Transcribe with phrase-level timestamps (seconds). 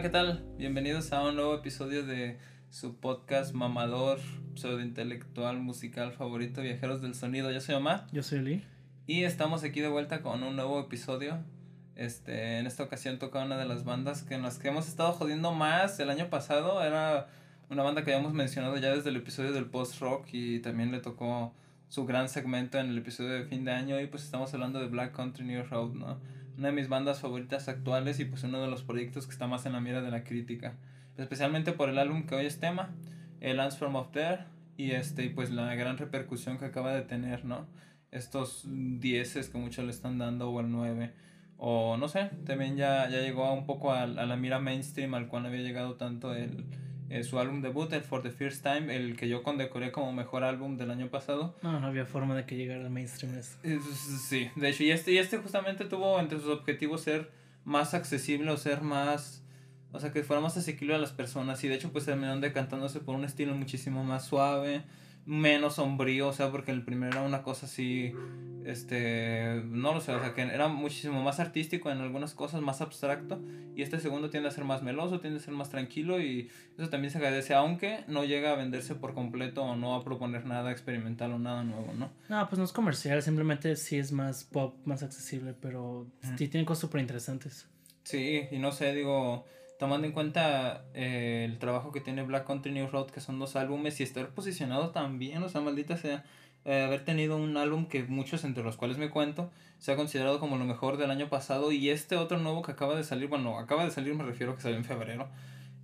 [0.00, 0.42] hola, ¿qué tal?
[0.56, 2.38] Bienvenidos a un nuevo episodio de
[2.70, 4.18] su podcast mamador,
[4.54, 7.50] pseudointelectual, musical favorito, Viajeros del Sonido.
[7.50, 8.06] Yo soy Omar.
[8.10, 8.64] Yo soy Lee.
[9.06, 11.44] Y estamos aquí de vuelta con un nuevo episodio.
[11.96, 15.12] Este, en esta ocasión toca una de las bandas que en las que hemos estado
[15.12, 16.82] jodiendo más el año pasado.
[16.82, 17.28] Era
[17.68, 21.52] una banda que habíamos mencionado ya desde el episodio del post-rock y también le tocó
[21.90, 24.86] su gran segmento en el episodio de fin de año y pues estamos hablando de
[24.86, 26.18] Black Country New Road, ¿no?
[26.56, 29.66] Una de mis bandas favoritas actuales y pues uno de los proyectos que está más
[29.66, 30.74] en la mira de la crítica.
[31.16, 32.90] Especialmente por el álbum que hoy es tema,
[33.40, 34.44] el Lands from Up There,
[34.76, 37.66] y este, pues la gran repercusión que acaba de tener, ¿no?
[38.10, 41.12] Estos dieces que muchos le están dando, o el 9,
[41.58, 45.44] o no sé, también ya, ya llegó un poco a, la mira mainstream al cual
[45.44, 46.64] había llegado tanto el,
[47.10, 50.44] eh, su álbum debut, el For the First Time, el que yo condecoré como mejor
[50.44, 51.56] álbum del año pasado.
[51.60, 53.58] No, no había forma de que llegara al mainstream eso.
[54.28, 57.30] Sí, de hecho, y este, y este justamente tuvo entre sus objetivos ser
[57.64, 59.42] más accesible o ser más,
[59.92, 63.00] o sea, que fuera más asequible a las personas y de hecho pues terminaron decantándose
[63.00, 64.82] por un estilo muchísimo más suave,
[65.26, 68.12] menos sombrío, o sea, porque el primero era una cosa así,
[68.64, 72.80] este, no lo sé, o sea, que era muchísimo más artístico en algunas cosas, más
[72.80, 73.40] abstracto,
[73.74, 76.88] y este segundo tiende a ser más meloso, tiende a ser más tranquilo, y eso
[76.88, 80.72] también se agradece, aunque no llega a venderse por completo o no a proponer nada
[80.72, 82.10] experimental o nada nuevo, ¿no?
[82.28, 86.06] No, pues no es comercial, simplemente sí es más pop, más accesible, pero
[86.36, 87.68] sí tiene cosas súper interesantes.
[88.02, 89.44] Sí, y no sé, digo
[89.80, 93.56] tomando en cuenta eh, el trabajo que tiene Black Country New Road, que son dos
[93.56, 96.22] álbumes, y estar posicionado también, o sea, maldita sea,
[96.66, 100.38] eh, haber tenido un álbum que muchos, entre los cuales me cuento, se ha considerado
[100.38, 103.58] como lo mejor del año pasado, y este otro nuevo que acaba de salir, bueno,
[103.58, 105.28] acaba de salir, me refiero a que salió en febrero,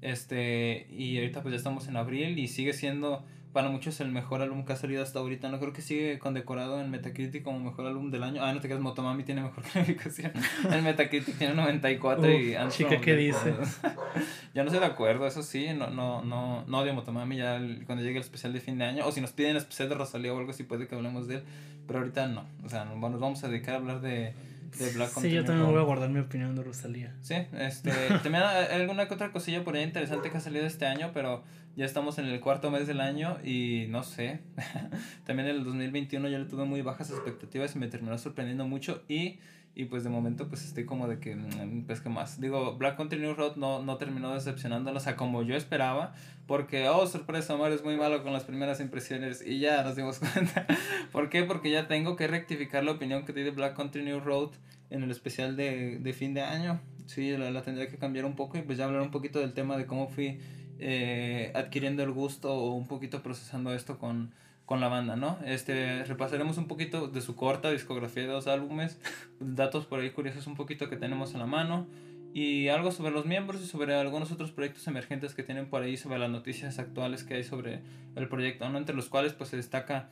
[0.03, 3.25] este, y ahorita pues ya estamos en abril, y sigue siendo
[3.57, 5.49] para muchos el mejor álbum que ha salido hasta ahorita.
[5.49, 8.45] No creo que sigue condecorado en Metacritic como mejor álbum del año.
[8.45, 10.31] Ah, no te quedas, Motomami tiene mejor calificación.
[10.71, 13.81] el Metacritic tiene 94 y Chica, ¿qué dices?
[14.55, 15.69] ya no estoy de acuerdo, eso sí.
[15.75, 19.07] No, no, no, no odio Motomami ya cuando llegue el especial de fin de año.
[19.07, 21.37] O si nos piden el especial de Rosalía o algo así, puede que hablemos de
[21.37, 21.43] él.
[21.87, 22.45] Pero ahorita no.
[22.63, 24.35] O sea, nos vamos a dedicar a hablar de
[24.79, 27.15] de Black Sí, yo también voy a guardar mi opinión de Rosalía.
[27.23, 27.91] Sí, este,
[28.23, 31.43] también hay alguna que otra cosilla por ahí interesante que ha salido este año, pero
[31.77, 34.41] ya estamos en el cuarto mes del año y no sé,
[35.25, 39.03] también en el 2021 yo le tuve muy bajas expectativas y me terminó sorprendiendo mucho
[39.09, 39.39] y
[39.79, 42.41] y pues de momento pues estoy como de que, mm, pues que más.
[42.41, 46.15] Digo, Black Country New Road no, no terminó decepcionándonos, sea, como yo esperaba.
[46.47, 49.47] Porque, oh, sorpresa, Omar es muy malo con las primeras impresiones.
[49.47, 50.67] Y ya nos dimos cuenta.
[51.13, 51.43] ¿Por qué?
[51.43, 54.53] Porque ya tengo que rectificar la opinión que di de Black Country New Road
[54.89, 56.81] en el especial de, de fin de año.
[57.05, 59.53] Sí, la, la tendría que cambiar un poco y pues ya hablar un poquito del
[59.53, 60.41] tema de cómo fui
[60.79, 64.33] eh, adquiriendo el gusto o un poquito procesando esto con
[64.67, 65.39] con la banda, ¿no?
[65.47, 69.01] Este, repasaremos un poquito de su corta discografía de dos álbumes,
[69.39, 71.87] datos por ahí curiosos un poquito que tenemos a la mano
[72.35, 75.97] y algo sobre los miembros y sobre algunos otros proyectos emergentes que tienen por ahí
[75.97, 77.81] sobre las noticias actuales que hay sobre
[78.17, 78.77] el proyecto, ¿no?
[78.77, 80.11] Entre los cuales pues se destaca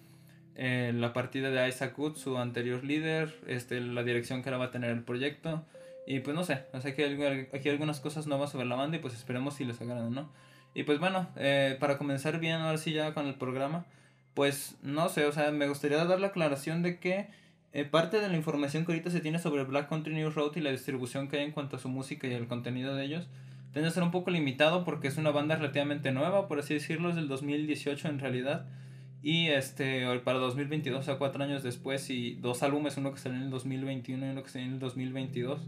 [0.54, 4.64] eh, la partida de Isaac Wood, su anterior líder, este, la dirección que ahora va
[4.66, 5.64] a tener el proyecto
[6.06, 8.98] y pues no sé, o sea, aquí hay, aquí algunas cosas nuevas sobre la banda
[8.98, 10.30] y pues esperemos si les agradan, ¿no?
[10.74, 13.86] Y pues bueno, eh, para comenzar bien ahora sí ya con el programa,
[14.34, 17.28] pues no sé, o sea, me gustaría dar la aclaración de que
[17.72, 20.60] eh, parte de la información que ahorita se tiene sobre Black Country New Road y
[20.60, 23.28] la distribución que hay en cuanto a su música y el contenido de ellos,
[23.72, 27.10] tiene que ser un poco limitado porque es una banda relativamente nueva, por así decirlo,
[27.10, 28.66] es del 2018 en realidad.
[29.22, 33.38] Y este, para 2022, o sea, cuatro años después, y dos álbumes, uno que salió
[33.38, 35.60] en el 2021 y uno que salió en el 2022,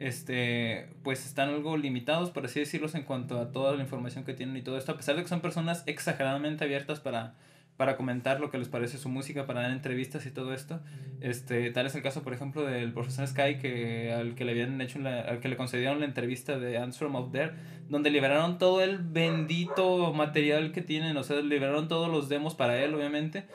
[0.00, 4.34] este, pues están algo limitados, por así decirlo, en cuanto a toda la información que
[4.34, 7.36] tienen y todo esto, a pesar de que son personas exageradamente abiertas para
[7.80, 10.80] para comentar lo que les parece su música, para dar entrevistas y todo esto.
[11.22, 14.78] Este, tal es el caso, por ejemplo, del profesor Sky, que, al que le habían
[14.82, 17.52] hecho al que le concedieron la entrevista de Answer from Out There,
[17.88, 22.84] donde liberaron todo el bendito material que tienen, o sea, liberaron todos los demos para
[22.84, 23.46] él, obviamente,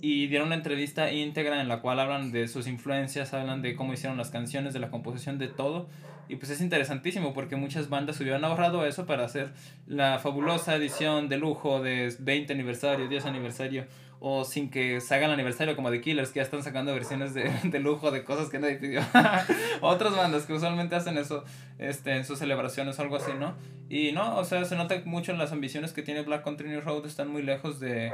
[0.00, 3.92] y dieron una entrevista íntegra en la cual hablan de sus influencias, hablan de cómo
[3.92, 5.88] hicieron las canciones, de la composición, de todo.
[6.28, 9.52] Y pues es interesantísimo porque muchas bandas hubieran ahorrado eso para hacer
[9.86, 13.86] la fabulosa edición de lujo de 20 aniversario, 10 aniversario,
[14.18, 17.50] o sin que se el aniversario como de Killers, que ya están sacando versiones de,
[17.64, 19.02] de lujo de cosas que nadie pidió.
[19.80, 21.44] Otras bandas que usualmente hacen eso
[21.78, 23.54] este, en sus celebraciones o algo así, ¿no?
[23.88, 26.80] Y no, o sea, se nota mucho en las ambiciones que tiene Black Country New
[26.80, 28.12] Road, están muy lejos de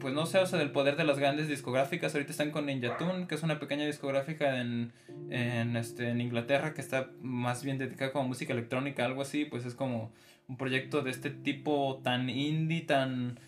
[0.00, 2.14] pues no sé, o sea, del poder de las grandes discográficas.
[2.14, 4.92] Ahorita están con Ninja Tune, que es una pequeña discográfica en,
[5.30, 9.46] en, este, en Inglaterra que está más bien dedicada como música electrónica, algo así.
[9.46, 10.12] Pues es como
[10.46, 13.40] un proyecto de este tipo tan indie, tan...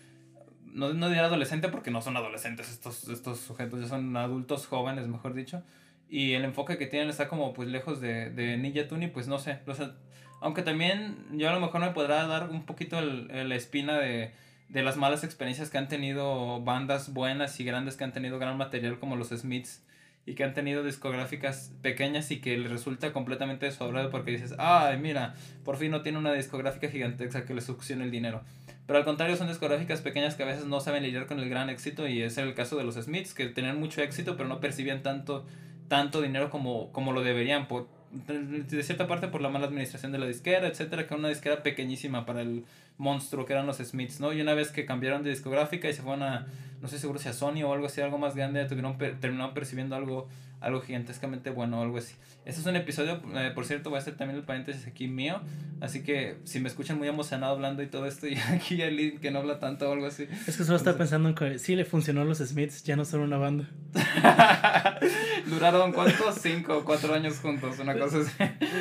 [0.65, 5.07] No, no diría adolescente porque no son adolescentes estos, estos sujetos, ya son adultos jóvenes,
[5.07, 5.63] mejor dicho.
[6.09, 9.29] Y el enfoque que tienen está como pues lejos de, de Ninja Tune y pues
[9.29, 9.95] no sé, o sea,
[10.41, 14.33] Aunque también yo a lo mejor me podrá dar un poquito la espina de,
[14.71, 18.57] de las malas experiencias que han tenido bandas buenas y grandes que han tenido gran
[18.57, 19.83] material como los Smiths
[20.25, 24.97] y que han tenido discográficas pequeñas y que les resulta completamente desobrado porque dices, ay,
[24.97, 25.35] mira,
[25.65, 28.43] por fin no tiene una discográfica gigantesca que le succione el dinero.
[28.87, 31.69] Pero al contrario, son discográficas pequeñas que a veces no saben lidiar con el gran
[31.69, 35.03] éxito y es el caso de los Smiths, que tenían mucho éxito pero no percibían
[35.03, 35.45] tanto,
[35.89, 40.19] tanto dinero como, como lo deberían, por, de cierta parte por la mala administración de
[40.19, 42.63] la disquera, etcétera, que una disquera pequeñísima para el
[42.97, 44.33] monstruo que eran los Smiths, ¿no?
[44.33, 46.47] Y una vez que cambiaron de discográfica y se fueron a,
[46.81, 49.95] no sé seguro si a Sony o algo así, algo más grande, tuvieron, terminaron percibiendo
[49.95, 50.27] algo,
[50.61, 52.15] algo gigantescamente bueno o algo así.
[52.45, 55.41] Este es un episodio, eh, por cierto, voy a hacer también el paréntesis aquí mío,
[55.81, 59.31] así que si me escuchan muy emocionado hablando y todo esto, y aquí link que
[59.31, 60.27] no habla tanto o algo así.
[60.47, 63.05] Es que solo estaba pensando en que sí le funcionó a los Smiths, ya no
[63.05, 63.69] son una banda.
[65.47, 68.31] Duraron cuántos, cinco o cuatro años juntos, una cosa así.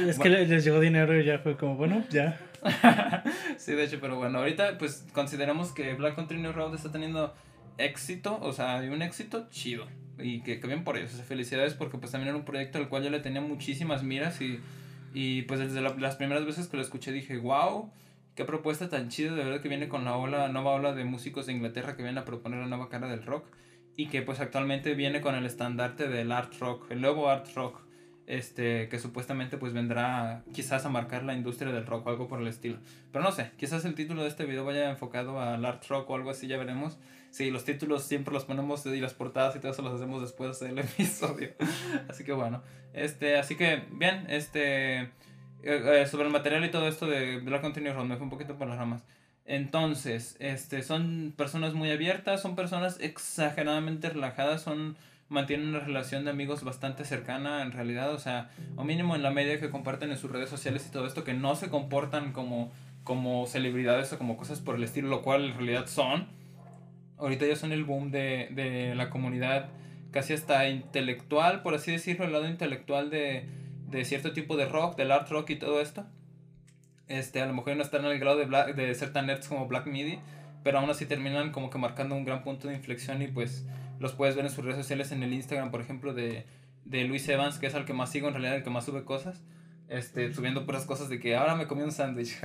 [0.06, 2.38] Es que les llegó dinero y ya fue como, bueno, ya.
[3.56, 7.34] sí, de hecho, pero bueno, ahorita pues consideramos que Black Country New Road está teniendo
[7.78, 9.86] éxito, o sea, hay un éxito chido.
[10.18, 12.78] Y que, que bien por ellos, o sea, felicidades porque pues también era un proyecto
[12.78, 14.60] al cual yo le tenía muchísimas miras y,
[15.14, 17.90] y pues desde las primeras veces que lo escuché dije, wow,
[18.34, 21.46] qué propuesta tan chida, de verdad que viene con la ola, nueva ola de músicos
[21.46, 23.46] de Inglaterra que vienen a proponer la nueva cara del rock
[23.96, 27.80] y que pues actualmente viene con el estandarte del art rock, el nuevo art rock
[28.30, 32.40] este, que supuestamente pues vendrá quizás a marcar la industria del rock o algo por
[32.40, 32.78] el estilo.
[33.10, 36.14] Pero no sé, quizás el título de este video vaya enfocado al art rock o
[36.14, 36.96] algo así, ya veremos.
[37.30, 40.58] Sí, los títulos siempre los ponemos y las portadas y todo eso los hacemos después
[40.60, 41.50] del episodio.
[42.08, 42.62] así que bueno,
[42.92, 45.10] este, así que bien, este, eh,
[45.62, 48.56] eh, sobre el material y todo esto de Black Continuous Road, me fue un poquito
[48.56, 49.04] por las ramas.
[49.46, 54.96] Entonces, este, son personas muy abiertas, son personas exageradamente relajadas, son
[55.30, 59.30] mantienen una relación de amigos bastante cercana en realidad, o sea, o mínimo en la
[59.30, 62.72] media que comparten en sus redes sociales y todo esto, que no se comportan como,
[63.04, 66.26] como celebridades o como cosas por el estilo, lo cual en realidad son.
[67.20, 69.70] Ahorita ya son el boom de, de la comunidad
[70.10, 73.46] casi hasta intelectual, por así decirlo, el lado intelectual de,
[73.88, 76.04] de cierto tipo de rock, del art rock y todo esto.
[77.08, 79.86] Este, a lo mejor no están al grado de, de ser tan nerds como Black
[79.86, 80.18] Midi,
[80.62, 83.66] pero aún así terminan como que marcando un gran punto de inflexión y pues
[83.98, 86.46] los puedes ver en sus redes sociales, en el Instagram, por ejemplo, de,
[86.84, 89.04] de Luis Evans, que es el que más sigo, en realidad el que más sube
[89.04, 89.42] cosas
[89.90, 92.38] este, subiendo puras cosas de que ahora me comí un sándwich.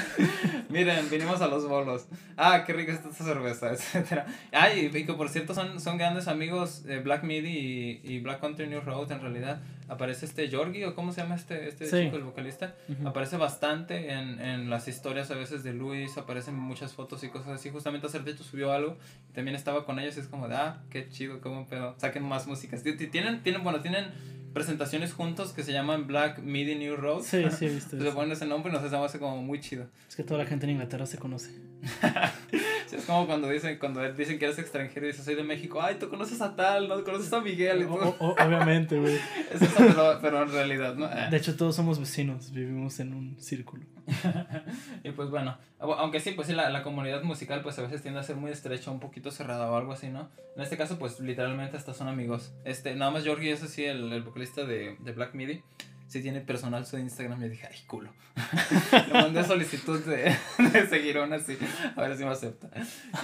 [0.68, 2.06] Miren, vinimos a los bolos.
[2.36, 4.26] Ah, qué rica está esta cerveza, etcétera.
[4.50, 8.66] Ay, y que por cierto son, son grandes amigos de Black Midi y, Black Country
[8.66, 9.60] New Road en realidad.
[9.88, 12.74] Aparece este Jorgi, o cómo se llama este, este chico, el vocalista.
[13.04, 17.48] Aparece bastante en, en las historias a veces de Luis, aparecen muchas fotos y cosas
[17.48, 17.70] así.
[17.70, 18.96] Justamente hace hecho subió algo
[19.30, 21.94] y también estaba con ellos y es como de, ah, qué chido, cómo pedo.
[21.98, 22.82] Saquen más músicas.
[22.82, 27.22] Tienen, tienen, bueno, tienen presentaciones juntos que se llaman Black Midi New Road.
[27.22, 27.98] Sí, sí, he visto.
[27.98, 29.86] Se ponen ese nombre y nos hace como muy chido.
[30.08, 31.50] Es que toda la gente en Inglaterra se conoce.
[32.96, 35.96] es como cuando dicen, cuando dicen que eres extranjero y dices soy de México, ay,
[35.98, 37.02] tú conoces a tal, ¿no?
[37.04, 37.86] Conoces a Miguel.
[37.88, 39.18] obviamente, güey.
[39.52, 41.08] Es eso, pero, en realidad, ¿no?
[41.08, 43.84] De hecho, todos somos vecinos, vivimos en un círculo.
[45.04, 48.20] y pues bueno, aunque sí, pues sí, la, la, comunidad musical pues a veces tiende
[48.20, 50.28] a ser muy estrecha, un poquito cerrada o algo así, ¿no?
[50.56, 52.52] En este caso, pues literalmente hasta son amigos.
[52.64, 55.62] Este, nada más Jorge es así, el, el vocalista de, de Black Midi
[56.10, 58.12] si tiene personal su Instagram, y dije, ay, culo.
[59.06, 60.36] Le mandé solicitud de,
[60.72, 61.56] de seguir aún así,
[61.94, 62.68] a ver si me acepta.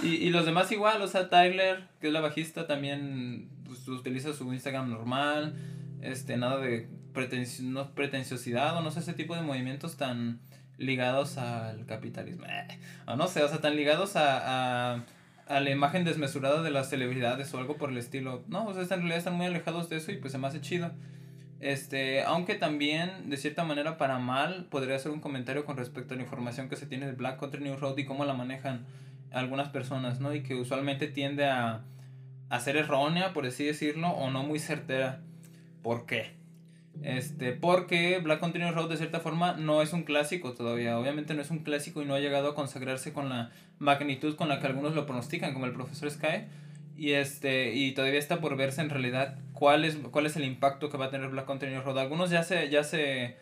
[0.04, 4.32] Y, y los demás igual, o sea, Tyler, que es la bajista, también pues, utiliza
[4.34, 5.56] su Instagram normal,
[6.00, 6.88] este, nada de
[7.62, 10.38] no, pretenciosidad o no sé, ese tipo de movimientos tan
[10.78, 12.46] ligados al capitalismo.
[12.46, 15.04] Eh, o no sé, o sea, tan ligados a, a,
[15.46, 18.44] a, la imagen desmesurada de las celebridades o algo por el estilo.
[18.48, 20.60] No, o sea, en realidad están muy alejados de eso y pues se me hace
[20.60, 20.92] chido.
[21.60, 26.16] Este, aunque también, de cierta manera, para mal, podría hacer un comentario con respecto a
[26.16, 28.84] la información que se tiene de Black Country New Road y cómo la manejan
[29.32, 30.34] algunas personas, ¿no?
[30.34, 31.82] Y que usualmente tiende a,
[32.50, 35.22] a ser errónea, por así decirlo, o no muy certera.
[35.82, 36.35] ¿Por qué?
[37.02, 40.98] Este, porque Black New Road de cierta forma no es un clásico todavía.
[40.98, 44.48] Obviamente no es un clásico y no ha llegado a consagrarse con la magnitud con
[44.48, 46.46] la que algunos lo pronostican, como el profesor Sky.
[46.96, 50.88] Y este, y todavía está por verse en realidad cuál es, cuál es el impacto
[50.88, 51.98] que va a tener Black New Road.
[51.98, 53.36] Algunos ya se, ya se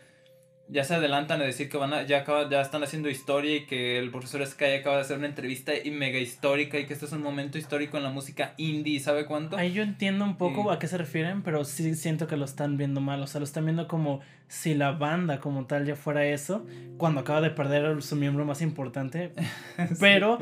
[0.67, 3.65] ya se adelantan a decir que van a, ya, acaba, ya están haciendo historia y
[3.65, 7.05] que el profesor Sky acaba de hacer una entrevista y mega histórica y que este
[7.05, 9.57] es un momento histórico en la música indie, ¿sabe cuánto?
[9.57, 12.77] Ahí yo entiendo un poco a qué se refieren, pero sí siento que lo están
[12.77, 16.25] viendo mal, o sea, lo están viendo como si la banda como tal ya fuera
[16.25, 16.65] eso,
[16.97, 19.33] cuando acaba de perder su miembro más importante.
[19.99, 20.39] Pero,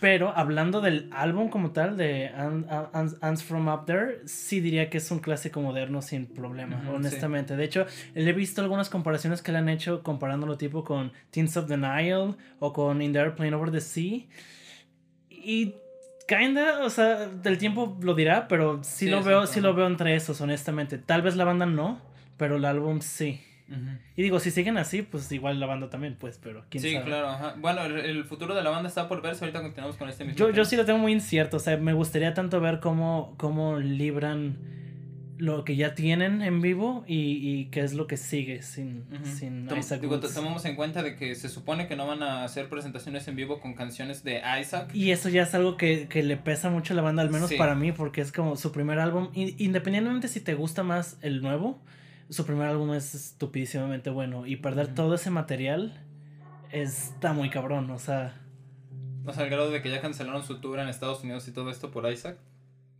[0.00, 5.10] pero hablando del álbum como tal, de Ants From Up There, sí diría que es
[5.10, 7.56] un clásico moderno sin problema, honestamente.
[7.56, 11.56] De hecho, le he visto algunas comparaciones que le han hecho comparándolo tipo con Teens
[11.56, 14.26] of the Nile o con In the Airplane Over the Sea.
[15.28, 15.74] Y
[16.26, 20.14] kinda, o sea, del tiempo lo dirá, pero sí, lo veo, sí lo veo entre
[20.14, 20.98] esos, honestamente.
[20.98, 22.00] Tal vez la banda no,
[22.36, 23.40] pero el álbum sí.
[24.14, 27.28] Y digo, si siguen así, pues igual la banda también, pues, pero quién sí, claro,
[27.28, 27.54] ajá.
[27.58, 30.38] Bueno, el, futuro de la banda está por verse, ahorita continuamos con este mismo.
[30.38, 33.78] Yo, yo sí lo tengo muy incierto, o sea, me gustaría tanto ver cómo, cómo
[33.78, 34.58] libran
[35.38, 39.68] lo que ya tienen en vivo y, y qué es lo que sigue sin, sin
[39.76, 43.26] Isaac digo, tomamos en cuenta de que se supone que no van a hacer presentaciones
[43.26, 44.90] en vivo con canciones de Isaac.
[44.94, 47.52] Y eso ya es algo que, que le pesa mucho a la banda, al menos
[47.54, 49.30] para mí, porque es como su primer álbum.
[49.34, 51.80] Independientemente si te gusta más el nuevo,
[52.30, 54.46] su primer álbum es estupidísimamente bueno.
[54.46, 56.00] Y perder todo ese material
[56.70, 58.40] está muy cabrón, o sea...
[59.26, 61.70] O sea, al grado de que ya cancelaron su tour en Estados Unidos y todo
[61.70, 62.36] esto por Isaac.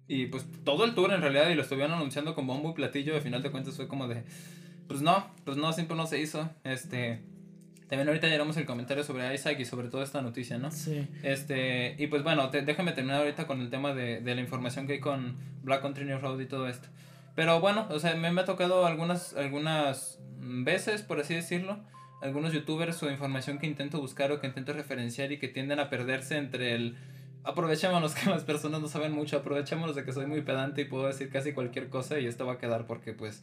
[0.08, 3.14] Y pues todo el tour en realidad, y lo estuvieron anunciando con bombo y platillo,
[3.14, 4.22] al final de cuentas fue como de,
[4.86, 6.48] pues no, pues no, siempre no se hizo.
[6.62, 7.20] Este,
[7.88, 10.70] también ahorita llegamos el comentario sobre Isaac y sobre toda esta noticia, ¿no?
[10.70, 11.06] Sí.
[11.22, 14.94] Este, y pues bueno, déjame terminar ahorita con el tema de, de la información que
[14.94, 16.88] hay con Black Country New Road y todo esto.
[17.34, 21.78] Pero bueno, o sea, me, me ha tocado algunas, algunas veces, por así decirlo,
[22.22, 25.90] algunos youtubers o información que intento buscar o que intento referenciar y que tienden a
[25.90, 26.96] perderse entre el
[27.44, 31.06] aprovechémonos que las personas no saben mucho, aprovechémonos de que soy muy pedante y puedo
[31.06, 33.42] decir casi cualquier cosa y esto va a quedar porque pues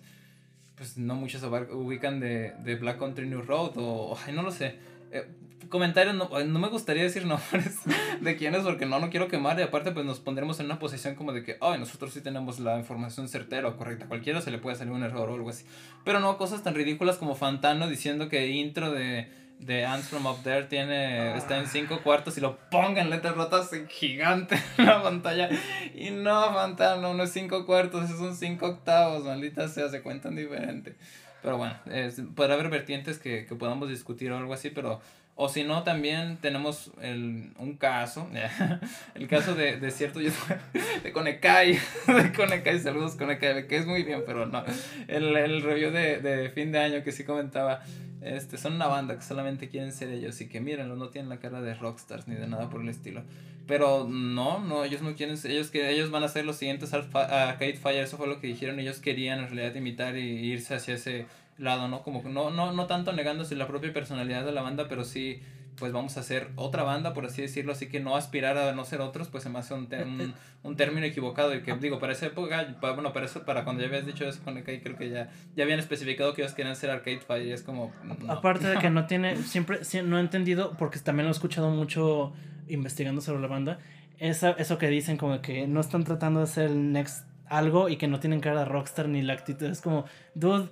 [0.81, 4.79] pues no muchos ubican de, de Black Country New Road o, ay, no lo sé.
[5.11, 5.27] Eh,
[5.69, 7.79] comentarios, no, no, me gustaría decir nombres
[8.19, 11.15] de quiénes porque no, no quiero quemar y aparte pues nos pondremos en una posición
[11.15, 14.57] como de que, ay, nosotros sí tenemos la información certera o correcta, cualquiera se le
[14.57, 15.65] puede salir un error o algo así.
[16.03, 20.41] Pero no cosas tan ridículas como Fantano diciendo que intro de de Ants from Up
[20.43, 25.01] There tiene, está en cinco cuartos y lo pongan letras rotas en gigante en la
[25.03, 25.49] pantalla.
[25.93, 30.35] Y no, Fantano, no es cinco cuartos, es un cinco octavos, maldita sea, se cuentan
[30.35, 30.95] diferente.
[31.41, 35.01] Pero bueno, es, puede haber vertientes que, que podamos discutir o algo así, pero
[35.35, 38.29] o si no, también tenemos el, un caso,
[39.15, 40.19] el caso de, de cierto
[41.03, 44.63] de Konekai, de Konekai, saludos Konekai, que es muy bien, pero no.
[45.07, 47.81] El, el review de, de fin de año que sí comentaba,
[48.21, 51.39] este, son una banda que solamente quieren ser ellos y que mírenlo, no tienen la
[51.39, 53.23] cara de rockstars ni de nada por el estilo.
[53.67, 57.75] Pero no, no, ellos no quieren, ellos, que, ellos van a ser los siguientes Arcade
[57.75, 61.27] Fire, eso fue lo que dijeron, ellos querían en realidad imitar y irse hacia ese
[61.57, 62.01] lado, ¿no?
[62.01, 65.41] Como no, no, no tanto negándose la propia personalidad de la banda, pero sí
[65.77, 68.85] pues vamos a hacer otra banda, por así decirlo, así que no aspirar a no
[68.85, 69.87] ser otros, pues se me hace un,
[70.63, 73.87] un, término equivocado y que digo, para esa época, bueno, para eso, para cuando ya
[73.87, 76.91] habías dicho eso con el creo que ya, ya habían especificado que ellos querían ser
[76.91, 77.91] Arcade Fire y es como...
[78.27, 82.33] Aparte de que no tiene, siempre, no he entendido, porque también lo he escuchado mucho
[82.73, 83.79] investigando sobre la banda,
[84.19, 87.97] esa, eso que dicen como que no están tratando de hacer el next algo y
[87.97, 90.69] que no tienen cara de rockstar ni la actitud, es como, dude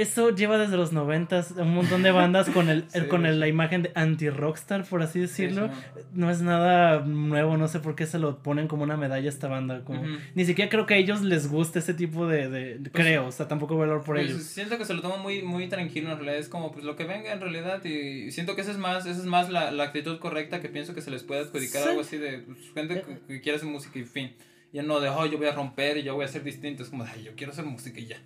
[0.00, 3.92] eso lleva desde los noventas un montón de bandas con el, con la imagen de
[3.94, 5.70] anti-rockstar, por así decirlo.
[6.12, 9.28] no es nada nuevo, no sé por qué se lo ponen como una medalla a
[9.28, 9.82] esta banda.
[9.84, 10.02] Como,
[10.34, 12.48] Ni siquiera creo que a ellos les guste ese tipo de...
[12.48, 14.42] de pues creo, o sea, tampoco valor por pues ellos.
[14.42, 17.04] Siento que se lo toman muy, muy tranquilo en realidad, es como pues lo que
[17.04, 20.18] venga en realidad y siento que esa es más, esa es más la, la actitud
[20.18, 23.40] correcta que pienso que se les puede adjudicar algo así de pues, gente que, que,
[23.40, 24.34] quiere hacer música y fin.
[24.72, 26.88] Ya no de, oh, yo voy a romper y yo voy a ser distinto, es
[26.88, 28.16] como, yo quiero hacer música y ya.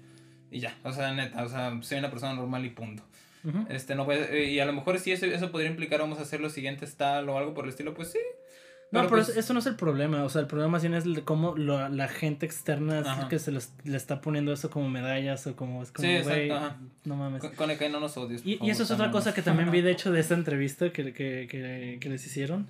[0.51, 3.03] Y ya, o sea, neta, o sea, soy una persona normal y punto.
[3.69, 6.41] Este, no puede, y a lo mejor si eso, eso podría implicar vamos a hacer
[6.41, 8.19] los siguientes tal o algo por el estilo, pues sí.
[8.91, 11.05] No, pero, pues eso no es el problema, o sea, el problema más bien es
[11.25, 15.83] cómo lo, la gente externa que se le está poniendo eso como medallas o como
[15.83, 17.43] es como, sí, exacto, no mames.
[17.43, 18.45] Con, con no nos odies.
[18.47, 21.13] Y, y, eso es otra cosa que también vi de hecho de esta entrevista que,
[21.13, 22.67] que, que, que les hicieron,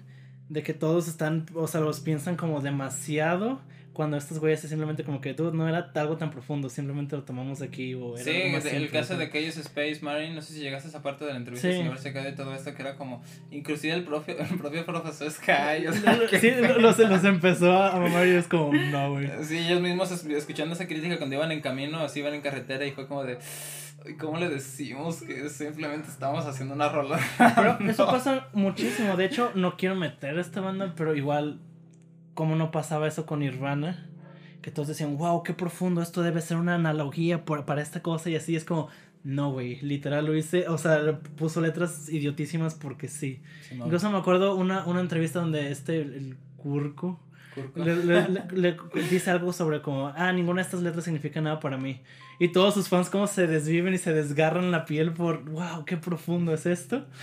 [0.48, 3.60] de que todos están, o sea, los piensan como demasiado
[3.98, 7.24] cuando estos güeyes es simplemente como que tú no era algo tan profundo, simplemente lo
[7.24, 10.86] tomamos aquí o era Sí, el caso de aquellos Space Marine, no sé si llegaste
[10.86, 11.82] a esa parte de la entrevista sí.
[11.96, 15.88] si se y todo esto que era como inclusive el propio el propio profesor Sky,
[15.88, 19.28] o sea, sí, los, los empezó a mamar y es como no, güey.
[19.42, 22.92] Sí, ellos mismos escuchando esa crítica cuando iban en camino, así iban en carretera y
[22.92, 23.38] fue como de
[24.20, 27.18] ¿Cómo le decimos que simplemente estamos haciendo una rola?
[27.56, 29.16] Pero eso pasa muchísimo.
[29.16, 31.58] De hecho, no quiero meter a esta banda, pero igual
[32.38, 34.06] cómo no pasaba eso con Nirvana.
[34.62, 38.36] Que todos decían, wow, qué profundo, esto debe ser una analogía para esta cosa y
[38.36, 38.86] así es como,
[39.24, 43.40] no, güey, literal lo hice, o sea, puso letras idiotísimas porque sí.
[43.72, 47.18] Incluso me acuerdo una, una entrevista donde este, el, Curco,
[47.74, 48.76] le,
[49.10, 52.00] dice algo sobre como, ah, ninguna de estas letras significa nada para mí.
[52.40, 55.96] Y todos sus fans como se desviven y se desgarran la piel por, wow, qué
[55.96, 57.04] profundo es esto.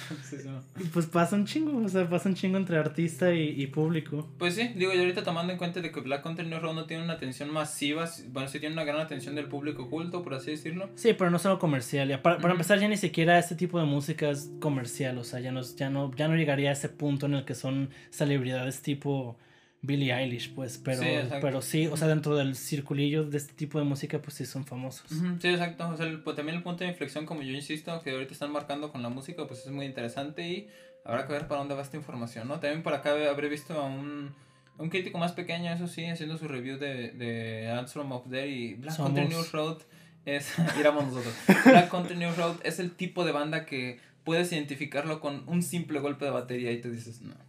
[0.77, 4.27] Y pues pasa un chingo, o sea, pasa un chingo entre artista y, público.
[4.37, 6.85] Pues sí, digo, yo ahorita tomando en cuenta de que Black Country New Road no
[6.85, 10.51] tiene una atención masiva, bueno, sí tiene una gran atención del público culto, por así
[10.51, 10.89] decirlo.
[10.95, 12.09] Sí, pero no solo comercial.
[12.09, 15.51] Ya, para, empezar, ya ni siquiera este tipo de música es comercial, o sea, ya
[15.51, 19.37] no, ya no, ya no llegaría a ese punto en el que son celebridades tipo
[19.85, 21.07] Billie Eilish, pues, pero sí,
[21.41, 24.65] pero sí, o sea, dentro del circulillo de este tipo de música, pues sí son
[24.65, 25.09] famosos.
[25.09, 28.33] Sí, exacto, o sea, pues, también el punto de inflexión, como yo insisto, que ahorita
[28.33, 30.67] están marcando con la música, pues es muy interesante y
[31.03, 32.59] habrá que ver para dónde va esta información, ¿no?
[32.59, 34.33] También por acá habré visto a un,
[34.77, 38.73] un crítico más pequeño, eso sí, haciendo su review de, de Answer of There y
[38.73, 39.77] Black Country New Road
[40.25, 41.33] es, nosotros,
[41.65, 45.99] Black Country New Road es el tipo de banda que puedes identificarlo con un simple
[45.99, 47.44] golpe de batería y te dices, no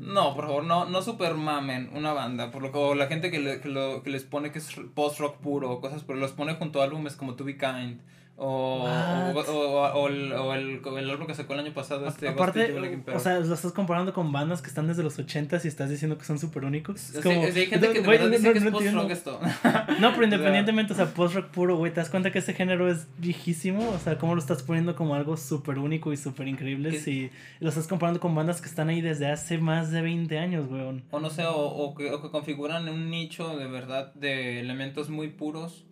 [0.00, 2.50] no, por favor, no, no super mamen una banda.
[2.50, 5.18] Por lo que la gente que, le, que, lo, que les pone que es post
[5.18, 8.00] rock puro o cosas, pero los pone junto a álbumes como To Be Kind.
[8.40, 12.06] O, o, el, o, el, el, álbum que sacó el año pasado.
[12.06, 12.72] Este, Aparte,
[13.12, 16.16] o sea, lo estás comparando con bandas que están desde los 80 y estás diciendo
[16.16, 17.10] que son súper únicos.
[17.10, 19.40] Es como, hay gente que es post-rock esto.
[19.98, 23.08] No, pero independientemente, o sea, post-rock puro, güey, ¿te das cuenta que ese género es
[23.18, 23.90] viejísimo?
[23.90, 27.70] O sea, ¿cómo lo estás poniendo como algo súper único y súper increíble si lo
[27.70, 31.02] estás comparando con bandas que están ahí desde hace más de 20 años, güey?
[31.10, 35.08] O no sé, o, o, que, o que configuran un nicho de verdad de elementos
[35.08, 35.87] muy puros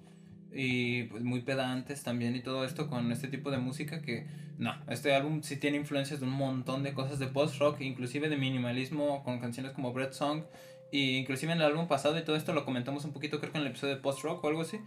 [0.56, 4.26] y pues muy pedantes también y todo esto con este tipo de música que
[4.58, 8.30] no, este álbum sí tiene influencias de un montón de cosas de post rock, inclusive
[8.30, 10.44] de minimalismo con canciones como Bread Song
[10.90, 13.58] y inclusive en el álbum pasado y todo esto lo comentamos un poquito creo que
[13.58, 14.80] en el episodio de post rock o algo así.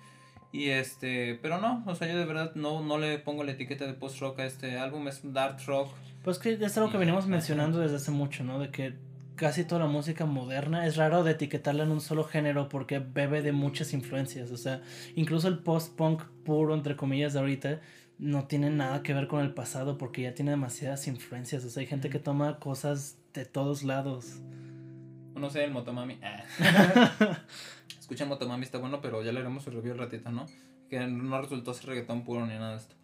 [0.52, 3.86] Y este, pero no, o sea, yo de verdad no, no le pongo la etiqueta
[3.86, 5.94] de post rock a este álbum, es dark rock.
[6.24, 8.58] Pues que es algo que venimos mencionando desde hace mucho, ¿no?
[8.58, 8.96] De que
[9.40, 13.42] casi toda la música moderna es raro de etiquetarla en un solo género porque bebe
[13.42, 14.52] de muchas influencias.
[14.52, 14.82] O sea,
[15.16, 17.80] incluso el post-punk puro, entre comillas, de ahorita,
[18.18, 21.64] no tiene nada que ver con el pasado porque ya tiene demasiadas influencias.
[21.64, 24.42] O sea, hay gente que toma cosas de todos lados.
[25.36, 26.20] No sé, el Motomami.
[26.22, 27.40] Ah.
[27.98, 30.48] Escucha Motomami, está bueno, pero ya le haremos su review ratito, ¿no?
[30.90, 32.99] Que no resultó ser reggaetón puro ni nada de esto.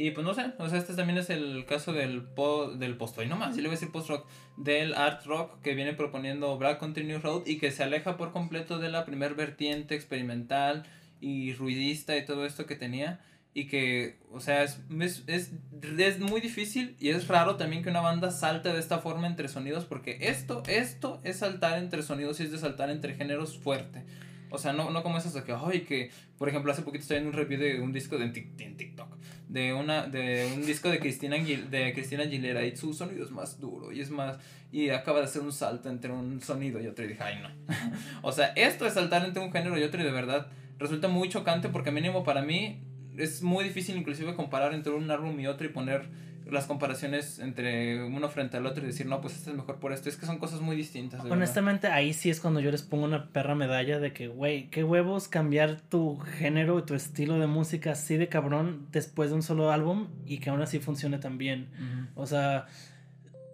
[0.00, 3.26] Y pues no sé, o sea, este también es el caso del, po, del post-rock,
[3.26, 6.78] no más, si le voy a decir post-rock, del art rock que viene proponiendo Black
[6.78, 10.84] Continue Road y que se aleja por completo de la primer vertiente experimental
[11.20, 13.18] y ruidista y todo esto que tenía.
[13.54, 15.50] Y que, o sea, es, es, es,
[15.98, 19.48] es muy difícil y es raro también que una banda salte de esta forma entre
[19.48, 24.04] sonidos, porque esto, esto es saltar entre sonidos y es de saltar entre géneros fuerte.
[24.50, 27.18] O sea, no, no como esas de que, ay, que, por ejemplo, hace poquito estoy
[27.18, 29.17] en un review de un disco de, en TikTok,
[29.48, 33.58] de, una, de un disco de Cristina, de Cristina Aguilera y su sonido es más
[33.58, 34.38] duro y es más,
[34.70, 37.48] y acaba de hacer un salto entre un sonido y otro y dije, ay, no.
[38.22, 41.28] o sea, esto de saltar entre un género y otro y de verdad resulta muy
[41.28, 42.82] chocante porque mínimo para mí
[43.16, 46.08] es muy difícil inclusive comparar entre un álbum y otro y poner
[46.50, 49.92] las comparaciones entre uno frente al otro y decir, no, pues este es mejor por
[49.92, 50.08] esto.
[50.08, 51.24] Es que son cosas muy distintas.
[51.24, 54.84] Honestamente, ahí sí es cuando yo les pongo una perra medalla de que, güey, qué
[54.84, 59.42] huevos cambiar tu género y tu estilo de música así de cabrón después de un
[59.42, 61.68] solo álbum y que aún así funcione tan bien.
[62.14, 62.66] O sea,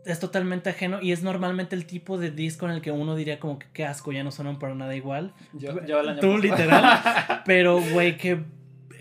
[0.04, 3.40] es totalmente ajeno y es normalmente el tipo de disco en el que uno diría
[3.40, 5.32] como que qué asco, ya no suenan para nada igual.
[5.52, 5.74] Yo,
[6.20, 7.42] Tú literal.
[7.46, 8.38] pero, güey, qué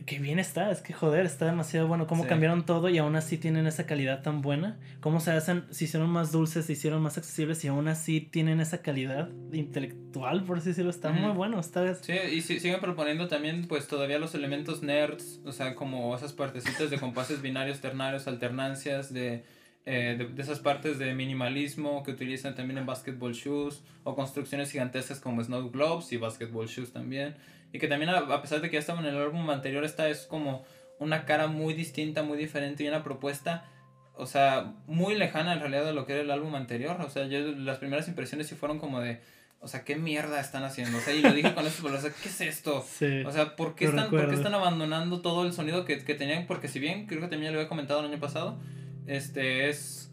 [0.06, 2.08] que bien está, es que joder, está demasiado bueno.
[2.08, 4.78] Cómo cambiaron todo y aún así tienen esa calidad tan buena.
[5.00, 8.60] Cómo se hacen, se hicieron más dulces, se hicieron más accesibles y aún así tienen
[8.60, 10.89] esa calidad intelectual, por así decirlo.
[10.89, 11.60] Está muy bueno.
[11.60, 11.94] Está...
[11.96, 16.89] Sí, y siguen proponiendo también, pues todavía los elementos nerds, o sea, como esas partecitas
[16.89, 19.44] de compases binarios, ternarios, alternancias, de.
[19.86, 25.20] Eh, de, esas partes de minimalismo que utilizan también en basketball shoes o construcciones gigantescas
[25.20, 27.36] como snow globes y basketball shoes también
[27.74, 30.28] y que también a, pesar de que ya estaba en el álbum anterior, esta es
[30.28, 30.64] como
[31.00, 33.66] una cara muy distinta, muy diferente y una propuesta,
[34.14, 37.02] o sea, muy lejana en realidad de lo que era el álbum anterior.
[37.02, 39.22] O sea, yo las primeras impresiones sí fueron como de,
[39.60, 41.00] o sea, ¿qué mierda están haciendo?
[41.00, 42.78] O sea, y lo dije con esto, o sea, ¿qué es esto?
[42.78, 46.46] o sea, ¿por qué, están, ¿por qué están abandonando todo el sonido que, que, tenían?
[46.46, 48.60] Porque si bien, creo que también lo había comentado el año pasado,
[49.08, 50.12] este es...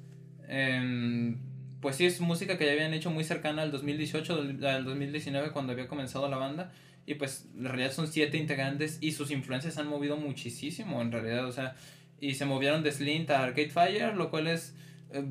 [0.48, 1.38] Em,
[1.82, 4.32] pues sí, es música que ya habían hecho muy cercana al 2018,
[4.66, 6.72] al 2019, cuando había comenzado la banda.
[7.10, 11.44] Y pues en realidad son siete integrantes y sus influencias han movido muchísimo en realidad.
[11.44, 11.74] O sea,
[12.20, 14.76] y se movieron de Slint a Arcade Fire, lo cual es...
[15.10, 15.24] Eh,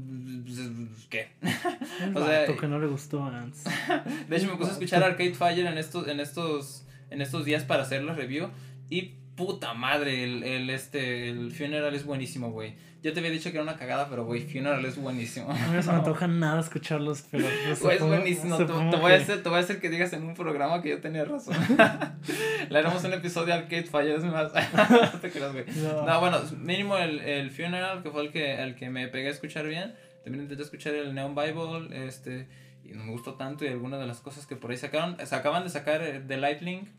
[1.09, 1.29] ¿Qué?
[2.13, 3.31] o sea, que no le gustó a
[4.29, 7.63] de hecho me puse a escuchar Arcade Fire en estos, en estos, en estos días
[7.63, 8.49] para hacer la review
[8.89, 12.75] y puta madre, el, el, este, el Funeral es buenísimo, güey.
[13.01, 15.49] Yo te había dicho que era una cagada, pero, güey, Funeral es buenísimo.
[15.49, 17.45] A mí no se me antoja nada escucharlos, pero...
[17.81, 18.57] Güey, es buenísimo.
[18.57, 20.89] Te, te, voy a hacer, te voy a hacer que digas en un programa que
[20.89, 21.55] yo tenía razón.
[22.69, 24.51] Le haremos un episodio al Arcade Fire, es más.
[24.53, 25.63] no te creas, güey.
[25.77, 26.05] No.
[26.05, 26.19] no.
[26.19, 29.65] bueno, mínimo el, el Funeral, que fue el que, el que me pegué a escuchar
[29.65, 29.95] bien.
[30.25, 32.49] También intenté escuchar el Neon Bible, este...
[32.83, 35.15] Y no me gustó tanto y algunas de las cosas que por ahí sacaron...
[35.25, 36.89] Se acaban de sacar eh, The Lightlink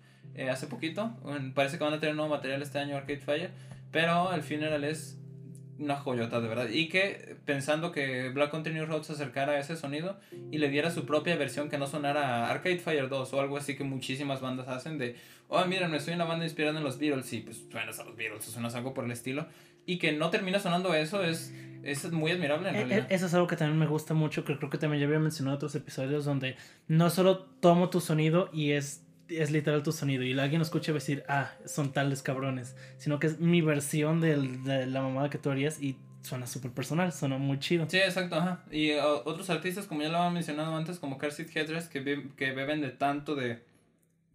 [0.41, 1.13] eh, hace poquito.
[1.55, 3.51] Parece que van a tener nuevo material este año Arcade Fire.
[3.91, 5.19] Pero el Funeral es
[5.79, 6.69] una joyota, de verdad.
[6.71, 10.19] Y que pensando que Black Country New Road se acercara a ese sonido
[10.51, 13.77] y le diera su propia versión que no sonara Arcade Fire 2 o algo así
[13.77, 15.17] que muchísimas bandas hacen de,
[15.49, 17.31] oh, miren, estoy una banda inspirada en los Beatles.
[17.35, 19.47] Y pues suenas a los Beatles, suenas algo por el estilo.
[19.85, 23.07] Y que no termina sonando eso es, es muy admirable en e, e, realidad.
[23.11, 25.55] Eso es algo que también me gusta mucho, que creo que también ya había mencionado
[25.55, 26.57] en otros episodios, donde
[26.89, 30.93] no solo tomo tu sonido y es es literal tu sonido y alguien lo escucha
[30.93, 35.39] decir, ah, son tales cabrones, sino que es mi versión del, de la mamada que
[35.39, 37.89] tú harías y suena súper personal, suena muy chido.
[37.89, 38.65] Sí, exacto, ajá.
[38.71, 42.53] Y uh, otros artistas, como ya lo había mencionado antes, como Car Headrest, que, que
[42.53, 43.63] beben de tanto de,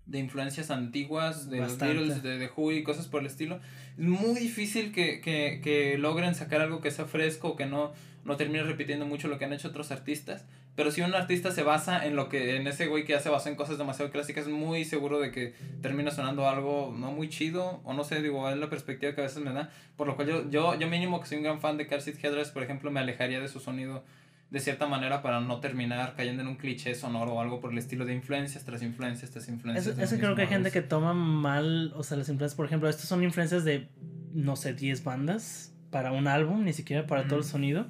[0.06, 3.60] de influencias antiguas, de los Beatles, de The Who y cosas por el estilo.
[3.98, 8.36] Es muy difícil que, que, que logren sacar algo que sea fresco, que no, no
[8.36, 10.46] termine repitiendo mucho lo que han hecho otros artistas.
[10.76, 13.30] Pero si un artista se basa en lo que, en ese güey que ya se
[13.30, 17.30] basó en cosas demasiado clásicas, es muy seguro de que termina sonando algo no muy
[17.30, 19.70] chido, o no sé, digo, es la perspectiva que a veces me da.
[19.96, 22.24] Por lo cual yo, yo, yo mínimo que soy un gran fan de Car Seat
[22.24, 24.04] Headrest, por ejemplo, me alejaría de su sonido
[24.50, 27.78] de cierta manera para no terminar cayendo en un cliché sonoro o algo por el
[27.78, 29.98] estilo de influencias tras influencias tras influencias.
[29.98, 33.08] Eso, creo que hay gente que toma mal, o sea, las influencias, por ejemplo, estas
[33.08, 33.90] son influencias de,
[34.34, 37.88] no sé, 10 bandas para un álbum, ni siquiera para todo el sonido.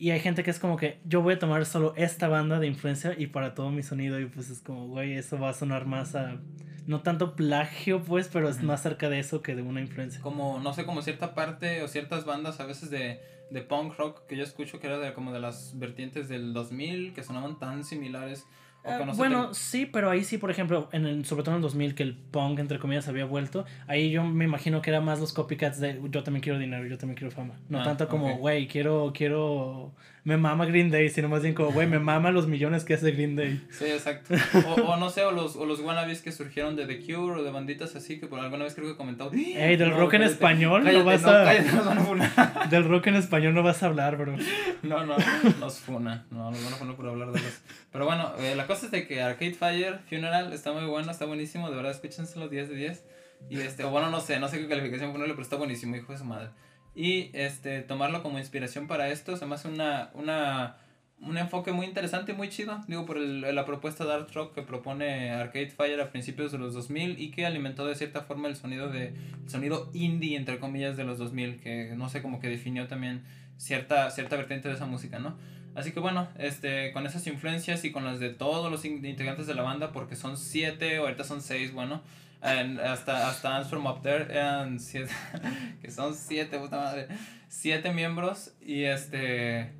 [0.00, 2.66] Y hay gente que es como que yo voy a tomar solo esta banda de
[2.66, 5.84] influencia y para todo mi sonido y pues es como, güey, eso va a sonar
[5.84, 6.40] más a...
[6.86, 10.22] No tanto plagio, pues, pero es más cerca de eso que de una influencia.
[10.22, 14.26] Como, no sé, como cierta parte o ciertas bandas a veces de, de punk rock
[14.26, 17.84] que yo escucho que era de, como de las vertientes del 2000 que sonaban tan
[17.84, 18.46] similares
[18.82, 21.94] Uh, bueno, sí, pero ahí sí, por ejemplo, en el, sobre todo en el 2000
[21.94, 25.32] que el punk, entre comillas, había vuelto, ahí yo me imagino que era más los
[25.32, 27.54] copycats de yo también quiero dinero, yo también quiero fama.
[27.68, 29.92] No ah, tanto como, güey, quiero, quiero,
[30.24, 33.10] me mama Green Day, sino más bien como, güey, me mama los millones que hace
[33.12, 33.60] Green Day.
[33.70, 34.34] Sí, exacto.
[34.66, 37.42] O, o no sé, o los, o los wannabes que surgieron de The Cure o
[37.42, 39.30] de banditas así, que por alguna vez creo que he comentado.
[39.34, 41.44] Ey, del rock en español no vas a...
[41.44, 44.36] Cállate, del rock en español no vas a hablar, bro.
[44.82, 45.16] No, no,
[45.58, 46.24] nos funa.
[46.30, 47.60] No, nos van a poner por hablar de los...
[47.92, 51.26] Pero bueno, eh, la cosa es de que Arcade Fire Funeral está muy bueno, está
[51.26, 53.04] buenísimo, de verdad, escúchenselo 10 de 10.
[53.48, 56.12] Y este, o bueno, no sé, no sé qué calificación ponerle, pero está buenísimo, hijo
[56.12, 56.50] de su madre.
[56.94, 60.76] Y este, tomarlo como inspiración para esto se me hace una, una,
[61.20, 62.80] un enfoque muy interesante y muy chido.
[62.88, 66.58] Digo, por el, la propuesta de Art Rock que propone Arcade Fire a principios de
[66.58, 70.58] los 2000 y que alimentó de cierta forma el sonido, de, el sonido indie, entre
[70.58, 73.22] comillas, de los 2000, que no sé, como que definió también
[73.56, 75.36] cierta, cierta vertiente de esa música, ¿no?
[75.74, 79.54] Así que bueno, este, con esas influencias y con las de todos los integrantes de
[79.54, 82.02] la banda, porque son siete, ahorita son seis, bueno,
[82.40, 85.12] hasta, hasta Ants From Up There eran siete,
[85.82, 87.08] que son siete, puta madre,
[87.48, 89.72] siete miembros y este,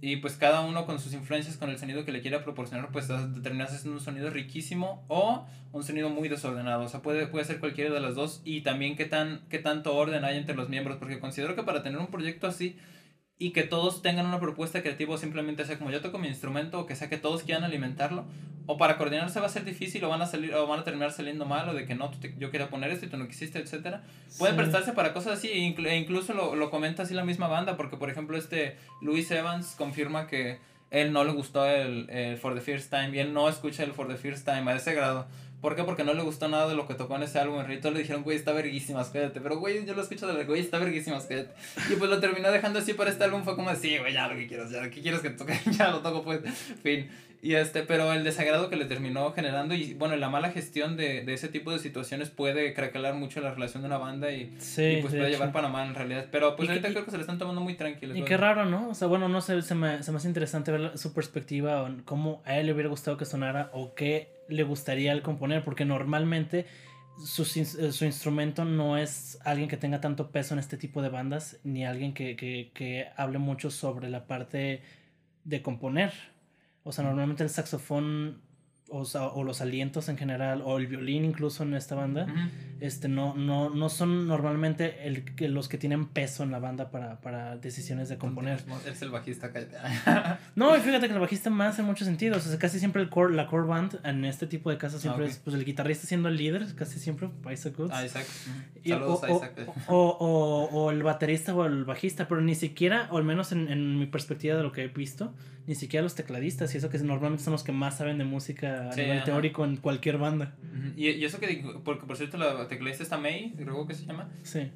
[0.00, 3.08] y pues cada uno con sus influencias, con el sonido que le quiera proporcionar, pues
[3.42, 7.58] terminas haciendo un sonido riquísimo o un sonido muy desordenado, o sea, puede, puede ser
[7.58, 10.98] cualquiera de las dos y también qué, tan, qué tanto orden hay entre los miembros,
[10.98, 12.78] porque considero que para tener un proyecto así,
[13.38, 16.80] y que todos tengan una propuesta creativa o simplemente sea como yo toco mi instrumento
[16.80, 18.24] o que sea que todos quieran alimentarlo
[18.66, 21.12] o para coordinarse va a ser difícil o van a salir o van a terminar
[21.12, 24.02] saliendo mal o de que no yo quería poner esto y tú no quisiste etcétera.
[24.38, 27.76] Puede prestarse para cosas así e, e incluso lo, lo comenta así la misma banda
[27.76, 30.58] porque por ejemplo este Luis Evans confirma que
[30.90, 33.92] él no le gustó el, el For the First Time y él no escucha el
[33.92, 35.28] For the First Time a ese grado
[35.60, 35.82] ¿Por qué?
[35.82, 37.58] Porque no le gustó nada de lo que tocó en ese álbum.
[37.60, 39.40] En realidad le dijeron, güey, está verguísimas, cállate.
[39.40, 41.50] Pero, güey, yo lo escucho de güey, está verguísimas, cállate.
[41.90, 43.42] Y pues lo terminó dejando así para este álbum.
[43.42, 45.90] Fue como, sí, güey, ya lo que quieras, ya lo que quieres que toque, ya
[45.90, 46.40] lo toco, pues.
[46.82, 47.08] Fin.
[47.40, 51.22] Y este, pero el desagrado que le terminó generando y bueno, la mala gestión de,
[51.22, 55.00] de ese tipo de situaciones puede craquelar mucho la relación de una banda y, y
[55.00, 56.26] pues puede llevar para mal en realidad.
[56.32, 58.16] Pero pues ahorita creo que se le están tomando muy tranquilos.
[58.16, 58.88] Y qué raro, ¿no?
[58.88, 61.90] O sea, bueno, no sé, se me, se me hace interesante ver su perspectiva o
[62.04, 65.84] cómo a él le hubiera gustado que sonara o qué le gustaría al componer, porque
[65.84, 66.66] normalmente
[67.24, 71.08] su, eh, su, instrumento no es alguien que tenga tanto peso en este tipo de
[71.08, 74.82] bandas, ni alguien que, que, que hable mucho sobre la parte
[75.44, 76.12] de componer.
[76.84, 78.40] O sea, normalmente el saxofón
[78.90, 82.26] o, o, los alientos en general, o el violín incluso en esta banda,
[82.80, 87.20] este, no, no, no son normalmente el, los que tienen peso en la banda para,
[87.20, 88.60] para decisiones de componer.
[88.86, 89.50] Eres el bajista,
[90.56, 92.46] No, y fíjate que el bajista más en muchos sentidos.
[92.46, 95.26] O sea, casi siempre el core, la core band en este tipo de casos siempre
[95.26, 97.90] ah, es pues, el guitarrista siendo el líder, casi siempre, Isaac Goods.
[97.92, 98.26] Ah, Isaac.
[98.86, 99.52] Saludos a Isaac.
[99.86, 103.68] O, o, o, el baterista o el bajista, pero ni siquiera, o al menos en,
[103.68, 105.34] en mi perspectiva de lo que he visto,
[105.68, 108.90] ni siquiera los tecladistas, y eso que normalmente son los que más saben de música
[108.90, 110.56] a nivel teórico en cualquier banda.
[110.96, 114.30] y, y, eso que, porque por cierto, la tecladista está May, creo que se llama.
[114.44, 114.70] Sí.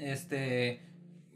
[0.00, 0.80] Este,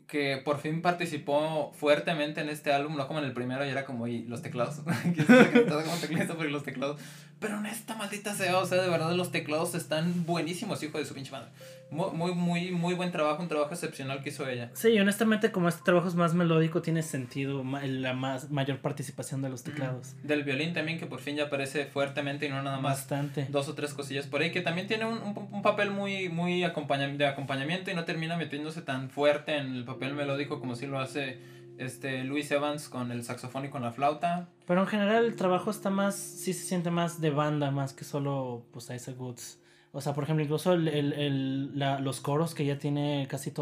[0.08, 3.84] que por fin participó fuertemente en este álbum, no como en el primero, y era
[3.84, 7.00] como, y los teclados, como teclista porque los teclados,
[7.38, 11.04] pero en esta maldita sea, o sea, de verdad los teclados están buenísimos, hijo de
[11.04, 11.48] su pinche madre.
[11.88, 14.70] Muy, muy, muy, buen trabajo, un trabajo excepcional que hizo ella.
[14.74, 19.50] Sí, honestamente, como este trabajo es más melódico, tiene sentido la más, mayor participación de
[19.50, 20.14] los teclados.
[20.24, 23.46] Del violín también, que por fin ya aparece fuertemente y no nada más Bastante.
[23.50, 27.26] dos o tres cosillas por ahí, que también tiene un, un, papel muy, muy de
[27.26, 31.38] acompañamiento y no termina metiéndose tan fuerte en el papel melódico como si lo hace
[31.78, 34.48] este Luis Evans con el saxofón y con la flauta.
[34.66, 38.04] Pero en general el trabajo está más, sí se siente más de banda, más que
[38.04, 39.58] solo pues Isaac Woods.
[39.92, 43.52] O sea, por ejemplo, incluso el, el, la, los coros que ya tiene casi,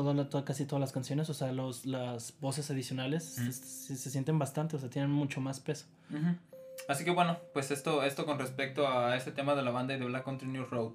[0.44, 3.52] casi todas las canciones, o sea, los, las voces adicionales se,
[3.96, 5.86] se, sienten bastante, o sea, tienen mucho más peso.
[6.88, 9.98] Así que bueno, pues esto, esto con respecto a este tema de la banda y
[10.00, 10.94] de Black Country New Road.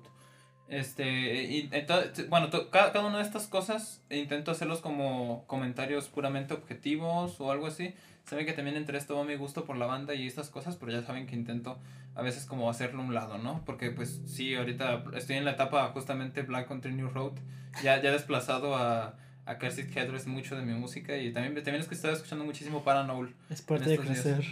[0.69, 6.53] Este, y, entonces, bueno, cada, cada una de estas cosas intento hacerlos como comentarios puramente
[6.53, 7.93] objetivos o algo así.
[8.25, 10.91] Saben que también entre esto va mi gusto por la banda y estas cosas, pero
[10.91, 11.79] ya saben que intento
[12.13, 13.63] a veces como hacerlo a un lado, ¿no?
[13.65, 17.33] Porque pues sí, ahorita estoy en la etapa justamente Black Country New Road,
[17.81, 19.15] ya, ya desplazado a,
[19.47, 23.33] a Headrest mucho de mi música y también, también es que estaba escuchando muchísimo Paranol.
[23.49, 24.45] Es parte de crecer.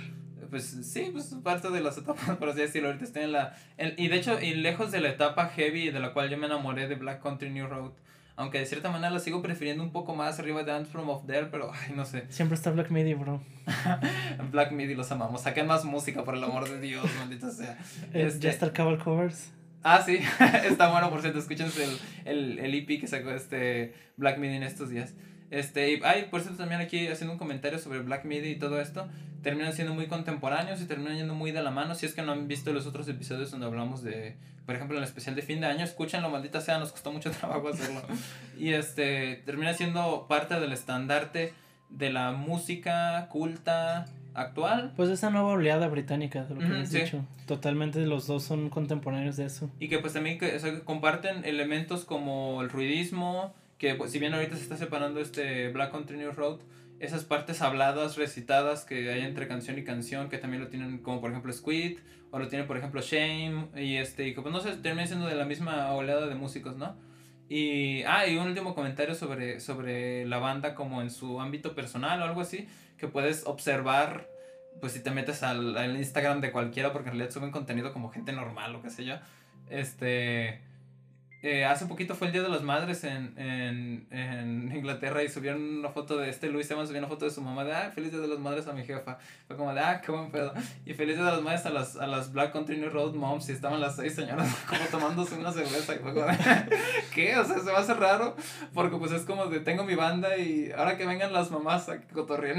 [0.50, 2.90] Pues sí, pues parte de las etapas, por así decirlo.
[2.90, 3.56] Ahorita estoy en la.
[3.78, 6.88] y de hecho, y lejos de la etapa heavy de la cual yo me enamoré
[6.88, 7.92] de Black Country New Road.
[8.38, 11.26] Aunque de cierta manera la sigo prefiriendo un poco más arriba de Dance From of
[11.26, 12.26] There, pero ay, no sé.
[12.30, 13.42] Siempre está Black Midi, bro.
[14.52, 15.42] Black Midi los amamos.
[15.42, 17.80] Saquen más música, por el amor de Dios, maldita sea.
[18.14, 18.42] Eh, este...
[18.42, 19.52] ¿Ya está el Cabal Covers?
[19.82, 20.20] Ah, sí,
[20.66, 24.64] está bueno, por cierto, escúchense el, el, el EP que sacó este Black Midi en
[24.64, 25.16] estos días.
[25.50, 28.82] Este, y, ay, por cierto, también aquí haciendo un comentario sobre Black Midi y todo
[28.82, 29.08] esto,
[29.42, 31.96] terminan siendo muy contemporáneos y terminan yendo muy de la mano.
[31.96, 35.04] Si es que no han visto los otros episodios donde hablamos de, por ejemplo, en
[35.04, 38.02] el especial de fin de año, escúchenlo, maldita sea, nos costó mucho trabajo hacerlo.
[38.58, 41.54] y este, termina siendo parte del estandarte
[41.90, 44.94] de la música culta actual.
[44.96, 47.26] Pues esa nueva oleada británica, de lo que has dicho.
[47.46, 49.70] Totalmente los dos son contemporáneos de eso.
[49.80, 54.56] Y que pues también que, comparten elementos como el ruidismo, que pues, si bien ahorita
[54.56, 56.60] se está separando este Black Country Road,
[57.00, 61.22] esas partes habladas, recitadas que hay entre canción y canción, que también lo tienen como
[61.22, 62.00] por ejemplo Squid,
[62.32, 65.36] o lo tiene por ejemplo Shame, y este, y pues no sé, termina siendo de
[65.36, 66.96] la misma oleada de músicos, ¿no?
[67.50, 72.22] Y, ah, y un último comentario sobre, sobre la banda como en su ámbito personal
[72.22, 74.28] o algo así, que puedes observar,
[74.82, 78.10] pues si te metes al, al Instagram de cualquiera, porque en realidad suben contenido como
[78.10, 79.16] gente normal o qué sé yo,
[79.70, 80.62] este
[81.44, 85.62] eh, hace poquito fue el Día de las Madres en, en, en, Inglaterra y subieron
[85.80, 88.12] una foto de este Luis Evans, subió una foto de su mamá de, ah, feliz
[88.12, 89.20] Día de las Madres a mi jefa.
[89.48, 90.52] Fue como de, ah, qué buen pedo.
[90.86, 93.52] Y feliz Día de las Madres a las, a las Black Country Road Moms y
[93.52, 95.96] estaban las seis señoras como tomándose una cerveza.
[95.96, 96.38] Y fue como de,
[97.14, 97.38] ¿qué?
[97.38, 98.36] O sea, se va a hacer raro
[98.74, 102.00] porque pues es como de, tengo mi banda y ahora que vengan las mamás a
[102.00, 102.58] que cotorreen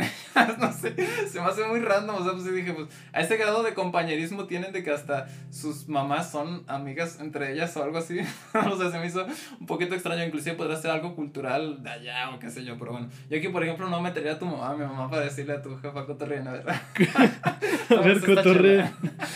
[0.58, 0.94] no sé,
[1.28, 2.16] se me hace muy random.
[2.16, 5.88] O sea, pues dije, pues a ese grado de compañerismo tienen de que hasta sus
[5.88, 8.20] mamás son amigas entre ellas o algo así.
[8.72, 9.26] o sea, se me hizo
[9.60, 12.92] un poquito extraño, inclusive podría ser algo cultural de allá o qué sé yo, pero
[12.92, 15.54] bueno, yo aquí por ejemplo no metería a tu mamá, a mi mamá para decirle
[15.54, 16.80] a tu jefa cotorreina, ¿verdad?
[17.90, 18.92] a ver, cotorrea.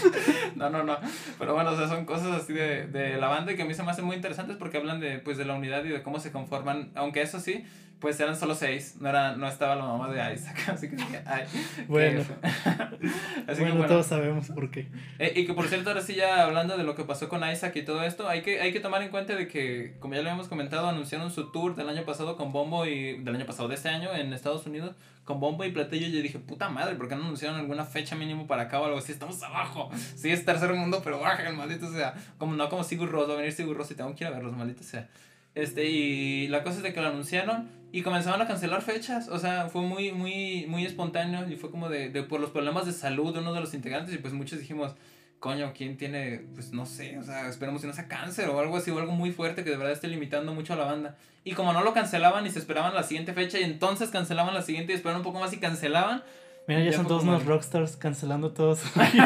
[0.57, 0.97] no, no, no,
[1.38, 3.75] pero bueno, o sea, son cosas así de, de la banda y que a mí
[3.75, 6.21] se me hacen muy interesantes porque hablan de, pues, de la unidad y de cómo
[6.21, 7.64] se conforman, aunque eso sí,
[8.02, 11.22] pues eran solo seis, no, era, no estaba la mamá de Isaac, así que dije,
[11.24, 11.44] ay.
[11.86, 12.24] Bueno,
[13.46, 14.88] así bueno, todos sabemos por qué.
[15.20, 17.76] Eh, y que por cierto, ahora sí ya hablando de lo que pasó con Isaac
[17.76, 20.30] y todo esto, hay que, hay que tomar en cuenta de que, como ya lo
[20.30, 23.76] habíamos comentado, anunciaron su tour del año pasado con Bombo y, del año pasado, de
[23.76, 27.08] este año en Estados Unidos, con Bombo y Platillo, y yo dije, puta madre, ¿por
[27.08, 29.12] qué no anunciaron alguna fecha mínimo para acá o algo así?
[29.12, 33.12] Estamos abajo, sí es tercer mundo, pero baja el maldito sea, como no como Sigur
[33.12, 35.08] Rós, va a venir Sigur Rós y tengo que ir a verlos, maldito sea.
[35.54, 39.28] Este, y la cosa es de que lo anunciaron y comenzaron a cancelar fechas.
[39.28, 42.87] O sea, fue muy, muy, muy espontáneo y fue como de, de por los problemas
[42.87, 44.14] de salud de uno de los integrantes.
[44.14, 44.94] Y pues muchos dijimos,
[45.38, 48.76] coño, ¿quién tiene, pues no sé, o sea, esperemos que no sea cáncer o algo
[48.76, 51.16] así, o algo muy fuerte que de verdad esté limitando mucho a la banda.
[51.44, 54.62] Y como no lo cancelaban y se esperaban la siguiente fecha y entonces cancelaban la
[54.62, 56.22] siguiente y esperaban un poco más y cancelaban,
[56.68, 58.81] Mira, ya, son todos unos rockstars cancelando todos.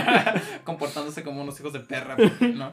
[0.64, 2.72] Comportándose como unos hijos de perra, ¿no?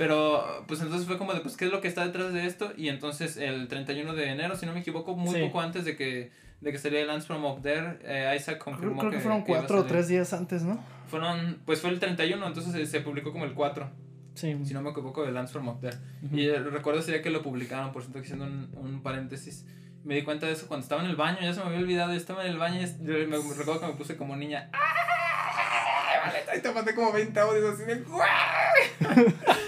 [0.00, 2.72] Pero, pues entonces fue como de, pues, ¿qué es lo que está detrás de esto?
[2.74, 6.30] Y entonces el 31 de enero, si no me equivoco, muy poco antes de que,
[6.62, 9.84] de que saliera Lance from Up There, eh, Isaac confirmó Creo que, fueron cuatro o
[9.84, 10.82] tres días antes, ¿no?
[11.06, 13.90] Fueron, pues fue el 31, entonces se, publicó como el 4.
[14.36, 14.56] Sí.
[14.64, 15.98] Si no me equivoco, el Lance from Up There.
[16.32, 19.66] Y eh, recuerdo ese día que lo publicaron, por cierto, haciendo un, un paréntesis
[20.02, 22.12] me di cuenta de eso cuando estaba en el baño, ya se me había olvidado,
[22.12, 22.86] yo estaba en el baño y
[23.26, 24.70] me, recuerdo que me puse como niña.
[24.72, 26.24] ¡Ah!
[26.24, 28.02] Vale, y te mandé como 20 audios así de.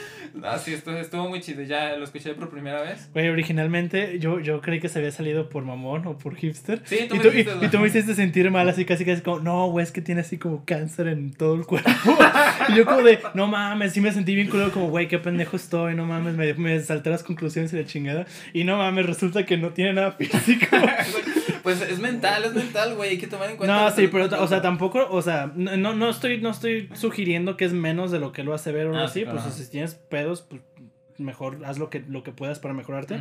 [0.44, 1.62] Ah, sí, estuvo, estuvo muy chido.
[1.62, 3.08] Ya lo escuché por primera vez.
[3.14, 6.82] Oye, originalmente yo, yo creí que se había salido por mamón o por hipster.
[6.84, 9.40] Sí, tú y, me tú, y, tú me hiciste sentir mal, así casi casi como,
[9.40, 11.90] no, güey, es que tiene así como cáncer en todo el cuerpo.
[12.68, 15.56] y yo como de, no mames, sí me sentí bien culero, como, güey, qué pendejo
[15.56, 18.26] estoy, no mames, me, me salté las conclusiones y la chingada.
[18.52, 20.76] Y no mames, resulta que no tiene nada físico.
[21.62, 23.84] pues es mental, es mental, güey, hay que tomar en cuenta.
[23.84, 27.64] No, sí, pero, o sea, tampoco, o sea, no, no, estoy, no estoy sugiriendo que
[27.64, 30.42] es menos de lo que lo hace ver o ah, así, pues si tienes pedos,
[30.42, 30.62] pues
[31.18, 33.20] mejor haz lo que, lo que puedas para mejorarte.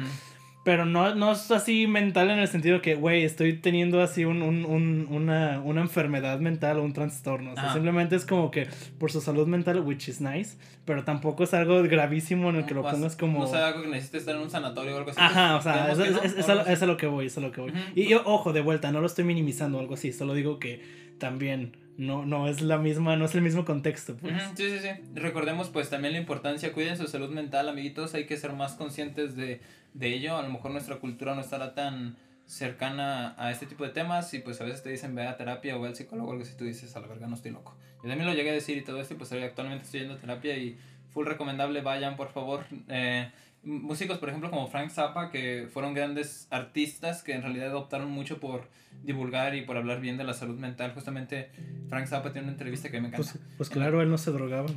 [0.63, 4.43] Pero no, no es así mental en el sentido que, güey, estoy teniendo así un,
[4.43, 7.53] un, un, una, una, enfermedad mental o un trastorno.
[7.53, 8.67] O sea, simplemente es como que
[8.99, 12.75] por su salud mental, which is nice, pero tampoco es algo gravísimo en el que
[12.75, 13.39] lo pues, pongas como...
[13.39, 15.19] No sea algo que necesites estar en un sanatorio o algo así.
[15.19, 17.73] Ajá, o sea, eso, es, es, a lo que voy, es a lo que voy.
[17.95, 20.83] Y yo, ojo, de vuelta, no lo estoy minimizando o algo así, solo digo que
[21.17, 24.15] también no, no es la misma, no es el mismo contexto.
[24.15, 24.33] Pues.
[24.55, 24.89] Sí, sí, sí.
[25.15, 29.35] Recordemos pues también la importancia, cuiden su salud mental, amiguitos, hay que ser más conscientes
[29.35, 29.61] de,
[29.93, 30.37] de ello.
[30.37, 34.39] A lo mejor nuestra cultura no estará tan cercana a este tipo de temas y
[34.39, 36.65] pues a veces te dicen ve a terapia o ve al psicólogo algo así tú
[36.65, 37.77] dices a la verga no estoy loco.
[38.03, 40.57] Yo también lo llegué a decir y todo esto y pues actualmente estoy yendo terapia
[40.57, 40.77] y
[41.11, 42.65] full recomendable vayan por favor.
[42.89, 43.31] Eh,
[43.63, 48.39] músicos, por ejemplo, como Frank Zappa, que fueron grandes artistas que en realidad optaron mucho
[48.39, 48.67] por
[49.03, 50.93] divulgar y por hablar bien de la salud mental.
[50.93, 51.49] Justamente
[51.89, 53.31] Frank Zappa tiene una entrevista que me encanta.
[53.31, 54.69] Pues, pues claro, él no se drogaba.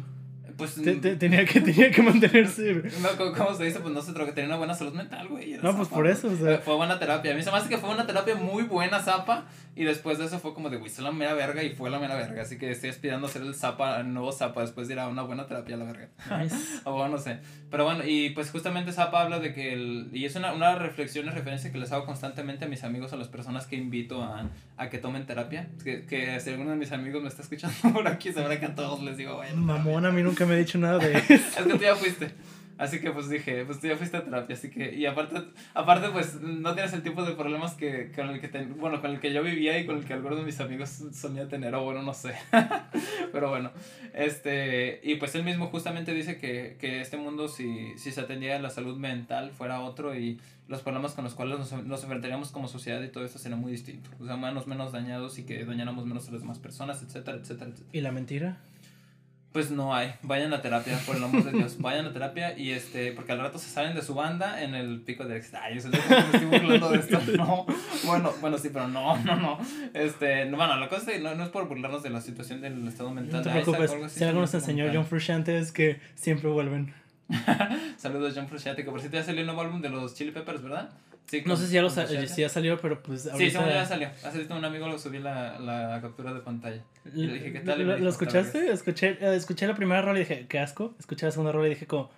[0.56, 0.74] Pues,
[1.18, 2.82] tenía, que, tenía que mantenerse.
[3.02, 3.80] No, ¿cómo se dice?
[3.80, 5.58] Pues no se droga, tenía una buena salud mental, güey.
[5.62, 6.28] No, pues por eso.
[6.28, 6.58] O sea.
[6.58, 7.32] Fue buena terapia.
[7.32, 9.44] A mí se me hace que fue una terapia muy buena, Zapa.
[9.76, 11.98] Y después de eso fue como de, güey, soy la mera verga y fue la
[11.98, 12.42] mera verga.
[12.42, 15.08] Así que estoy aspirando a ser el Zapa, el nuevo Zapa, después de ir a
[15.08, 16.08] una buena terapia, la verga.
[16.38, 16.54] Nice.
[16.84, 17.38] o bueno, no sé.
[17.70, 20.10] Pero bueno, y pues justamente Zapa habla de que el.
[20.12, 23.16] Y es una, una reflexión y referencia que les hago constantemente a mis amigos, a
[23.16, 25.68] las personas que invito a, a que tomen terapia.
[25.82, 28.74] Que, que si alguno de mis amigos me está escuchando por aquí, sabrá que a
[28.74, 29.52] todos les digo, güey.
[29.54, 32.30] Mamón, a mí nunca me ha dicho nada de es que tú ya fuiste.
[32.76, 35.42] Así que pues dije, pues tú ya fuiste a terapia, así que, y aparte,
[35.74, 39.20] aparte pues no tienes el tipo de problemas que, con el que, bueno, con el
[39.20, 42.02] que yo vivía y con el que algunos de mis amigos solía tener, o bueno,
[42.02, 42.34] no sé,
[43.32, 43.70] pero bueno,
[44.12, 48.56] este, y pues él mismo justamente dice que, que este mundo si, si se atendiera
[48.56, 52.50] a la salud mental fuera otro y los problemas con los cuales nos, nos enfrentaríamos
[52.50, 55.64] como sociedad y todo esto sería muy distinto, o sea, humanos menos dañados y que
[55.64, 57.90] dañáramos menos a las demás personas, etcétera, etcétera, etcétera.
[57.92, 58.58] ¿Y la mentira?
[59.54, 62.72] Pues no hay, vayan a terapia, por el amor de Dios, vayan a terapia y
[62.72, 65.58] este, porque al rato se salen de su banda en el pico de éxito.
[65.62, 67.64] Ay, yo me estoy burlando de esto, no,
[68.04, 69.58] bueno, bueno, sí, pero no, no, no,
[69.94, 72.62] este, no, bueno, la cosa es que no, no es por burlarnos de la situación
[72.62, 73.44] del estado mental.
[73.44, 76.92] No te preocupes, si algo nos enseñó John Frusciante es que siempre vuelven.
[77.96, 80.64] Saludos John Frusciante, que por cierto ya salió el nuevo álbum de los Chili Peppers,
[80.64, 80.90] ¿verdad?
[81.46, 83.58] No sé si ya, lo si ya salió, pero pues ahorita...
[83.60, 84.08] Sí, sí, ya salió.
[84.24, 86.82] Hace un amigo lo subí la, la captura de pantalla.
[87.14, 87.82] Y le dije, ¿qué tal?
[87.82, 88.70] ¿Lo, escuchaste?
[88.70, 90.94] Escuché, eh, escuché la primera rola y dije, qué asco.
[90.98, 92.10] Escuché la segunda rola y dije como,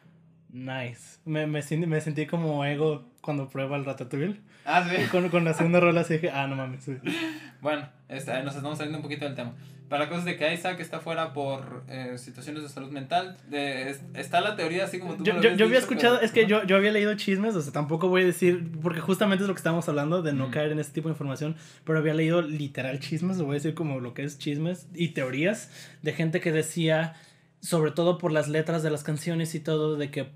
[0.51, 1.19] nice.
[1.25, 4.41] Me, me, me sentí como ego cuando prueba el Ratatouille.
[4.65, 5.07] Ah, sí.
[5.11, 6.91] con, con la segunda rola así dije, ah, no mames.
[7.61, 9.55] Bueno, este, nos estamos saliendo un poquito del tema.
[9.89, 13.97] Para la cosa de que Isaac está fuera por eh, situaciones de salud mental, de,
[14.15, 16.77] está la teoría así como tú Yo, yo, yo había escuchado, es que yo, yo
[16.77, 19.89] había leído chismes, o sea, tampoco voy a decir, porque justamente es lo que estamos
[19.89, 23.45] hablando, de no caer en este tipo de información, pero había leído literal chismes, lo
[23.45, 25.71] voy a decir como lo que es chismes y teorías
[26.03, 27.15] de gente que decía
[27.61, 30.29] sobre todo por las letras de las canciones y todo, de que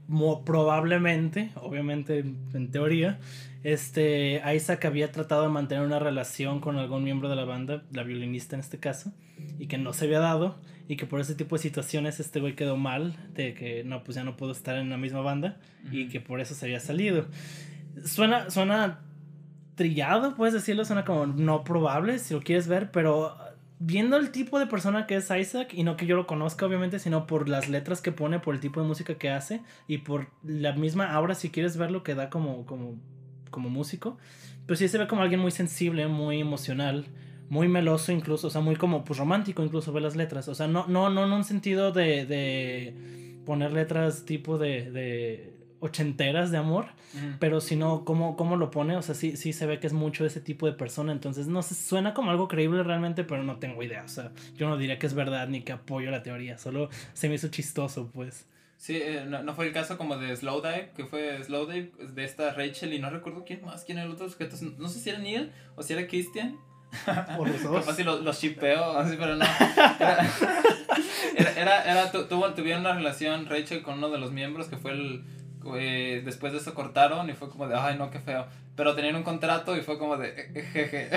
[0.44, 3.20] probablemente, obviamente en teoría,
[3.62, 8.02] este, Isaac había tratado de mantener una relación con algún miembro de la banda, la
[8.02, 9.12] violinista en este caso,
[9.59, 12.55] y que no se había dado, y que por ese tipo de situaciones este güey
[12.55, 15.59] quedó mal, de que no, pues ya no puedo estar en la misma banda,
[15.90, 17.26] y que por eso se había salido.
[18.05, 19.00] Suena, suena
[19.74, 23.37] trillado, puedes decirlo, suena como no probable, si lo quieres ver, pero
[23.79, 26.98] viendo el tipo de persona que es Isaac, y no que yo lo conozca obviamente,
[26.98, 30.29] sino por las letras que pone, por el tipo de música que hace, y por
[30.42, 32.98] la misma aura, si quieres verlo, que da como, como
[33.50, 34.16] como músico,
[34.66, 37.07] pero sí se ve como alguien muy sensible, muy emocional,
[37.50, 40.68] muy meloso incluso, o sea, muy como pues romántico incluso ve las letras, o sea,
[40.68, 42.94] no, no, no en un sentido de, de
[43.44, 46.87] poner letras tipo de, de ochenteras de amor,
[47.40, 48.96] pero si no, ¿cómo, ¿cómo lo pone?
[48.96, 51.62] O sea, sí, sí se ve que es mucho ese tipo de persona, entonces no
[51.62, 55.00] sé, suena como algo creíble realmente, pero no tengo idea, o sea, yo no diría
[55.00, 58.46] que es verdad ni que apoyo la teoría, solo se me hizo chistoso, pues.
[58.77, 62.94] Sí, eh, no, fue el caso como de Slowdive, que fue Slowdive de esta Rachel
[62.94, 65.50] y no recuerdo quién más, quién era el otro sujeto, no sé si era Neil
[65.75, 66.56] o si era Christian.
[67.36, 67.80] Por los dos.
[67.80, 68.56] Capaz si los, los así,
[69.18, 69.44] pero no.
[71.36, 74.92] Era, era, era, tuvo, tuvieron una relación Rachel con uno de los miembros que fue
[74.92, 75.24] el.
[75.76, 78.46] Eh, después de eso cortaron y fue como de, ay no, qué feo
[78.81, 81.10] pero tenían un contrato y fue como de, eh, eh, jeje,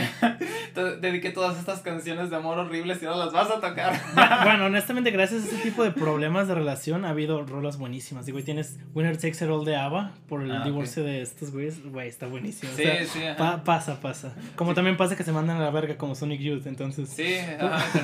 [1.00, 3.98] dediqué todas estas canciones de amor horribles y no las vas a tocar.
[4.44, 8.26] bueno, honestamente, gracias a ese tipo de problemas de relación ha habido rolas buenísimas.
[8.26, 11.52] Digo, y tienes Winner Takes It All de ABBA por el ah, divorcio de estos
[11.52, 12.70] güeyes, güey, está buenísimo.
[12.76, 13.22] Sí, sí.
[13.64, 14.36] pasa, pasa.
[14.58, 17.12] Como también pasa que se mandan a la verga como Sonic Youth, entonces.
[17.12, 17.38] Sí,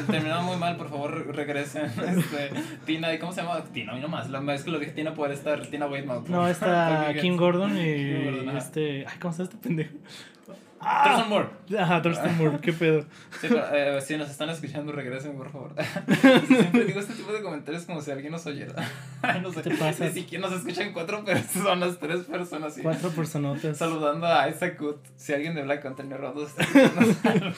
[0.10, 1.91] terminó muy mal, por favor, regresen.
[2.20, 2.49] Este,
[2.86, 3.62] Tina, ¿y cómo se llama?
[3.74, 6.24] Tina, y nomás, la vez que lo dije Tina puede estar Tina Weidman.
[6.30, 9.89] No, está Kim Gordon y este, ay, ¿cómo se este pendejo?
[10.82, 11.26] ¡Ah!
[11.28, 11.50] Moore.
[11.78, 13.02] Ajá, Thurston Moore, qué pedo.
[13.40, 15.74] Sí, pero, eh, si nos están escuchando, regresen, por favor.
[16.48, 18.74] Siempre digo este tipo de comentarios como si alguien nos oyera.
[19.42, 20.06] no sé, ¿Qué te pasa?
[20.06, 22.80] Ni siquiera nos escuchan cuatro personas, tres personas.
[22.82, 23.78] Cuatro personotas.
[23.78, 24.98] Saludando a Isaac Wood.
[25.18, 26.66] Si alguien de Black Container Road está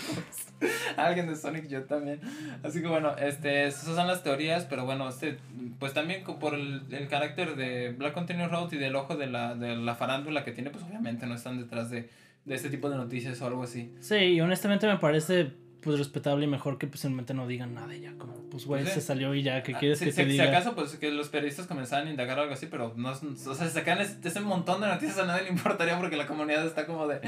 [0.98, 2.20] alguien de Sonic yo también.
[2.64, 5.38] Así que bueno, este, esas son las teorías, pero bueno, este,
[5.80, 9.56] pues también por el, el carácter de Black Container Road y del ojo de la,
[9.56, 12.10] de la farándula que tiene, pues obviamente no están detrás de
[12.46, 13.94] de este tipo de noticias o algo así.
[14.00, 17.96] Sí, y honestamente me parece pues respetable y mejor que pues simplemente no digan nada
[17.96, 20.44] ya como pues güey pues se salió y ya que ah, quieres que se diga
[20.44, 23.68] si acaso pues que los periodistas comenzaran a indagar algo así pero no o sea
[23.68, 27.20] sacan ese, montón de noticias a nadie le importaría porque la comunidad está como de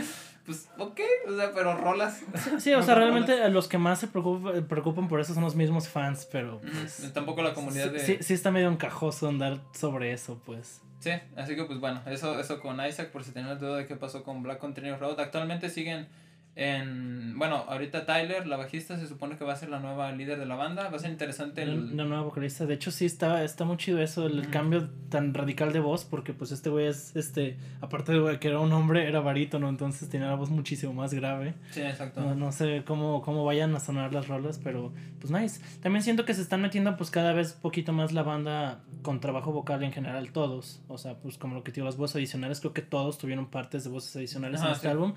[0.45, 0.99] pues ok
[1.30, 2.22] o sea pero rolas.
[2.59, 5.88] Sí, o sea realmente los que más se preocupan, preocupan por eso son los mismos
[5.89, 10.39] fans pero pues, tampoco la comunidad de sí, sí está medio encajoso andar sobre eso
[10.45, 13.86] pues Sí, así que pues bueno, eso, eso con Isaac, por si tenían duda de
[13.86, 15.20] qué pasó con Black Continuous Road.
[15.20, 16.08] Actualmente siguen
[16.56, 20.38] en, bueno, ahorita Tyler, la bajista, se supone que va a ser la nueva líder
[20.38, 20.89] de la banda.
[20.89, 21.97] Va a ser interesante el...
[21.97, 22.68] La, nueva vocalista.
[22.68, 26.34] De hecho, sí, está, está muy chido eso, el cambio tan radical de voz, porque
[26.34, 30.28] pues este güey es, este, aparte de que era un hombre, era barítono, entonces tenía
[30.28, 31.56] la voz muchísimo más grave.
[31.72, 32.36] Sí, exacto.
[32.36, 35.60] No, sé cómo, cómo vayan a sonar las rolas, pero pues nice.
[35.82, 39.51] También siento que se están metiendo pues cada vez poquito más la banda con trabajo
[39.51, 40.82] vocal en general, todos.
[40.88, 43.84] O sea, pues como lo que digo, las voces adicionales, creo que todos tuvieron partes
[43.84, 45.16] de voces adicionales en este álbum.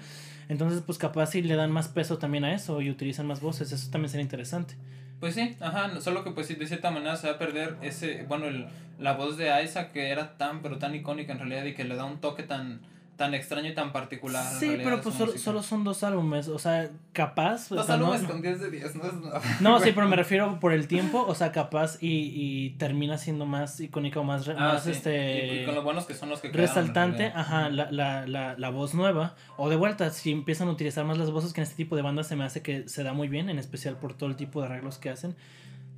[0.49, 3.73] Entonces, pues capaz si le dan más peso también a eso y utilizan más voces,
[3.73, 4.75] eso también sería interesante.
[5.21, 8.47] Pues sí, ajá, solo que pues de cierta manera se va a perder ese, bueno,
[8.47, 8.67] el,
[8.99, 11.97] la voz de Isaac que era tan, pero tan icónica en realidad y que le
[11.97, 12.81] da un toque tan
[13.17, 14.45] tan extraño y tan particular.
[14.59, 17.69] Sí, pero pues solo, son dos álbumes, o sea, capaz.
[17.71, 20.87] Dos álbumes con 10 de 10, no es No, sí, pero me refiero por el
[20.87, 25.63] tiempo, o sea, capaz y, y termina siendo más icónico, más, ah, más este.
[25.63, 28.95] Y, con lo buenos que son los que Resaltante, ajá, la, la, la, la voz
[28.95, 29.35] nueva.
[29.57, 32.03] O de vuelta, si empiezan a utilizar más las voces que en este tipo de
[32.03, 34.61] bandas se me hace que se da muy bien, en especial por todo el tipo
[34.61, 35.37] de arreglos que hacen.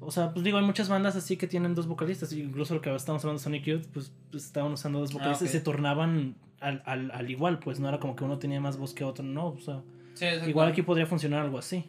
[0.01, 2.33] O sea, pues digo, hay muchas bandas así que tienen dos vocalistas.
[2.33, 5.49] Incluso lo que estamos hablando de Sonic Youth, pues, pues estaban usando dos ah, vocalistas
[5.49, 8.77] y se tornaban al, al, al, igual, pues no era como que uno tenía más
[8.77, 9.83] voz que otro, no, o sea,
[10.47, 11.85] igual aquí podría funcionar algo así.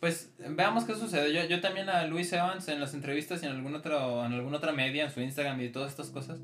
[0.00, 1.32] Pues veamos qué sucede.
[1.32, 4.56] Yo, yo también a Luis Evans en las entrevistas y en alguna otra, en alguna
[4.56, 6.40] otra media, en su Instagram y todas estas cosas,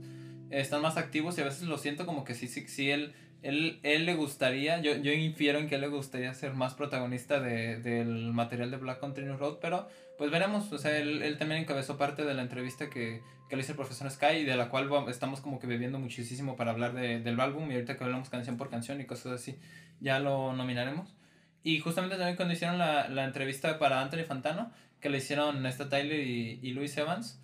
[0.50, 3.80] están más activos y a veces lo siento como que sí, sí, sí él, él,
[3.82, 7.80] él le gustaría, yo, yo infiero en que él le gustaría ser más protagonista de,
[7.80, 11.98] del material de Black Country Road, pero pues veremos, o sea, él, él también encabezó
[11.98, 14.88] parte de la entrevista que, que le hizo el profesor Sky y de la cual
[15.09, 18.57] estamos como que bebiendo muchísimo para hablar de, del álbum y ahorita que hablamos canción
[18.57, 19.59] por canción y cosas así,
[20.01, 21.14] ya lo nominaremos.
[21.62, 24.70] Y justamente también cuando hicieron la, la entrevista para Anthony Fantano,
[25.01, 27.40] que le hicieron esta Tyler y, y Luis Evans,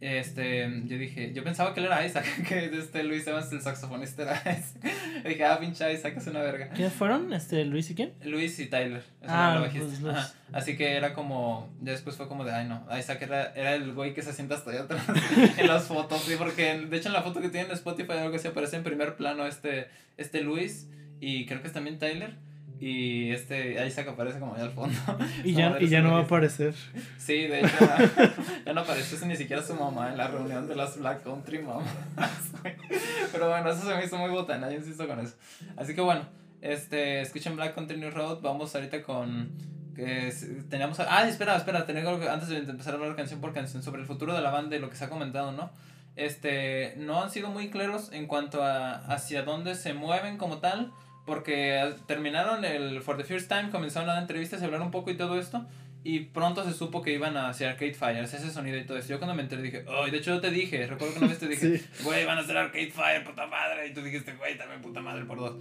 [0.00, 4.22] este, yo dije, yo pensaba que él era Isaac, que este Luis Evans, el saxofonista,
[4.22, 4.78] era ese.
[5.28, 6.68] dije, ah, pinche Isaac, es una verga.
[6.68, 7.32] ¿Quiénes fueron?
[7.32, 8.12] Este, ¿Luis y quién?
[8.24, 9.02] Luis y Tyler.
[9.26, 10.04] Ah, pues
[10.52, 13.92] Así que era como, ya después fue como de, ay no, Isaac era, era el
[13.92, 15.02] güey que se sienta hasta allá atrás
[15.58, 18.36] en las fotos, sí, porque de hecho en la foto que tienen en Spotify algo
[18.36, 20.88] así aparece en primer plano este, este Luis
[21.20, 22.36] y creo que es también Tyler.
[22.80, 24.96] Y este Isaac aparece como allá al fondo.
[25.44, 26.74] Y ya, y ya no va a aparecer.
[27.18, 27.76] Sí, de hecho,
[28.66, 31.88] ya no aparece ni siquiera su mamá en la reunión de las Black Country Mamas.
[33.32, 35.34] Pero bueno, eso se me hizo muy botana, yo insisto con eso.
[35.76, 36.22] Así que bueno,
[36.60, 38.40] este, escuchen Black Country New Road.
[38.42, 39.50] Vamos ahorita con.
[39.96, 40.32] Que
[40.70, 41.00] teníamos.
[41.00, 44.06] Ah, espera, espera, tenía algo antes de empezar a hablar canción por canción sobre el
[44.06, 45.70] futuro de la banda y lo que se ha comentado, ¿no?
[46.14, 50.92] Este, no han sido muy claros en cuanto a hacia dónde se mueven como tal
[51.28, 55.16] porque terminaron el For the First Time, comenzaron la entrevista, se hablaron un poco y
[55.16, 55.64] todo esto.
[56.02, 59.08] Y pronto se supo que iban a hacer Arcade Fire, ese sonido y todo eso.
[59.08, 61.38] Yo cuando me enteré dije, oh, de hecho yo te dije, recuerdo que una vez
[61.38, 63.88] te dije, güey, van a hacer Arcade Fire, puta madre.
[63.88, 65.56] Y tú dijiste, güey, también puta madre por dos.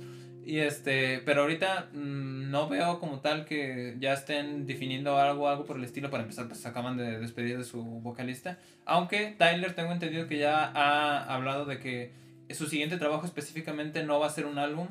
[0.46, 5.66] Y este, pero ahorita mm, no veo como tal que ya estén definiendo algo, algo
[5.66, 6.10] por el estilo.
[6.10, 8.58] Para empezar, pues acaban de despedir de su vocalista.
[8.86, 12.14] Aunque Tyler tengo entendido que ya ha hablado de que
[12.54, 14.88] su siguiente trabajo específicamente no va a ser un álbum.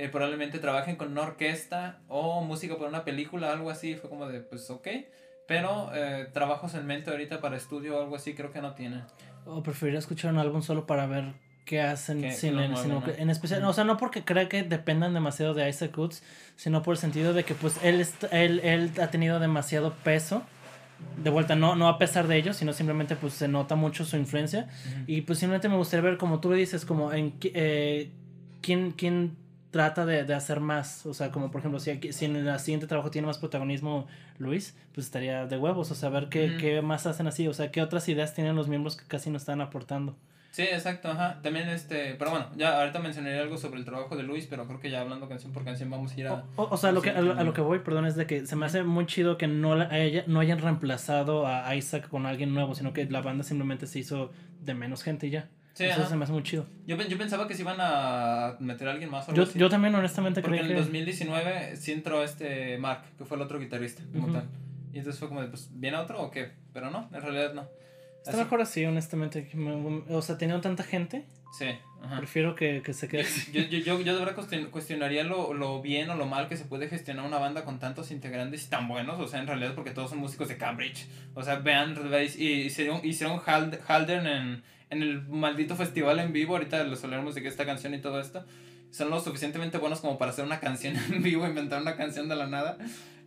[0.00, 3.96] Eh, probablemente trabajen con una orquesta o música para una película, algo así.
[3.96, 4.88] Fue como de, pues ok.
[5.46, 9.02] Pero eh, trabajos en mente ahorita para estudio o algo así creo que no tienen.
[9.44, 11.34] O preferiría escuchar un álbum solo para ver
[11.66, 15.52] qué hacen sin sino que en especial, o sea, no porque crea que dependan demasiado
[15.52, 16.22] de Isaac Woods,
[16.56, 20.42] sino por el sentido de que pues él, él, él ha tenido demasiado peso
[21.22, 24.16] de vuelta, no, no a pesar de ello, sino simplemente pues se nota mucho su
[24.16, 24.66] influencia.
[25.06, 28.10] Y pues simplemente me gustaría ver, como tú dices, como en eh,
[28.62, 29.36] quién, quién
[29.70, 31.06] trata de, de, hacer más.
[31.06, 34.06] O sea, como por ejemplo, si, si en el siguiente trabajo tiene más protagonismo
[34.38, 35.90] Luis, pues estaría de huevos.
[35.90, 37.48] O sea, ver qué, qué más hacen así.
[37.48, 40.16] O sea, qué otras ideas tienen los miembros que casi no están aportando.
[40.50, 41.38] Sí, exacto, ajá.
[41.42, 44.80] También este, pero bueno, ya ahorita mencionaré algo sobre el trabajo de Luis, pero creo
[44.80, 46.44] que ya hablando canción por canción vamos a ir a...
[46.56, 48.82] O, sea, lo que, a, lo, que voy, perdón, es de que se me hace
[48.82, 53.04] muy chido que no, haya, no hayan reemplazado a Isaac con alguien nuevo, sino que
[53.04, 55.48] la banda simplemente se hizo de menos gente y ya.
[55.74, 56.66] Sí, Eso se me hace muy chido.
[56.86, 59.26] Yo, yo pensaba que se iban a meter a alguien más.
[59.28, 63.42] yo, yo también honestamente Porque en el 2019 sí entró este Mark, que fue el
[63.42, 64.48] otro guitarrista, como tal.
[64.92, 66.50] Y entonces fue como de, pues, ¿viene otro o qué?
[66.72, 67.68] Pero no, en realidad no.
[68.24, 69.48] Está mejor así, honestamente.
[70.08, 71.24] O sea, teniendo tanta gente.
[71.56, 71.66] Sí.
[72.16, 76.08] Prefiero que, que, se quede Yo, yo, yo, yo de verdad cuestionaría lo, lo, bien
[76.10, 79.18] o lo mal que se puede gestionar una banda con tantos integrantes y tan buenos.
[79.20, 81.06] O sea, en realidad, porque todos son músicos de Cambridge.
[81.34, 81.96] O sea, vean,
[82.36, 86.54] y hicieron, hicieron Halden en, en el maldito festival en vivo.
[86.54, 88.44] Ahorita les hablaremos de que esta canción y todo esto.
[88.90, 92.36] Son lo suficientemente buenos como para hacer una canción en vivo, inventar una canción de
[92.36, 92.76] la nada.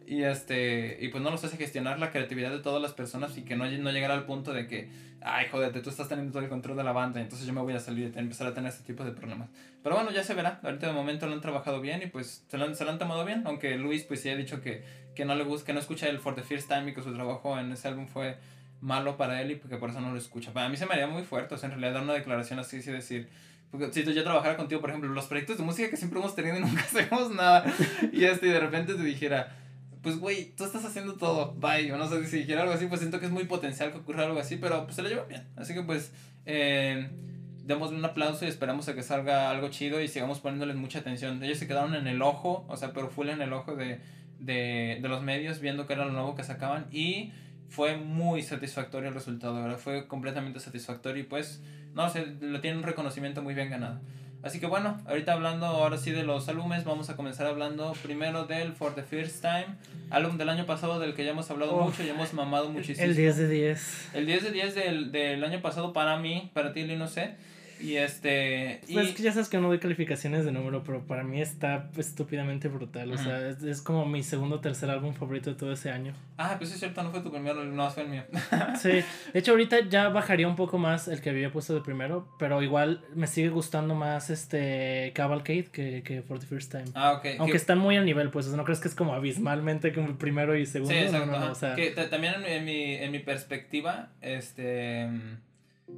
[0.05, 3.43] Y este, y pues no los hace gestionar la creatividad de todas las personas y
[3.43, 4.89] que no, no llegar al punto de que,
[5.21, 7.73] ay, jodete, tú estás teniendo todo el control de la banda, entonces yo me voy
[7.73, 9.49] a salir y empezar a tener este tipo de problemas.
[9.81, 12.57] Pero bueno, ya se verá, ahorita de momento lo han trabajado bien y pues se
[12.57, 14.83] lo han, se lo han tomado bien, aunque Luis pues sí ha dicho que,
[15.15, 17.13] que no le gusta, que no escucha el For the First Time y que su
[17.13, 18.37] trabajo en ese álbum fue
[18.83, 20.51] malo para él y que por eso no lo escucha.
[20.51, 22.81] Para mí se me haría muy fuerte, o sea, en realidad dar una declaración así,
[22.81, 23.29] sí decir,
[23.71, 26.57] porque si yo trabajara contigo, por ejemplo, los proyectos de música que siempre hemos tenido
[26.57, 27.65] y nunca hacemos nada,
[28.11, 29.55] y este, y de repente te dijera,
[30.03, 31.91] pues, güey, tú estás haciendo todo, bye.
[31.93, 34.25] O no sé si dijera algo así, pues siento que es muy potencial que ocurra
[34.25, 35.47] algo así, pero pues se lo lleva bien.
[35.55, 36.11] Así que pues,
[36.45, 37.09] eh,
[37.63, 41.41] démosle un aplauso y esperamos a que salga algo chido y sigamos poniéndoles mucha atención.
[41.41, 44.01] Ellos se quedaron en el ojo, o sea, pero full en el ojo de,
[44.39, 47.31] de, de los medios, viendo que era lo nuevo que sacaban y
[47.73, 49.79] fue muy satisfactorio el resultado, ¿verdad?
[49.79, 51.59] Fue completamente satisfactorio y pues,
[51.95, 53.99] no sé, lo tiene un reconocimiento muy bien ganado.
[54.43, 58.45] Así que bueno, ahorita hablando ahora sí de los álbumes, vamos a comenzar hablando primero
[58.45, 59.77] del For the First Time,
[60.11, 63.07] álbum del año pasado del que ya hemos hablado mucho y hemos mamado muchísimo.
[63.07, 64.09] El 10 de 10.
[64.13, 67.37] El 10 de 10 del, del año pasado para mí, para ti, no sé.
[67.83, 68.79] Y este.
[68.91, 71.89] Pues es que ya sabes que no doy calificaciones de número, pero para mí está
[71.97, 73.11] estúpidamente brutal.
[73.11, 76.13] O sea, es, como mi segundo o tercer álbum favorito de todo ese año.
[76.37, 78.23] Ah, pues es cierto, no fue tu primero, no fue el mío.
[78.81, 82.25] sí, de hecho, ahorita ya bajaría un poco más el que había puesto de primero,
[82.39, 86.85] pero igual me sigue gustando más este Cavalcade que, que For the First Time.
[86.95, 87.39] Ah, ok.
[87.39, 90.55] Aunque están muy al nivel, pues, ¿no crees que es como abismalmente como el primero
[90.55, 90.93] y segundo?
[90.93, 91.51] Sí, exacto.
[91.51, 91.75] o sea...
[91.75, 95.09] que también en, en, mi, en mi perspectiva, este.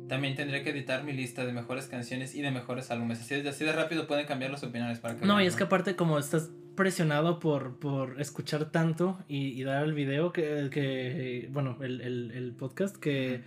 [0.08, 3.20] También tendría que editar mi lista de mejores canciones y de mejores álbumes.
[3.20, 5.64] Así de, así de rápido pueden cambiar las opiniones para que No, y es que
[5.64, 11.48] aparte como estás presionado por, por escuchar tanto y, y dar el video que, que
[11.52, 13.44] bueno, el, el, el podcast que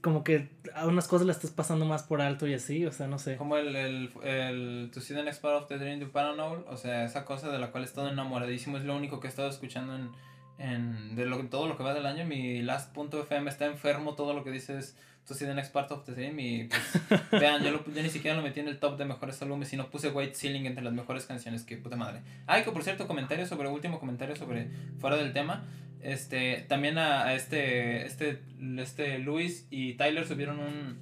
[0.00, 3.06] como que a unas cosas las estás pasando más por alto y así, o sea,
[3.06, 3.36] no sé.
[3.36, 6.76] Como el, el, el To See the Next Part of the Dream to Paranormal, o
[6.76, 9.50] sea, esa cosa de la cual he estado enamoradísimo es lo único que he estado
[9.50, 10.10] escuchando en,
[10.58, 12.24] en de lo, todo lo que va del año.
[12.24, 14.96] Mi last.fm está enfermo, todo lo que dices
[15.30, 18.10] esto sí de Next Part of the Dream y pues vean, yo, lo, yo, ni
[18.10, 20.82] siquiera lo metí en el top de mejores álbumes y no puse White Ceiling entre
[20.82, 22.22] las mejores canciones, que puta madre.
[22.48, 25.64] Ay, que por cierto, comentario sobre, último comentario sobre, fuera del tema,
[26.00, 28.42] este, también a, a este, este,
[28.78, 30.98] este Luis y Tyler subieron un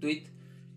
[0.00, 0.24] tweet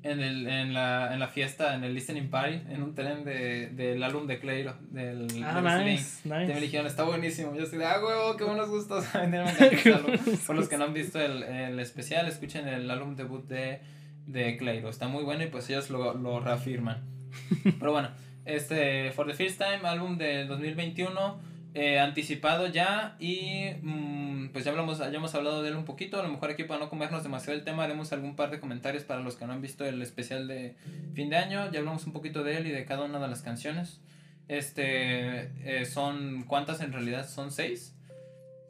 [0.05, 3.69] en, el, en, la, en la fiesta, en el listening party, en un tren de,
[3.69, 6.53] del álbum de Cleiro, del, ah, nice, nice.
[6.53, 7.55] me dijeron, está buenísimo.
[7.55, 9.03] Yo estoy de, ah, huevo, qué buenos gustos.
[10.47, 13.81] Por los que no han visto el, el especial, escuchen el álbum debut de,
[14.27, 14.89] de Cleiro.
[14.89, 17.03] Está muy bueno y pues ellos lo, lo reafirman.
[17.79, 18.09] Pero bueno,
[18.45, 24.71] este, For the First Time, álbum del 2021 eh, anticipado ya y mm, pues ya,
[24.71, 27.21] hablamos, ya hemos hablado de él un poquito, a lo mejor aquí para no comernos
[27.21, 30.01] demasiado el tema haremos algún par de comentarios para los que no han visto el
[30.01, 30.75] especial de
[31.13, 33.41] fin de año, ya hablamos un poquito de él y de cada una de las
[33.41, 33.99] canciones.
[34.47, 37.27] Este, eh, son, ¿cuántas en realidad?
[37.27, 37.93] Son seis.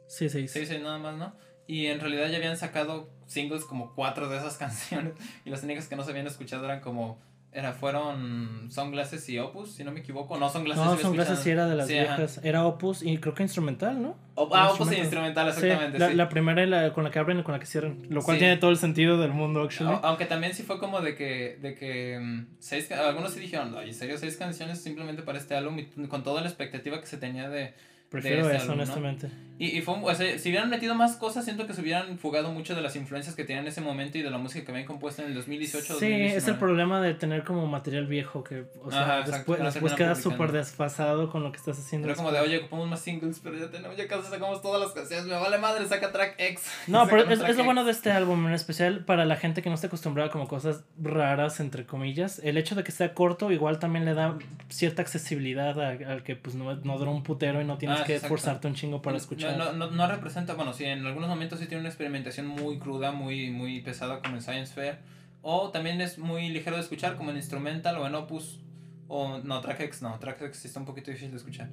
[0.08, 0.50] Sí, seis.
[0.50, 1.34] Sí, sí, nada más, ¿no?
[1.66, 5.14] Y en realidad ya habían sacado singles como cuatro de esas canciones.
[5.44, 7.20] Y las únicas que no se habían escuchado eran como.
[7.56, 10.36] Era, fueron Sunglasses y Opus, si no me equivoco.
[10.36, 12.16] No, Sunglasses No, Sunglasses sí era de las Sí, ajá.
[12.18, 12.40] viejas.
[12.44, 14.14] Era Opus y creo que instrumental, ¿no?
[14.52, 15.50] Ah, Opus y Instrumental.
[15.54, 15.98] Sí, exactamente.
[15.98, 16.14] la, sí.
[16.16, 18.02] la primera y la con la que abren y con la que cierran.
[18.10, 19.98] Lo cual tiene todo el sentido del mundo, actually.
[20.02, 23.88] Aunque también sí fue como de que, de que mm, seis, algunos sí dijeron, "Ay,
[23.88, 27.16] en serio, seis canciones simplemente para este álbum y con toda la expectativa que se
[27.16, 27.72] tenía de...
[28.10, 29.30] Prefiero este eso, álbum, ¿no?
[29.58, 32.50] Y, y fue, o sea, si hubieran metido más cosas, siento que se hubieran fugado
[32.52, 34.86] mucho de las influencias que tenían en ese momento y de la música que habían
[34.86, 36.36] compuesto en el 2018 Sí, 2019.
[36.36, 39.96] es el problema de tener como material viejo que, o sea, Ajá, después, después terminan
[39.96, 40.30] queda publicando.
[40.36, 42.06] súper desfasado con lo que estás haciendo.
[42.08, 44.92] Era como de, oye, ocupamos más singles, pero ya tenemos, ya casi sacamos todas las
[44.92, 46.62] canciones, me vale madre, saca track X.
[46.86, 49.68] No, pero es, es lo bueno de este álbum, en especial para la gente que
[49.70, 52.40] no está acostumbrada como cosas raras, entre comillas.
[52.44, 54.36] El hecho de que sea corto igual también le da
[54.68, 58.04] cierta accesibilidad a- al que pues no, no dura un putero y no tienes Ah,
[58.04, 59.18] que esforzarte un chingo para No-
[59.52, 63.12] No, no, no representa, bueno, sí, en algunos momentos sí tiene una experimentación muy cruda,
[63.12, 64.98] muy, muy pesada como en Science Fair.
[65.42, 68.60] O también es muy ligero de escuchar como en Instrumental o en Opus.
[69.08, 71.68] O no, Track X no, Track X sí está un poquito difícil de escuchar.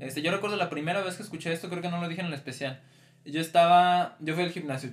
[0.00, 2.28] Este, yo recuerdo la primera vez que escuché esto, creo que no lo dije en
[2.28, 2.80] el especial.
[3.24, 4.90] Yo estaba, yo fui al gimnasio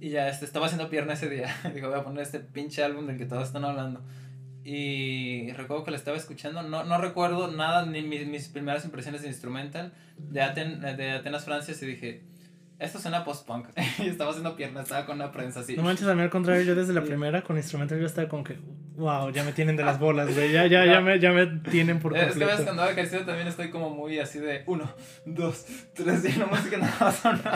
[0.00, 1.54] y ya este, estaba haciendo pierna ese día.
[1.74, 4.02] Digo, voy a poner este pinche álbum del que todos están hablando.
[4.64, 6.62] Y recuerdo que lo estaba escuchando.
[6.62, 11.44] No, no recuerdo nada, ni mis, mis primeras impresiones de Instrumental de, Aten- de Atenas,
[11.44, 11.74] Francia.
[11.80, 12.22] Y dije,
[12.78, 13.68] esto suena post-punk.
[13.98, 15.76] y estaba haciendo pierna, estaba con una prensa así.
[15.76, 18.44] No manches, a mí al contrario, yo desde la primera con instrumental yo estaba como
[18.44, 18.56] que,
[18.96, 21.98] wow, ya me tienen de las bolas, güey, ya, ya, ya, me, ya me tienen
[21.98, 22.64] por Eh, Es que ves completo.
[22.64, 24.88] cuando hago ejercicio también estoy como muy así de uno,
[25.26, 27.50] dos, tres, y la música no va sonando.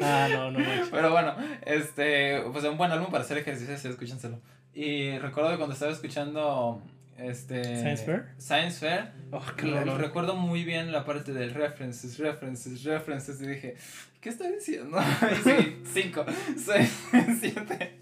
[0.00, 0.88] Ah, no, no manches.
[0.92, 1.34] Pero bueno,
[1.66, 4.40] este, pues es un buen álbum para hacer ejercicio, sí, escúchenselo.
[4.74, 6.82] Y recuerdo que cuando estaba escuchando
[7.18, 8.24] este ¿Science Fair?
[8.38, 13.40] Science Fair, Oh, qué lo, lo recuerdo muy bien la parte del references, references, references
[13.40, 13.74] y dije,
[14.20, 14.98] ¿qué está diciendo?
[15.30, 16.24] Y sí, cinco,
[16.56, 16.90] seis,
[17.40, 17.98] siete.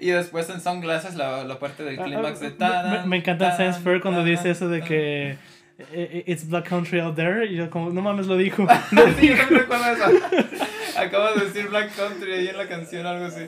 [0.00, 3.16] Y después en Sunglasses la, la parte del Ah, clímax de ah, taran, me, me
[3.18, 5.36] encanta taran, Science Fair cuando dice eso de que eh,
[5.92, 7.46] eh, It's Black Country out there.
[7.46, 8.66] Y yo, como, no mames, lo dijo.
[9.18, 10.04] sí, yo me recuerdo eso.
[11.06, 13.42] Acabo de decir Black Country ahí en la canción, algo así.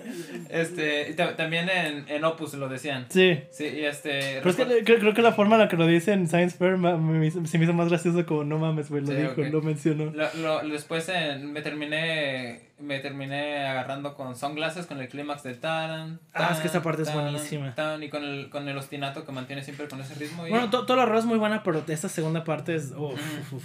[0.50, 3.06] Este, también en, en Opus lo decían.
[3.08, 3.40] Sí.
[3.50, 4.40] Sí, y este.
[4.42, 6.56] Pero es que creo, creo que la forma en la que lo dice en Science
[6.56, 9.34] Fair me, hizo- se me hizo más gracioso como, no mames, güey, lo Sí, dijo,
[9.50, 10.06] lo mencionó.
[10.12, 15.54] Lo, lo- después en- me terminé me terminé agarrando con Sunglasses con el clímax de
[15.54, 16.20] Taran.
[16.32, 17.74] Ah, es que esa parte es buenísima.
[17.74, 20.46] taran, y con el, con el ostinato que mantiene siempre con ese ritmo.
[20.46, 22.92] y- Bueno, to- toda la rola es muy buena, pero esta segunda parte es...
[22.96, 23.40] uf, Mm.
[23.40, 23.64] uf, uf.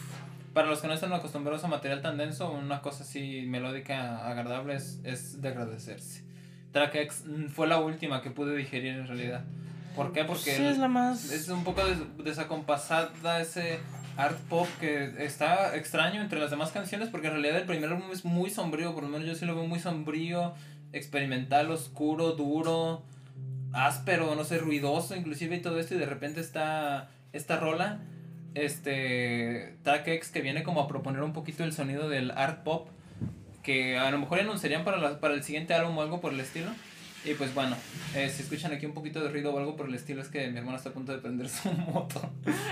[0.54, 4.76] Para los que no están acostumbrados a material tan denso, una cosa así melódica agradable
[4.76, 6.24] es, es de agradecerse.
[6.72, 7.24] Track X
[7.54, 9.44] fue la última que pude digerir en realidad.
[9.96, 10.24] ¿Por qué?
[10.26, 11.32] Porque Sí, es la más...
[11.32, 13.80] es un poco des- desacompasada ese
[14.18, 18.12] art pop que está extraño entre las demás canciones porque en realidad el primer álbum
[18.12, 20.54] es muy sombrío, por lo menos yo sí lo veo muy sombrío,
[20.94, 23.04] experimental, oscuro, duro,
[23.72, 28.00] áspero, no sé, ruidoso inclusive y todo esto y de repente está esta rola,
[28.56, 32.88] este Track X que viene como a proponer un poquito el sonido del art pop
[33.64, 36.40] que a lo mejor anunciarían para, la- para el siguiente álbum o algo por el
[36.40, 36.70] estilo.
[37.26, 37.76] Y pues bueno,
[38.16, 40.50] eh, si escuchan aquí un poquito de ruido o algo por el estilo es que
[40.50, 42.20] mi hermano está a punto de prender su moto.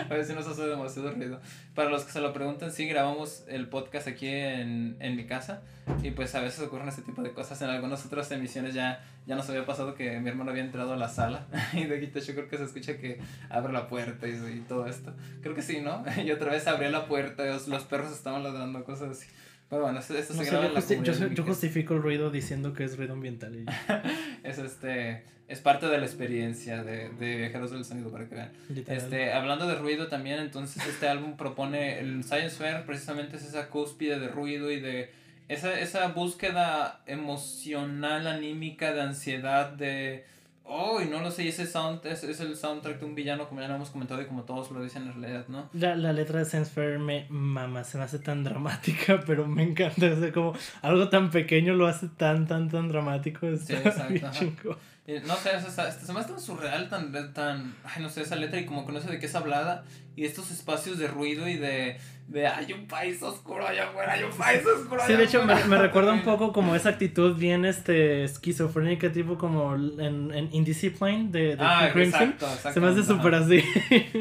[0.09, 1.39] a si nos hace demasiado ruido.
[1.73, 5.61] Para los que se lo preguntan, sí grabamos el podcast aquí en, en mi casa.
[6.03, 7.61] Y pues a veces ocurren este tipo de cosas.
[7.61, 10.97] En algunas otras emisiones ya, ya nos había pasado que mi hermano había entrado a
[10.97, 11.47] la sala.
[11.73, 14.85] y de aquí yo creo que se escucha que abre la puerta y, y todo
[14.85, 15.13] esto.
[15.41, 16.03] Creo que sí, ¿no?
[16.25, 19.27] y otra vez abrió la puerta los, los perros estaban ladrando, cosas así.
[19.71, 22.73] Pero bueno, esto, esto No se graba en la justi- yo- justifico el ruido diciendo
[22.73, 23.55] que es ruido ambiental.
[23.55, 23.65] y
[24.47, 28.51] es este es parte de la experiencia de, de viajeros del sonido para que vean
[28.69, 29.01] literal.
[29.03, 33.67] este hablando de ruido también entonces este álbum propone el Science Fair precisamente es esa
[33.69, 35.09] cúspide de ruido y de
[35.49, 40.23] esa, esa búsqueda emocional anímica de ansiedad de
[40.63, 43.61] oh y no lo sé ese sound es, es el soundtrack de un villano como
[43.61, 46.39] ya lo hemos comentado y como todos lo dicen en realidad no La, la letra
[46.39, 50.07] de Sense Fair me mama, se me hace tan dramática, pero me encanta.
[50.07, 53.47] O sea, como algo tan pequeño lo hace tan, tan, tan dramático.
[53.47, 54.77] Está exacto.
[55.07, 58.59] Y no sé, se me hace tan surreal, tan, tan, ay, no sé, esa letra
[58.59, 59.83] y como con eso de que es hablada
[60.15, 61.97] y estos espacios de ruido y de,
[62.31, 65.43] de hay un país oscuro allá afuera, hay un país oscuro Sí, allá de hecho
[65.45, 65.67] me, afuera".
[65.67, 71.31] me recuerda un poco como esa actitud bien este esquizofrénica, tipo como en, en Indiscipline
[71.31, 72.21] de, de Ah, King Crimson.
[72.23, 72.73] exacto, exacto.
[72.73, 73.63] Se me hace súper así.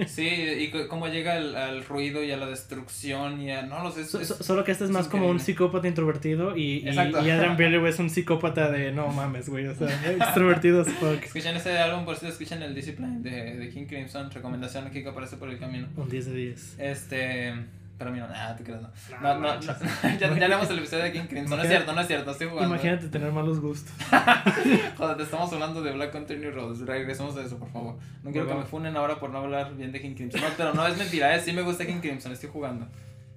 [0.07, 3.91] Sí, y cómo llega al, al ruido y a la destrucción y a, no lo
[3.93, 6.57] sé, es- So- es- so- Solo que este es es más como un psicópata introvertido
[6.57, 9.67] y, y, y Adrian Bailey es un psicópata de no mames, güey.
[9.69, 11.23] O sea, extrovertido as fuck.
[11.23, 15.11] Escuchan ese álbum, por si escuchan el Discipline de, de King Crimson, recomendación aquí que
[15.11, 15.87] aparece por el camino.
[15.97, 16.77] Un 10 de 10.
[16.79, 17.55] Este,
[18.01, 18.89] Pero a mí no, nada, te creas, no.
[19.21, 19.61] No, no, no,
[20.19, 21.59] ya, ya leemos el episodio de King Crimson.
[21.59, 22.75] No es cierto, no es cierto, estoy jugando.
[22.75, 23.93] Imagínate tener malos gustos.
[24.97, 26.81] Joder, te estamos hablando de Black Country New Roads.
[26.87, 27.99] Regresemos a eso, por favor.
[28.23, 30.41] No quiero que me funen ahora por no hablar bien de King Crimson.
[30.41, 31.43] No, pero no es mentira, ¿eh?
[31.43, 32.89] sí me gusta King Crimson, estoy jugando.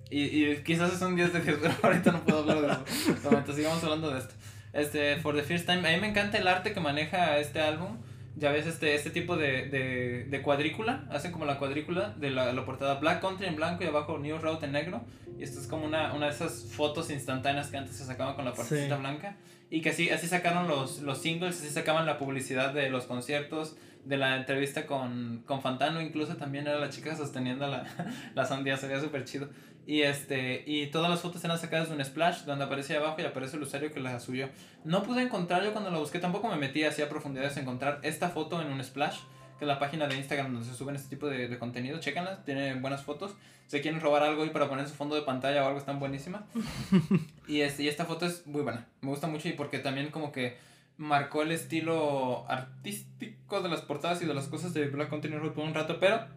[0.10, 3.12] Y, y quizás es un 10 de 10, pero ahorita no puedo hablar de eso.
[3.12, 4.34] Entonces sigamos hablando de esto.
[4.72, 7.98] Este, For the First Time, a mí me encanta el arte que maneja este álbum.
[8.36, 12.52] Ya ves este, este tipo de, de, de cuadrícula, hacen como la cuadrícula de la,
[12.52, 15.02] la, portada Black Country en blanco y abajo New Road en negro.
[15.38, 18.46] Y esto es como una, una de esas fotos instantáneas que antes se sacaban con
[18.46, 19.02] la partecita Sí.
[19.02, 19.38] blanca.
[19.70, 23.76] Y que así, así sacaron los, los singles, así sacaban la publicidad de los conciertos,
[24.06, 27.84] de la entrevista con, con Fantano, incluso también era la chica sosteniendo la,
[28.36, 29.50] la sandía, se veía súper chido.
[29.86, 33.26] Y, este, y todas las fotos eran sacadas de un splash donde aparece abajo y
[33.26, 34.50] aparece el usuario que la subió.
[34.86, 38.00] No pude encontrar, yo cuando la busqué tampoco me metí así a profundidades a encontrar
[38.04, 39.18] esta foto en un splash,
[39.60, 42.00] que es la página de Instagram donde se suben este tipo de, de contenido.
[42.00, 43.36] Chécanla, tiene buenas fotos.
[43.68, 46.44] Si quieren robar algo y para poner su fondo de pantalla o algo, están buenísimas.
[47.48, 50.32] y, este, y esta foto es muy buena, me gusta mucho y porque también como
[50.32, 50.58] que
[50.98, 55.54] marcó el estilo artístico de las portadas y de las cosas de Black Country Road
[55.54, 56.28] por un rato, pero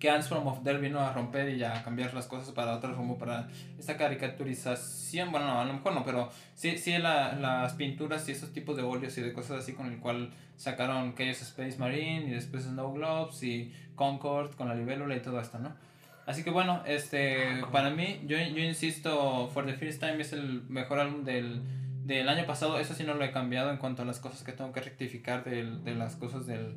[0.00, 3.18] que from of There vino a romper y a cambiar las cosas para otro rumbo,
[3.18, 3.48] para
[3.78, 8.32] esta caricaturización, bueno, no, a lo mejor no, pero sí, sí la, las pinturas y
[8.32, 12.28] esos tipos de óleos y de cosas así con el cual sacaron Chaos Space Marine
[12.28, 15.74] y después Snow Globes y Concord con la libélula y todo esto, ¿no?
[16.26, 20.62] Así que bueno, este, para mí, yo, yo insisto, For the First Time es el
[20.68, 21.60] mejor álbum del,
[22.04, 24.52] del año pasado, eso sí no lo he cambiado en cuanto a las cosas que
[24.52, 26.76] tengo que rectificar del, de las cosas del,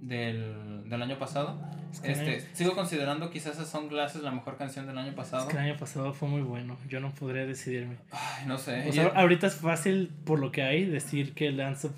[0.00, 1.58] del, del año pasado.
[1.92, 5.14] Es que Este, año- sigo considerando quizás a Sunglasses la mejor canción del año es
[5.14, 5.48] pasado.
[5.48, 6.76] que el año pasado fue muy bueno.
[6.88, 7.96] Yo no podría decidirme.
[8.12, 8.84] Ay, no sé.
[8.84, 11.90] O y- sea, ahorita es fácil, por lo que hay, decir que Lance uh,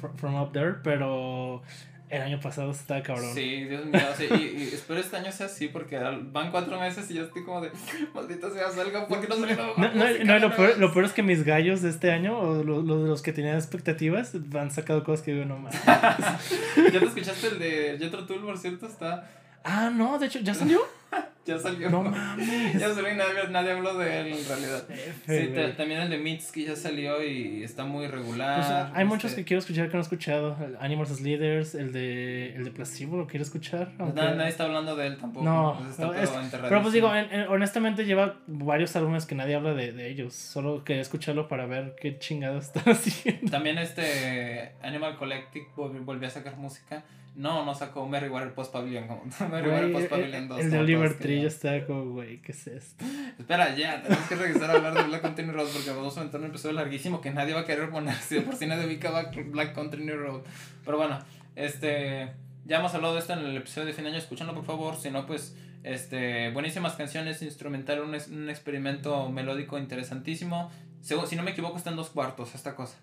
[0.00, 1.62] fr- From Up There, pero
[2.10, 3.32] el año pasado estaba cabrón.
[3.34, 7.10] Sí, Dios mío, sí, y, y espero este año sea así porque van cuatro meses
[7.10, 7.70] y yo estoy como de,
[8.14, 11.12] maldita sea, salga, ¿por qué no salió No, no, no, lo, peor, lo peor es
[11.12, 15.04] que mis gallos de este año, o lo- lo- los, que tenían expectativas, han sacado
[15.04, 15.74] cosas que digo, no más.
[16.92, 18.86] ¿Ya te escuchaste el de Jetro Tool, por cierto?
[18.86, 19.28] Está,
[19.64, 20.80] Ah, no, de hecho, ¿ya salió?
[21.46, 21.88] ya salió.
[21.88, 22.78] No mames.
[22.78, 24.84] Ya salió y nadie, nadie habló de él en realidad.
[25.26, 28.62] Sí, también el de Mitski ya salió y está muy regular.
[28.62, 30.56] Sea, hay muchos este, que quiero escuchar que no he escuchado.
[30.62, 33.92] El Animals as Leaders, el de, el de Placebo, lo quiero escuchar.
[33.98, 35.44] aunque- nadie está hablando de él tampoco.
[35.46, 36.50] No, pues está es-.
[36.68, 40.34] Pero pues digo, en- en- honestamente lleva varios álbumes que nadie habla de, de ellos.
[40.34, 43.50] Solo quería escucharlo para ver qué chingados están haciendo.
[43.50, 47.04] También este Animal Collective vol- volvió a sacar música.
[47.38, 49.06] No, no sacó Merry Water Post Pavilion.
[49.06, 50.60] Como, Merry Water Güey, Post Pavilion 2.
[50.60, 53.04] el de Oliver Tree ya está como, güey, ¿qué es esto?
[53.38, 56.40] Espera, ya, tenemos que regresar a hablar de Black Country Road porque vamos a entrar
[56.40, 58.14] en un episodio larguísimo que nadie va a querer poner.
[58.28, 60.42] Si de por si nadie ubica Black- Black Country New Road.
[60.84, 61.18] Pero bueno,
[61.56, 62.32] este.
[62.66, 64.18] Ya hemos hablado de esto en el episodio de fin de año.
[64.18, 64.96] Escúchanlo por favor.
[64.96, 65.56] Si no, pues.
[65.84, 70.70] Este, buenísimas canciones, instrumental, un, es- un experimento melódico interesantísimo.
[71.02, 72.96] Segu- Si no me equivoco, está en dos cuartos esta cosa.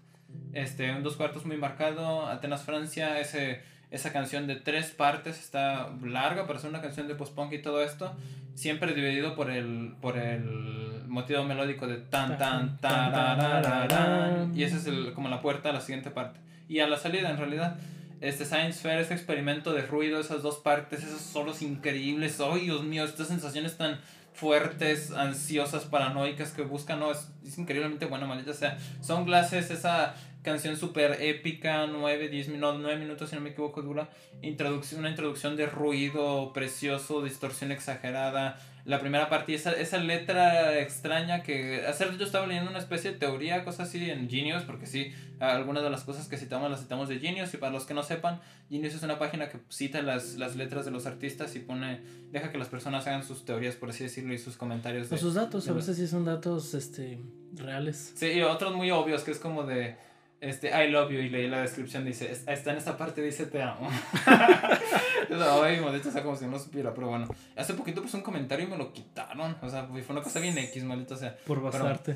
[0.53, 2.27] Este, en dos cuartos muy marcado.
[2.27, 3.61] Atenas, Francia, ese,
[3.95, 7.81] esa canción de tres partes está larga para ser una canción de post-punk y todo
[7.81, 8.13] esto.
[8.53, 14.51] Siempre dividido por el, por el motivo melódico de tan, tan, tararararán.
[14.53, 16.41] Y esa es el, como la puerta a la siguiente parte.
[16.67, 17.77] Y a la salida, en realidad.
[18.19, 22.41] Este Science Fair, este experimento de ruido, esas dos partes, esos solos increíbles.
[22.41, 23.05] ¡Ay, Dios mío!
[23.05, 23.99] Estas sensaciones tan
[24.33, 28.77] fuertes, ansiosas, paranoicas que buscan, no, es, es increíblemente buena, maldita sea.
[29.01, 30.15] Sunglasses, esa
[30.45, 34.09] canción súper épica, 9, 10 minutos, 9 minutos si no me equivoco dura,
[34.41, 41.41] introducción, una introducción de ruido precioso, distorsión exagerada, la primera parte esa, esa letra extraña
[41.41, 45.11] que hacer yo estaba leyendo una especie de teoría, cosas así en Genius, porque sí,
[45.39, 48.03] algunas de las cosas que citamos las citamos de Genius y para los que no
[48.03, 48.39] sepan,
[48.69, 51.99] Genius es una página que cita las, las letras de los artistas y pone,
[52.31, 55.07] deja que las personas hagan sus teorías, por así decirlo, y sus comentarios.
[55.07, 57.17] O de- sus datos, a veces sí son datos este,
[57.55, 58.13] reales.
[58.15, 59.95] Sí, y otros muy obvios, que es como de,
[60.41, 63.45] este, I love you, y leí la descripción, dice, "Es- está en esta parte, dice,
[63.47, 63.89] te amo.
[65.63, 67.27] Ay, maldito, o sea, como si no supiera, pero bueno.
[67.55, 70.57] Hace poquito puse un comentario y me lo quitaron, o sea, fue una cosa bien
[70.57, 71.35] X, maldito, o sea.
[71.45, 72.15] Por basarte.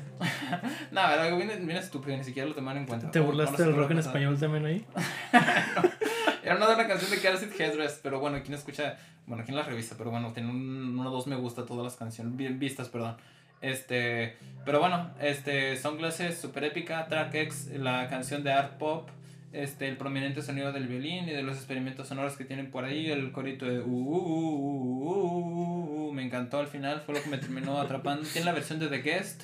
[0.92, 3.10] Nada, algo bien, bien estúpido, ni siquiera lo tomaron en cuenta.
[3.10, 4.10] ¿Te ¿Cómo- burlaste no del rock en pasar?
[4.10, 4.86] español también ahí?
[6.42, 8.96] Era una de una canción de Caracit Headrest, pero bueno, quien escucha,
[9.26, 11.96] bueno, quien la revisa, pero bueno, tiene un, uno o dos me gusta todas las
[11.96, 13.16] canciones, bien vistas, perdón.
[13.60, 19.08] Este, pero bueno, este, Sunglasses, super épica, Track X, la canción de art pop,
[19.52, 23.10] este, el prominente sonido del violín y de los experimentos sonoros que tienen por ahí,
[23.10, 27.38] el corito de uh, uh, uh, uh, me encantó al final, fue lo que me
[27.38, 28.26] terminó atrapando.
[28.28, 29.42] Tiene la versión de The Guest.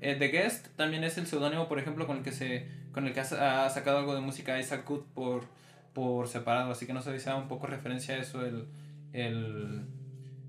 [0.00, 3.12] Eh, The Guest también es el seudónimo, por ejemplo, con el que se con el
[3.12, 5.44] que ha, sa- ha sacado algo de música Isaac Good por,
[5.92, 8.66] por separado, así que no sé si sea un poco referencia a eso el,
[9.12, 9.82] el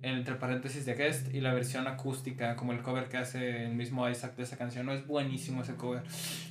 [0.02, 4.08] entre paréntesis de guest, y la versión acústica, como el cover que hace el mismo
[4.10, 4.86] Isaac de esa canción.
[4.86, 6.04] No es buenísimo ese cover.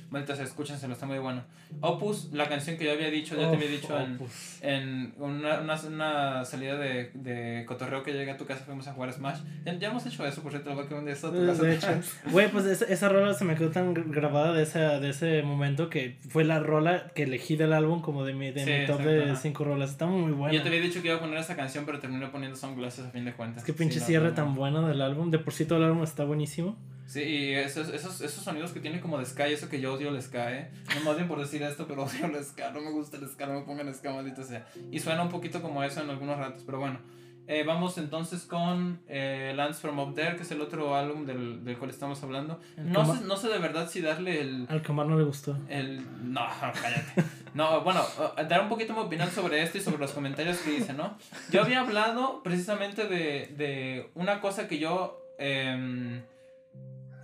[0.09, 1.43] Maldita sea, escúchenselo, está muy bueno.
[1.81, 4.17] Opus, la canción que yo había dicho, ya te había dicho en,
[4.61, 8.93] en una, una, una, salida de, de cotorreo que llegué a tu casa, fuimos a
[8.93, 9.39] jugar Smash.
[9.65, 11.63] Ya, ya hemos hecho eso, por cierto, lo voy a un día a tu casa.
[11.63, 11.87] De hecho,
[12.31, 15.89] güey, pues esa, esa rola se me quedó tan grabada de, esa, de ese momento
[15.89, 19.35] que fue la rola que elegí del álbum como de mi, de mi top de
[19.35, 19.91] cinco rolas.
[19.91, 20.53] Está muy buena.
[20.53, 23.09] Yo te había dicho que iba a poner esa canción, pero terminé poniendo Sunglasses a
[23.09, 23.63] fin de cuentas.
[23.63, 25.31] Es que pinche cierre tan bueno del álbum.
[25.31, 26.75] De por sí todo el álbum está buenísimo.
[27.05, 30.09] Sí, y esos, esos, esos sonidos que tiene como de ska, eso que yo odio
[30.09, 30.69] el ska, ¿eh?
[30.93, 33.47] No me odien por decir esto, pero odio el ska, no me gusta el ska,
[33.47, 34.67] no me pongan ska, maldito sea.
[34.91, 36.99] Y suena un poquito como eso en algunos ratos, pero bueno.
[37.47, 41.63] Eh, vamos entonces con eh, Lands from Up There, que es el otro álbum del,
[41.63, 42.59] del cual estamos hablando.
[42.75, 44.65] No sé, no sé de verdad si darle el...
[44.69, 45.57] Al Camar no le gustó.
[45.69, 46.03] El...
[46.33, 47.23] No, cállate.
[47.53, 48.03] No, bueno,
[48.49, 51.17] dar un poquito mi opinión sobre esto y sobre los comentarios que dice, ¿no?
[51.49, 55.21] Yo había hablado precisamente de, de una cosa que yo...
[55.39, 56.21] Eh,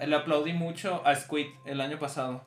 [0.08, 2.46] le aplaudí mucho a Squid el año pasado.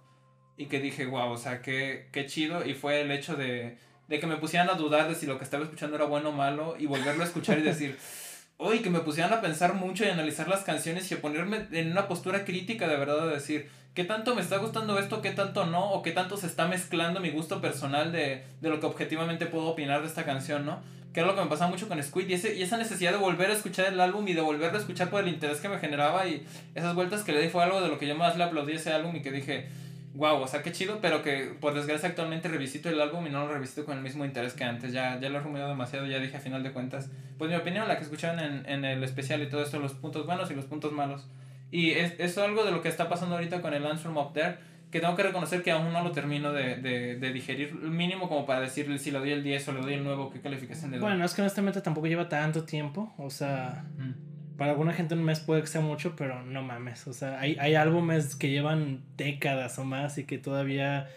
[0.57, 2.64] Y que dije, wow, o sea, qué, qué chido.
[2.64, 3.79] Y fue el hecho de,
[4.09, 6.33] de que me pusieran a dudar de si lo que estaba escuchando era bueno o
[6.33, 6.77] malo.
[6.79, 7.99] Y volverlo a escuchar y decir,
[8.59, 11.91] uy, que me pusieran a pensar mucho y analizar las canciones y a ponerme en
[11.91, 15.67] una postura crítica de verdad de decir, ¿qué tanto me está gustando esto, qué tanto
[15.67, 15.91] no?
[15.93, 19.67] O qué tanto se está mezclando mi gusto personal de, de lo que objetivamente puedo
[19.67, 20.81] opinar de esta canción, ¿no?
[21.17, 23.17] que era lo que me pasaba mucho con Squid, y, ese, y esa necesidad de
[23.17, 25.79] volver a escuchar el álbum y de volverlo a escuchar por el interés que me
[25.79, 28.45] generaba y esas vueltas que le di fue algo de lo que yo más le
[28.45, 29.67] aplaudí a ese álbum y que dije,
[30.17, 33.47] wow, o sea, qué chido, pero que por desgracia actualmente revisito el álbum y no
[33.47, 36.19] lo revisito con el mismo interés que antes, ya, ya lo he rumiado demasiado, ya
[36.19, 39.43] dije a final de cuentas, pues mi opinión, la que escucharon en, en el especial
[39.43, 41.29] y todo esto, los puntos buenos y los puntos malos.
[41.71, 44.57] Y es, es algo de lo que está pasando ahorita con el Answer Up There
[44.91, 48.47] que tengo que reconocer que aún no lo termino de, de, de digerir, mínimo como
[48.47, 50.99] para decirle si le doy el 10 o le doy el nuevo, qué calificación le
[50.99, 51.09] doy.
[51.09, 53.85] Bueno, es que honestamente tampoco lleva tanto tiempo, o sea,
[54.57, 57.57] para alguna gente un mes puede que sea mucho, pero no mames, o sea, hay,
[57.61, 61.09] hay álbumes que llevan décadas o más y que todavía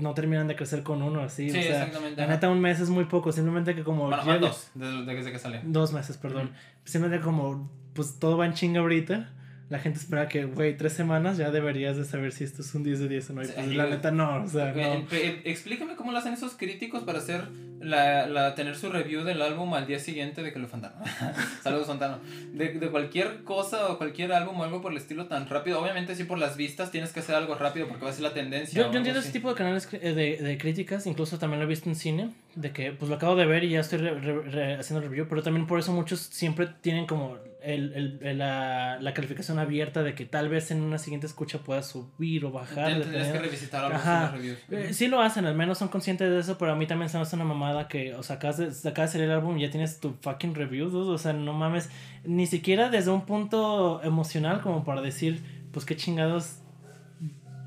[0.00, 1.50] no terminan de crecer con uno así.
[1.50, 2.20] Sí, o sea, exactamente.
[2.20, 4.08] La neta, un mes es muy poco, simplemente que como...
[4.08, 5.60] Bueno, dos, desde que sale.
[5.64, 6.52] Dos meses, perdón.
[6.84, 9.32] Simplemente como, pues todo va en chinga ahorita
[9.70, 12.84] la gente espera que, güey, tres semanas ya deberías de saber si esto es un
[12.84, 13.42] 10 de 10 o no.
[13.42, 15.06] Y pues, la neta no, o sea, no.
[15.44, 17.42] Explícame cómo lo hacen esos críticos para hacer
[17.80, 20.96] la, la, tener su review del álbum al día siguiente de que lo Fontano.
[21.62, 22.18] Saludos, Fontano.
[22.54, 25.82] De, de, cualquier cosa o cualquier álbum o algo por el estilo tan rápido.
[25.82, 28.32] Obviamente, sí, por las vistas tienes que hacer algo rápido porque va a ser la
[28.32, 28.82] tendencia.
[28.82, 31.90] Yo, yo entiendo ese tipo de canales de, de, críticas, incluso también lo he visto
[31.90, 34.00] en cine, de que pues lo acabo de ver y ya estoy
[34.78, 37.36] haciendo review, pero también por eso muchos siempre tienen como
[37.68, 41.82] el, el, la, la, calificación abierta de que tal vez en una siguiente escucha pueda
[41.82, 43.02] subir o bajar.
[43.02, 44.58] Tienes que revisitar algo reviews.
[44.70, 47.18] Eh, sí lo hacen, al menos son conscientes de eso, pero a mí también se
[47.18, 49.62] me hace una mamada que, o sea, acabas de, acabas de salir el álbum y
[49.62, 51.90] ya tienes tu fucking review, o sea, no mames,
[52.24, 55.42] ni siquiera desde un punto emocional como para decir,
[55.72, 56.60] pues qué chingados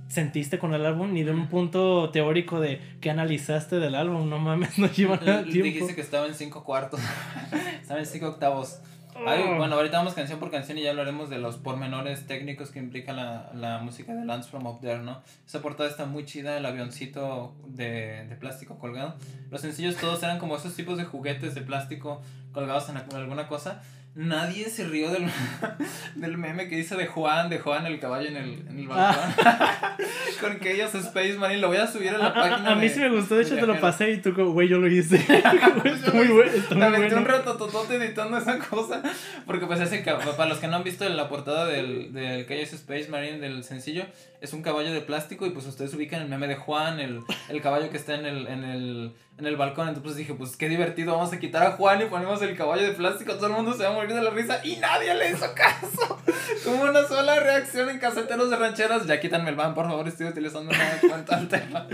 [0.08, 4.40] sentiste con el álbum, ni de un punto teórico de qué analizaste del álbum, no
[4.40, 5.64] mames, no lleva nada tiempo.
[5.64, 7.00] Dijiste que estaba en cinco cuartos,
[7.82, 8.80] estaba en cinco octavos.
[9.16, 9.56] Oh.
[9.58, 13.14] bueno, ahorita vamos canción por canción y ya hablaremos de los pormenores técnicos que implica
[13.14, 15.22] la, la música de Lands from Up There, ¿no?
[15.46, 19.16] Esa portada está muy chida, el avioncito de, de plástico colgado.
[19.50, 23.82] Los sencillos todos eran como esos tipos de juguetes de plástico colgados en alguna cosa
[24.14, 25.26] nadie se rió del,
[26.16, 29.34] del meme que dice de Juan, de Juan el caballo en el, en el balcón.
[29.46, 29.98] Ah.
[30.42, 32.72] Con que ellos Spaceman y lo voy a subir a la página.
[32.72, 34.88] A, mí sí me gustó, de hecho te lo pasé y tú güey, yo lo
[34.88, 35.16] hice.
[35.18, 36.52] está muy bueno.
[36.52, 37.18] Está muy bueno.
[37.18, 39.02] un rato totote editando esa cosa.
[39.46, 43.08] Porque pues ese para los que no han visto la portada del, del que Space
[43.10, 44.06] Marine del sencillo,
[44.42, 47.62] es un caballo de plástico y pues ustedes ubican el meme de Juan, el, el
[47.62, 49.90] caballo que está en el, en el en el balcón.
[49.90, 52.94] Entonces dije, pues qué divertido, vamos a quitar a Juan y ponemos el caballo de
[52.94, 53.34] plástico.
[53.34, 56.18] Todo el mundo se va a morir de la risa y nadie le hizo caso.
[56.64, 59.06] Como una sola reacción en caseteros de rancheras.
[59.08, 61.88] Ya quítanme el van, por favor, estoy utilizando una cuenta al tema.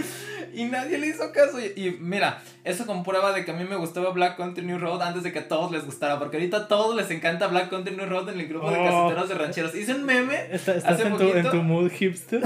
[0.53, 1.59] Y nadie le hizo caso.
[1.59, 5.23] Y, mira, eso comprueba de que a mí me gustaba Black Country New Road antes
[5.23, 6.19] de que a todos les gustara.
[6.19, 9.29] Porque ahorita a todos les encanta Black Country New Road en el grupo de caseteros
[9.29, 9.75] de rancheras.
[9.75, 10.47] Hice un meme.
[10.51, 12.36] ¿Estás hace en, tu, en, tu, mood hipster?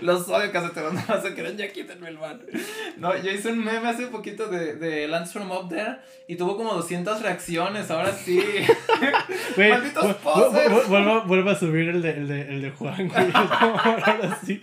[0.00, 2.40] Los odio caseteros, no se querer, ya quítenme el van.
[2.96, 6.56] No, yo hice un meme hace poquito de, de Lance from Up There y tuvo
[6.56, 7.90] como 200 reacciones.
[7.90, 8.40] Ahora sí.
[9.56, 10.88] Malditos poses.
[10.88, 13.30] Vuelvo, a subir el de, el de, el de Juan, güey.
[13.34, 14.60] ahora sí.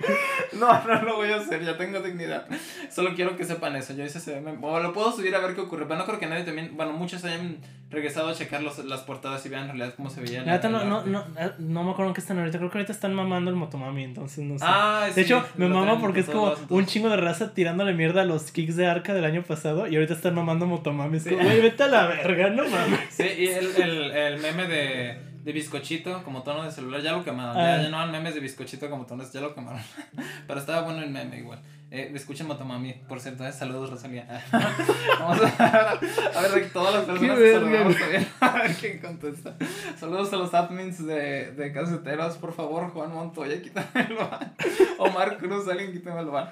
[0.54, 2.48] No, no lo voy a hacer, ya tengo dignidad.
[2.90, 3.94] Solo quiero que sepan eso.
[3.94, 4.60] Yo hice ese meme.
[4.62, 5.86] O lo puedo subir a ver qué ocurre.
[5.88, 6.76] Pero no creo que nadie también.
[6.76, 7.58] Bueno, muchos hayan
[7.90, 10.44] regresado a checar los, las portadas y vean en realidad cómo se veía.
[10.44, 11.24] La, no, no, no,
[11.58, 12.58] no me acuerdo en qué están ahorita.
[12.58, 14.66] Creo que ahorita están mamando el Motomami, entonces no sé.
[14.68, 18.26] Ah, de hecho, me mama porque es como un chingo de raza tirándole mierda a
[18.26, 21.18] los kicks de arca del año pasado y ahorita están mamando Motomami.
[21.18, 23.00] Es como, güey, vete a la verga, no mames.
[23.10, 27.56] Sí, y el, el, meme de, de bizcochito como tono de celular, ya lo quemaron.
[27.56, 27.82] Ya, Ah.
[27.82, 29.82] ya no van memes de bizcochito como tono, ya lo quemaron.
[30.48, 31.60] Pero estaba bueno el meme igual.
[31.90, 34.28] Eh, escuchen Motomami, por cierto, eh, saludos Rosalía.
[35.20, 37.96] Vamos a, a ver de todas las personas que saludamos.
[38.42, 39.56] A ver quién contesta.
[39.98, 44.54] Saludos a los admins de, de Caseteros, por favor, Juan Montoya, quítame el ban.
[44.98, 46.50] Omar Cruz, alguien quítame el ban.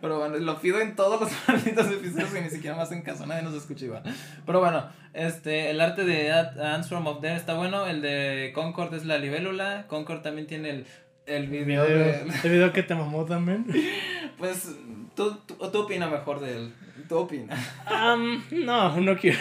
[0.00, 3.26] Pero bueno, lo pido en todos los malditos episodios y ni siquiera más en caso,
[3.26, 4.02] nadie nos escucha igual.
[4.46, 8.94] Pero bueno, este, el arte de Ants from Up There está bueno, el de Concord
[8.94, 10.86] es la libélula, Concord también tiene el,
[11.28, 12.22] el video de...
[12.44, 13.66] El video que te mamó también.
[14.38, 14.74] Pues,
[15.14, 16.72] tú, tú, tú opina mejor de él,
[17.08, 17.56] tú opina.
[17.86, 19.38] Am, no, no quiero.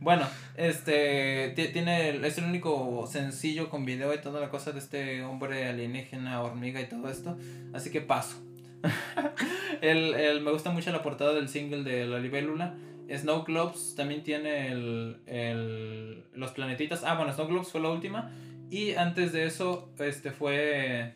[0.00, 0.26] Bueno,
[0.56, 5.22] este ti- tiene es el único sencillo con video y toda la cosa de este
[5.24, 7.36] hombre alienígena, hormiga y todo esto,
[7.74, 8.36] así que paso.
[9.80, 12.74] el, el- me gusta mucho la portada del single de La Libélula.
[13.10, 17.04] Snow Globes también tiene el, el- los planetitas.
[17.04, 18.30] Ah, bueno, Snow Globes fue la última.
[18.70, 21.14] Y antes de eso, este fue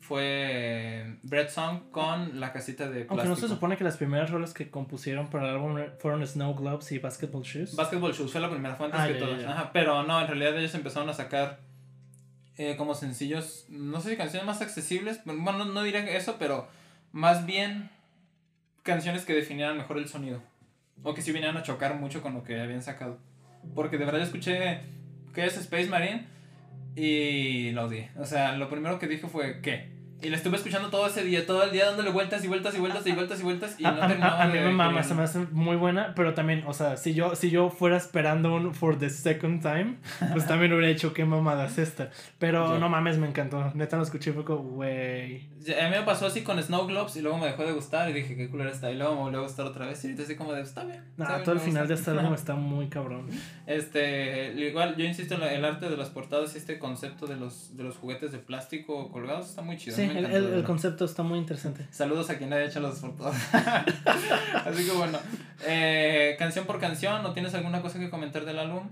[0.00, 3.14] fue Bread Song con la casita de plástico.
[3.14, 6.54] Aunque no se supone que las primeras rolas que compusieron para el álbum fueron Snow
[6.54, 7.74] Globes y Basketball Shoes.
[7.74, 9.40] Basketball Shoes fue la primera, fue antes Ah, que ya, todas.
[9.42, 9.50] ya.
[9.52, 11.60] Ajá, pero no, en realidad ellos empezaron a sacar
[12.58, 16.68] eh, como sencillos, no sé si canciones más accesibles, bueno, no, no diría eso, pero
[17.10, 17.90] más bien
[18.82, 20.42] canciones que definieran mejor el sonido.
[21.02, 23.18] O que si vinieran a chocar mucho con lo que habían sacado.
[23.74, 24.82] Porque de verdad yo escuché
[25.34, 26.26] ¿qué es Space Marine?
[26.96, 28.10] Y lo odié.
[28.18, 29.93] O sea, lo primero que dije fue ¿qué?
[30.24, 32.78] Y la estuve escuchando todo ese día, todo el día dándole vueltas y vueltas y
[32.80, 35.02] vueltas y vueltas y vueltas y a, no a- terminaba a- a mí me mama,
[35.02, 38.54] se me hace muy buena, pero también, o sea, si yo, si yo fuera esperando
[38.54, 39.96] un For the Second Time,
[40.32, 42.10] pues también hubiera hecho qué mamada es esta.
[42.38, 43.70] Pero no mames, me encantó.
[43.74, 45.48] Neta lo escuché y fue como, güey.
[45.80, 48.12] A mí me pasó así con Snow Globes y luego me dejó de gustar y
[48.12, 50.36] dije qué culera está y luego me volvió a gustar otra vez y ahorita así
[50.36, 51.02] como de está bien.
[51.10, 52.10] está Nah, bien, todo el final de gusta".
[52.10, 53.28] este álbum está muy cabrón.
[53.66, 57.76] Este, igual yo insisto en el arte de las portadas y este concepto de los,
[57.76, 59.96] de los juguetes de plástico colgados está muy chido.
[59.96, 61.86] Sí, me el, encantó, el- concepto está muy interesante.
[61.90, 63.36] Saludos a quien haya hecho las portadas.
[64.64, 65.18] Así que bueno,
[65.66, 68.88] eh, canción por canción, ¿no tienes alguna cosa que comentar del álbum?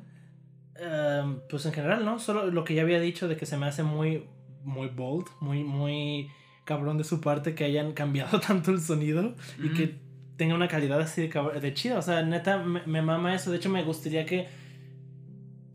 [0.77, 2.19] Em, pues en general, ¿no?
[2.19, 4.25] Solo lo que ya había dicho de que se me hace muy,
[4.65, 6.31] muy bold, muy, muy
[6.65, 9.95] cabrón de su parte que hayan cambiado tanto el sonido y que
[10.37, 11.99] tenga una calidad así de, de chida.
[11.99, 13.51] O sea, neta, me, me mama eso.
[13.51, 14.49] De hecho, me gustaría que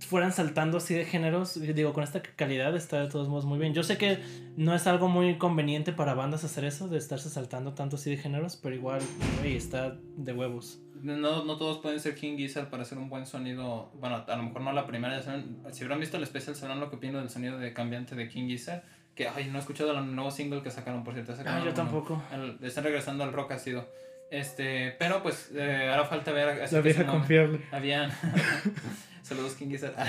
[0.07, 1.59] fueran saltando así de géneros.
[1.59, 3.73] Digo, con esta calidad está de todos modos muy bien.
[3.73, 4.19] Yo sé que
[4.55, 8.17] no es algo muy conveniente para bandas hacer eso, de estarse saltando tanto así de
[8.17, 9.01] géneros, pero igual,
[9.39, 10.79] güey, está de huevos.
[11.03, 13.91] No, no todos pueden ser King Gizzard para hacer un buen sonido.
[13.99, 15.21] Bueno, a lo mejor no la primera.
[15.21, 18.47] si hubieran visto el especial, sabrán lo que opino del sonido de cambiante de King
[18.47, 18.81] Gizzard.
[19.13, 21.35] Que, ay, no he escuchado el nuevo single que sacaron, por cierto.
[21.35, 22.21] sacaron Ah, yo tampoco.
[22.31, 23.87] El- están regresando al rock ácido.
[24.31, 26.61] Este, pero pues eh, hará falta ver.
[26.63, 27.61] así La que vieja si no- confiable.
[27.71, 28.11] Habían.
[29.23, 29.93] Saludos, King Gizzard.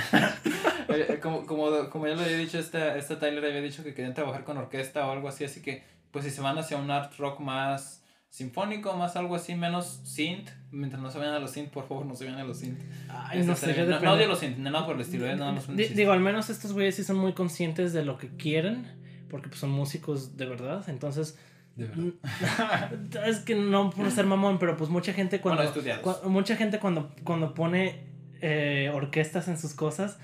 [0.91, 4.15] Eh, como, como, como ya lo había dicho, esta, esta Tyler había dicho que querían
[4.15, 5.45] trabajar con orquesta o algo así.
[5.45, 9.55] Así que, pues si se van hacia un art rock más sinfónico, más algo así,
[9.55, 10.49] menos synth.
[10.71, 12.81] Mientras no se vayan a los synth, por favor, no se vayan a los synth.
[13.11, 15.37] Ay, Este no sé, no, no odio los synth, no, nada por el estilo, es
[15.39, 15.77] nada más un.
[15.77, 18.87] Digo, al menos estos güeyes sí son muy conscientes de lo que quieren,
[19.29, 21.39] porque pues, son músicos de verdad, entonces...
[21.79, 22.91] De verdad.
[22.91, 25.63] mm, es que no por ser mamón, pero pues mucha gente cuando...
[25.73, 28.05] Bueno, mucha gente cuando, cuando pone
[28.41, 30.19] eh, orquestas en sus cosas...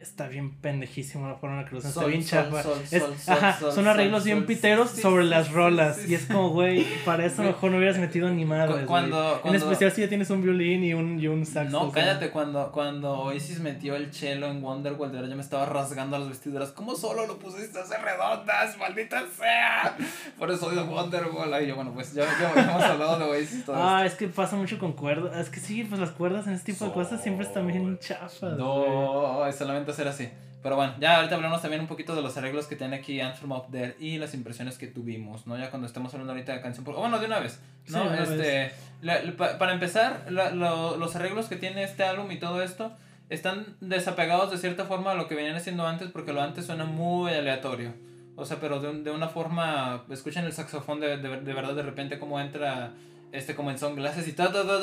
[0.00, 1.90] Está bien pendejísimo la forma en la que lo usan.
[1.90, 2.62] Está bien sol, chafa.
[2.62, 5.96] sol, Es- sol, sol, ajá, sol, son sol, arreglos bien piteros sobre sí, las rolas.
[5.98, 8.86] sí, Y es como, güey, para eso mejor no hubieras metido ni madres.
[8.86, 11.70] cuando- En especial si ya tienes un violín y un, y un saxo.
[11.70, 15.66] No, cállate, cuando, cuando Oasis metió el chelo en Wonderworld, de verdad yo me estaba
[15.66, 16.70] rasgando las vestiduras.
[16.72, 18.78] ¿Cómo solo lo pusiste a hacer redondas?
[18.78, 19.98] ¡Maldita sea!
[20.38, 21.52] Por eso odio Wonderworld.
[21.52, 24.28] Ay, yo, bueno, pues ya, ya- ya hemos hablado de Oasis todo Ah, es que
[24.28, 25.36] pasa mucho con cuerdas.
[25.36, 28.56] Es que sí, pues las cuerdas en este tipo de cosas siempre están bien chafas.
[28.56, 29.60] No, es
[29.94, 30.28] solamente hacer así.
[30.62, 33.50] Pero bueno, ya ahorita hablamos también un poquito de los arreglos que tiene aquí Anthem
[33.52, 35.56] of Death y las impresiones que tuvimos, ¿no?
[35.56, 36.96] Ya cuando estemos hablando ahorita de canción por...
[36.96, 38.02] Bueno, de una vez, ¿no?
[38.02, 42.04] Sí, una este, la- la- pa- para empezar, la- lo- los arreglos que tiene este
[42.04, 42.92] álbum y todo esto
[43.30, 46.84] están desapegados de cierta forma a lo que venían haciendo antes porque lo antes suena
[46.84, 47.94] muy aleatorio.
[48.36, 51.82] O sea, pero de, de una forma, escuchen el saxofón de, de, de verdad de
[51.82, 52.92] repente cómo entra
[53.32, 54.80] este como en sunglasses y ta, ta, ta,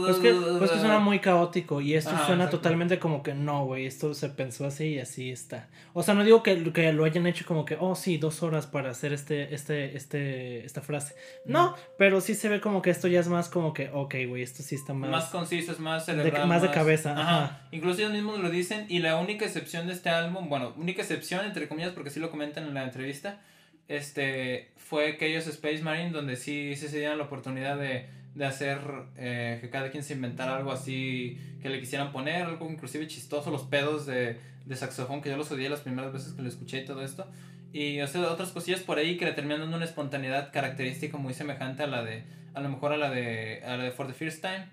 [0.00, 3.66] Pues que, pues que suena muy caótico y esto Ajá, suena totalmente como que no,
[3.66, 5.68] güey, esto se pensó así y así está.
[5.92, 8.66] O sea, no digo que, que lo hayan hecho como que, oh, sí, dos horas
[8.66, 11.14] para hacer este, este, este, esta frase.
[11.44, 14.42] No, pero sí se ve como que esto ya es más como que, ok, güey,
[14.42, 15.10] esto sí está más...
[15.10, 16.48] más conciso, es más de- cerebral.
[16.48, 17.68] más de cabeza, ajá.
[17.70, 21.44] Incluso ellos mismos lo dicen y la única excepción de este álbum, bueno, única excepción
[21.44, 23.40] entre comillas porque sí lo comentan en la entrevista,
[23.88, 28.80] este fue aquellos Space Marine donde sí, sí se dieron la oportunidad de, de hacer
[29.16, 33.52] eh, que cada quien se inventara algo así que le quisieran poner, algo inclusive chistoso,
[33.52, 36.80] los pedos de, de saxofón que yo los odié las primeras veces que lo escuché
[36.80, 37.24] y todo esto.
[37.72, 41.34] Y o sea, otras cosillas por ahí que le terminan dando una espontaneidad característica muy
[41.34, 42.24] semejante a la de,
[42.54, 44.66] a lo mejor a la de, a la de For the First Time.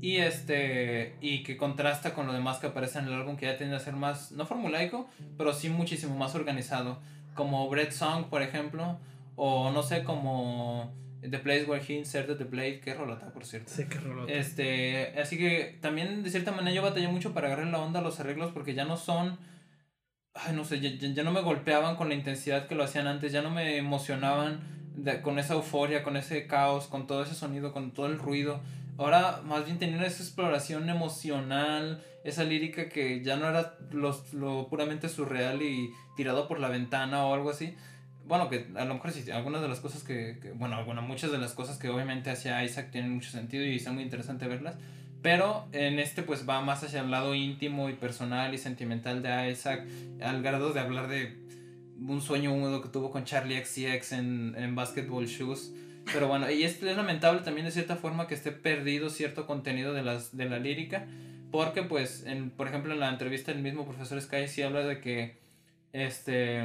[0.00, 3.58] Y este, y que contrasta con lo demás que aparece en el álbum que ya
[3.58, 7.00] tiende a ser más, no formulaico, pero sí muchísimo más organizado.
[7.34, 8.98] Como Bread Song, por ejemplo,
[9.38, 13.72] o no sé, como The Place Where He Inserted the Blade, qué rolota, por cierto.
[13.72, 14.30] Sí, qué rolota.
[14.30, 18.02] Este, así que también de cierta manera yo batallé mucho para agarrar la onda a
[18.02, 19.38] los arreglos porque ya no son
[20.34, 23.32] ay, no sé, ya, ya, no me golpeaban con la intensidad que lo hacían antes,
[23.32, 24.60] ya no me emocionaban
[25.22, 28.60] con esa euforia, con ese caos, con todo ese sonido, con todo el ruido.
[28.96, 34.68] Ahora más bien tenían esa exploración emocional, esa lírica que ya no era lo, lo
[34.68, 37.76] puramente surreal y tirado por la ventana o algo así.
[38.28, 41.32] Bueno, que a lo mejor sí, algunas de las cosas que, que bueno, bueno, muchas
[41.32, 44.76] de las cosas que obviamente hacía Isaac tienen mucho sentido y es muy interesante verlas.
[45.22, 49.50] Pero en este pues va más hacia el lado íntimo y personal y sentimental de
[49.50, 49.86] Isaac,
[50.22, 51.36] al grado de hablar de
[52.06, 55.72] un sueño húmedo que tuvo con Charlie XCX en, en Basketball Shoes.
[56.12, 59.94] Pero bueno, y es, es lamentable también de cierta forma que esté perdido cierto contenido
[59.94, 61.06] de, las, de la lírica,
[61.50, 65.00] porque pues, en, por ejemplo, en la entrevista el mismo profesor Sky sí habla de
[65.00, 65.38] que
[65.92, 66.62] este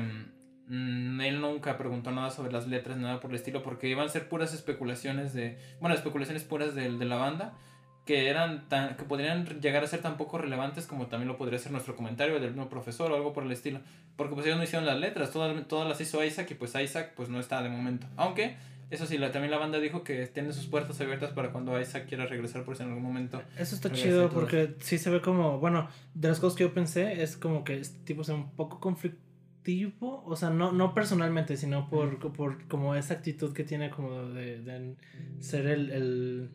[0.67, 4.09] mm, él nunca preguntó nada sobre las letras, nada por el estilo, porque iban a
[4.09, 7.53] ser puras especulaciones de, bueno, especulaciones puras de, de la banda
[8.05, 11.57] que eran tan, que podrían llegar a ser tan poco relevantes como también lo podría
[11.57, 13.79] ser nuestro comentario del mismo profesor o algo por el estilo.
[14.17, 17.13] Porque pues ellos no hicieron las letras, todas, todas las hizo Isaac y pues Isaac
[17.15, 18.07] pues no está de momento.
[18.17, 18.57] Aunque,
[18.91, 22.05] eso sí, la, también la banda dijo que tiene sus puertas abiertas para cuando Isaac
[22.07, 23.41] quiera regresar por si en algún momento.
[23.57, 27.23] Eso está chido porque sí se ve como, bueno, de las cosas que yo pensé
[27.23, 28.81] es como que este tipo es un poco
[29.63, 34.23] conflictivo, o sea, no, no personalmente, sino por, por como esa actitud que tiene como
[34.25, 34.95] de, de
[35.39, 36.49] ser el, el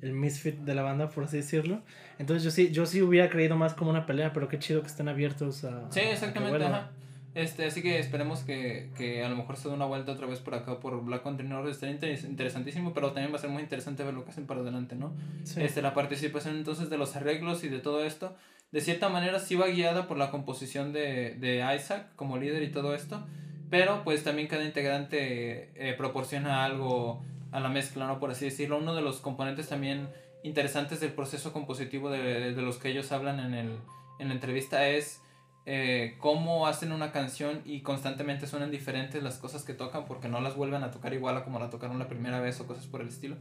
[0.00, 1.80] el misfit de la banda, por así decirlo.
[2.18, 4.86] Entonces yo sí, yo sí hubiera creído más como una pelea, pero qué chido que
[4.86, 5.90] estén abiertos a...
[5.90, 6.90] Sí, exactamente, ajá.
[7.34, 10.40] Este, así que esperemos que, que, a lo mejor se dé una vuelta otra vez
[10.40, 11.68] por acá por Black Country North.
[11.68, 14.96] Estaría interesantísimo, pero también va a ser muy interesante ver lo que hacen para adelante,
[14.96, 15.12] ¿no?
[15.56, 18.34] Este, la participación entonces de los arreglos y de todo esto,
[18.70, 22.70] de cierta manera sí va guiada por la composición de, de Isaac como líder y
[22.70, 23.26] todo esto,
[23.70, 28.18] pero pues también cada integrante eh, proporciona algo a la mezcla, ¿no?
[28.18, 28.78] Por así decirlo.
[28.78, 30.08] Uno de los componentes también
[30.42, 33.78] interesantes del proceso compositivo de, de los que ellos hablan en, el,
[34.18, 35.20] en la entrevista es
[35.66, 40.40] eh, cómo hacen una canción y constantemente suenan diferentes las cosas que tocan porque no
[40.40, 43.02] las vuelven a tocar igual a como la tocaron la primera vez o cosas por
[43.02, 43.36] el estilo.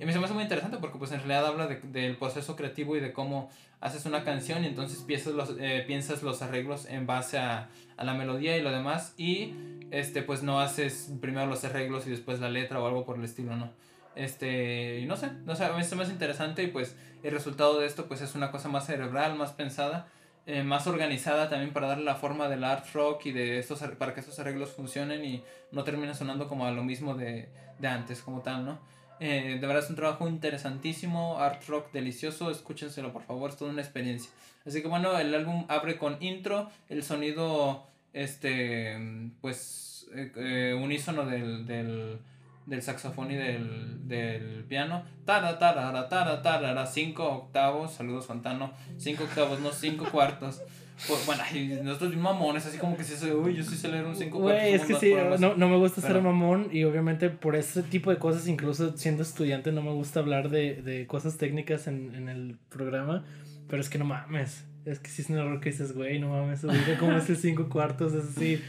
[0.00, 2.54] Y mí se me hace muy interesante porque pues en realidad habla de, del proceso
[2.54, 6.86] creativo y de cómo haces una canción y entonces piensas los, eh, piensas los arreglos
[6.86, 9.54] en base a, la melodía y lo demás y
[9.90, 13.24] este pues no haces primero los arreglos y después la letra o algo por el
[13.24, 13.72] estilo, ¿no?
[14.14, 16.94] Este, no sé, no sé, a mí se me hace interesante y pues
[17.24, 20.06] el resultado de esto pues es una cosa más cerebral, más pensada,
[20.46, 24.14] eh, más organizada también para darle la forma del art rock y de estos, para
[24.14, 25.42] que estos arreglos funcionen y
[25.72, 27.48] no terminen sonando como a lo mismo de,
[27.80, 28.78] de antes como tal, ¿no?
[29.20, 33.70] Eh, de verdad es un trabajo interesantísimo, art rock delicioso, escúchenselo por favor, es toda
[33.70, 34.30] una experiencia.
[34.66, 38.96] Así que bueno, el álbum abre con intro, el sonido, este,
[39.40, 42.18] pues, eh, eh, unísono del, del,
[42.66, 45.02] del, saxofón y del, del piano.
[45.24, 50.62] Tara, tara, tara, tara, cinco octavos, saludos Fantano, cinco octavos, no cinco cuartos.
[51.06, 51.42] Pues, bueno,
[51.84, 54.74] nosotros mamones, así como que si se, uy, yo sí sé leer un 5 Güey,
[54.74, 58.18] es que sí, no, no me gusta ser mamón y obviamente por ese tipo de
[58.18, 62.56] cosas, incluso siendo estudiante, no me gusta hablar de, de cosas técnicas en, en el
[62.68, 63.24] programa,
[63.68, 64.64] pero es que no mames.
[64.84, 66.62] Es que si es un error que dices, güey, no mames,
[66.98, 68.62] como es el 5 cuartos, es así.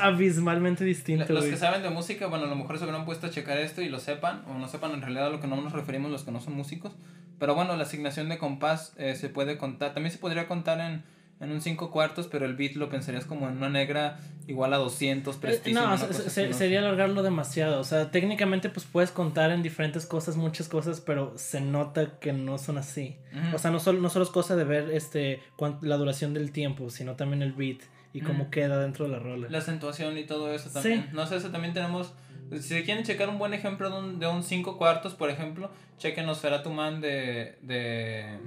[0.00, 1.32] abismalmente distinto.
[1.32, 3.82] Los que saben de música, bueno, a lo mejor se habrán puesto a checar esto
[3.82, 6.24] y lo sepan, o no sepan en realidad a lo que no nos referimos los
[6.24, 6.96] que no son músicos.
[7.38, 11.02] Pero bueno, la asignación de compás eh, se puede contar, también se podría contar en
[11.40, 14.76] en un 5 cuartos, pero el beat lo pensarías como en una negra igual a
[14.76, 15.80] 200 prestigio.
[15.80, 17.80] No, sería alargarlo demasiado.
[17.80, 22.32] O sea, técnicamente pues puedes contar en diferentes cosas muchas cosas, pero se nota que
[22.32, 23.16] no son así.
[23.54, 25.40] O sea, no solo, no solo es cosa de ver este
[25.80, 27.80] la duración del tiempo, sino también el beat
[28.12, 29.48] y cómo queda dentro de la rola.
[29.48, 31.08] La acentuación y todo eso también.
[31.12, 32.12] No sé, eso también tenemos...
[32.60, 36.26] Si quieren checar un buen ejemplo de un, de un 5 cuartos, por ejemplo, chequen
[36.26, 37.56] Nosferatu Man de...
[37.62, 38.38] de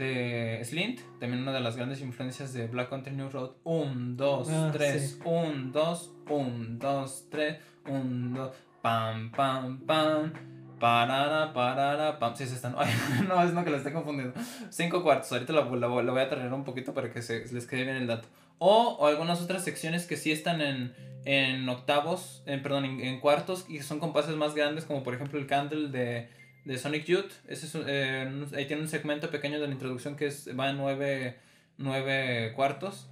[0.00, 3.52] de Slint, también una de las grandes influencias de Black Country New Road.
[3.64, 7.56] 1, 2, 3, 1, 2, 1, 2, 3,
[7.86, 10.32] 1, 2, pam, pam, pam.
[10.80, 12.34] Parara, parara, pam.
[12.34, 12.74] Sí, se están.
[12.78, 12.90] Ay,
[13.28, 14.34] no, es no que lo estoy confundiendo.
[14.70, 15.30] Cinco cuartos.
[15.32, 17.96] Ahorita lo, lo, lo voy a traer un poquito para que se, les quede bien
[17.96, 18.26] el dato.
[18.58, 20.94] O, o, algunas otras secciones que sí están en,
[21.26, 25.38] en octavos, en, perdón, en, en, cuartos y son compases más grandes, como por ejemplo
[25.38, 26.39] el candle de
[26.70, 27.32] de Sonic Youth.
[27.48, 30.76] Ese es, eh, ahí tiene un segmento pequeño de la introducción que es, va en
[30.76, 31.36] nueve,
[31.78, 33.08] nueve cuartos.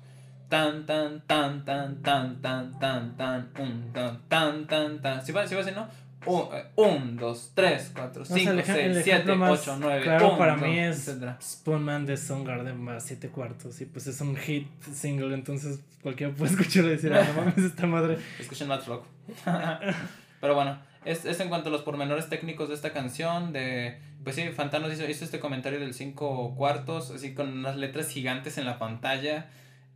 [0.49, 5.27] Tan, tan, tan, tan, tan, tan, tan, tan, un, tan, tan, tan, tan.
[5.27, 5.89] ¿Sí va, sí va así, no?
[6.25, 11.11] 1, 2, 3, 4, 5, 6, 7, 8, 9, Claro, para mí es
[11.43, 13.81] Spoonman de Soundgarden más 7 cuartos.
[13.81, 17.59] Y pues es un hit single, entonces cualquiera puede escucharlo y decir, ah, no mames,
[17.59, 18.19] esta madre.
[18.39, 19.05] Escuchen Matt Rock.
[20.41, 23.53] Pero bueno, es, es en cuanto a los pormenores técnicos de esta canción.
[23.53, 28.09] de Pues sí, Fantanos hizo, hizo este comentario del 5 cuartos, así con unas letras
[28.09, 29.47] gigantes en la pantalla.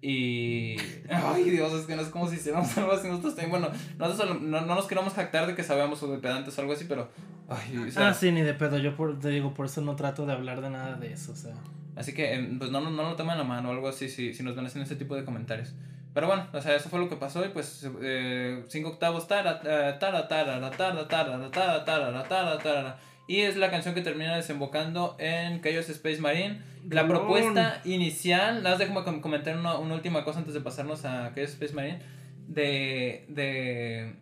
[0.01, 0.77] Y.
[1.11, 3.09] Ay, Dios, es que no es como si hiciéramos algo así.
[3.09, 3.69] Nosotros también, bueno,
[3.99, 7.09] nosotros no, no nos queremos jactar de que sabemos de pedantes o algo así, pero.
[7.49, 8.79] Ay, ah, sí, ni de pedo.
[8.79, 11.37] Yo por, te digo, por eso no trato de hablar de nada de eso, o
[11.37, 11.55] sea.
[11.95, 14.33] Así que, em, pues no, no, no lo tomen a mano o algo así si,
[14.33, 15.74] si nos van hacer ese tipo de comentarios.
[16.14, 19.60] Pero bueno, o sea, eso fue lo que pasó y pues eh, cinco octavos, tara,
[19.60, 24.36] tara, tara, tara, tara, tara, tara, tara, tara, tara, y es la canción que termina
[24.36, 26.60] desembocando en Chaos Space Marine.
[26.90, 31.32] La propuesta inicial, nada más déjame comentar una, una, última cosa antes de pasarnos a
[31.34, 32.01] Chaos Space Marine.
[32.47, 34.16] De, de,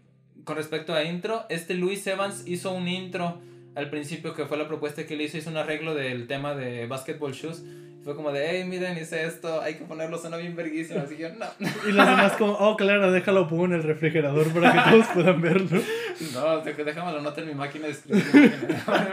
[0.45, 3.41] con respecto a intro, este Luis Evans hizo un intro
[3.75, 6.87] al principio que fue la propuesta que le hizo, hizo un arreglo del tema de
[6.87, 7.65] Basketball Shoes
[8.03, 11.01] fue como de, hey, miren, hice esto, hay que ponerlo, suena bien verguísimo.
[11.01, 11.47] Así que, no.
[11.89, 15.41] Y los demás como, oh, claro, déjalo, pongo en el refrigerador para que todos puedan
[15.41, 15.81] verlo.
[16.35, 18.23] No, déjame lo nota en mi máquina de escribir.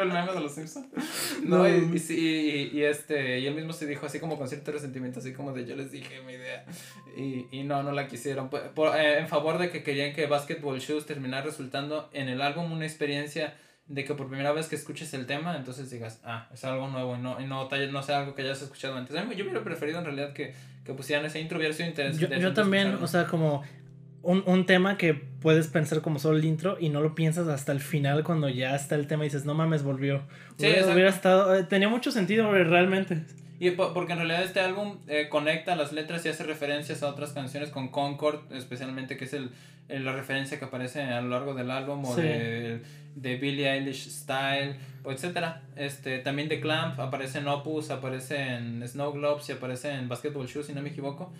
[0.02, 0.88] el meme de los Simpsons.
[1.42, 5.22] No, Y, y, y, este, y él mismo se dijo así como con cierto resentimiento,
[5.22, 6.66] así como de, yo les dije mi idea.
[7.16, 8.50] Y, y no, no la quisieron.
[8.50, 12.74] Por, eh, en favor de que querían que Basketball Shoes terminara resultando en el álbum
[12.74, 13.54] una experiencia
[13.88, 17.16] de que por primera vez que escuches el tema, entonces digas, ah, es algo nuevo
[17.16, 19.16] y no, y no, no sea algo que hayas escuchado antes.
[19.16, 20.54] Yo hubiera preferido en realidad que,
[20.84, 22.36] que pusieran ese intro, hubiera sido interesante.
[22.36, 23.64] Yo, yo también, o sea, como
[24.24, 27.72] un, un, tema que puedes pensar como solo el intro y no lo piensas hasta
[27.72, 30.24] el final cuando ya está el tema y dices, no mames, volvió.
[30.58, 33.24] Sí, hubiera, estado, eh, tenía mucho sentido realmente.
[33.60, 37.32] Y porque en realidad este álbum eh, conecta las letras y hace referencias a otras
[37.32, 39.52] canciones con Concord, especialmente que es el,
[39.90, 42.82] la referencia que aparece a lo largo del álbum o de,
[43.16, 45.64] de Billie Eilish Style, o etcétera.
[45.76, 50.46] Este, también de Clamp, aparece en Opus, aparece en Snow Globes y aparece en Basketball
[50.46, 51.34] Shoes, si no me equivoco.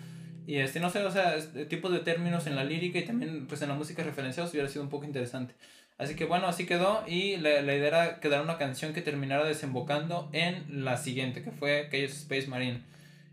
[0.48, 3.46] Y este, no sé, o sea, este tipo de términos en la lírica y también
[3.46, 5.54] pues en la música referenciados hubiera sido un poco interesante.
[5.98, 9.44] Así que bueno, así quedó y la, la idea era quedar una canción que terminara
[9.44, 12.82] desembocando en la siguiente, que fue Chaos Space Marine.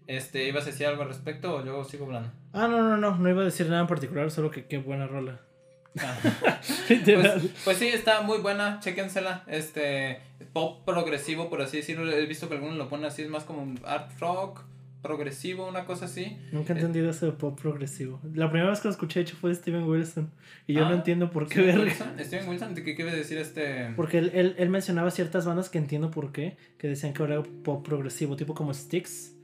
[0.08, 2.32] Este, ¿Ibas a decir algo al respecto o yo sigo hablando?
[2.54, 5.06] Ah, no, no, no, no iba a decir nada en particular, solo que qué buena
[5.06, 5.40] rola.
[6.00, 6.18] Ah.
[6.88, 9.44] pues, pues, sí, está muy buena, chéquensela.
[9.48, 10.20] Este,
[10.52, 12.12] pop progresivo, por así decirlo.
[12.12, 14.62] He visto que algunos lo ponen así, es más como art rock
[15.06, 16.38] progresivo, una cosa así.
[16.52, 18.20] Nunca he entendido eso de pop progresivo.
[18.34, 20.32] La primera vez que lo escuché, hecho, fue de Steven Wilson.
[20.68, 21.62] Y yo no ah, entiendo por qué.
[21.62, 23.94] Steven Wilson, Steven Wilson, ¿qué quiere decir este?
[23.96, 27.44] Porque él, él, él, mencionaba ciertas bandas que entiendo por qué, que decían que era
[27.44, 29.36] pop progresivo, tipo como Styx.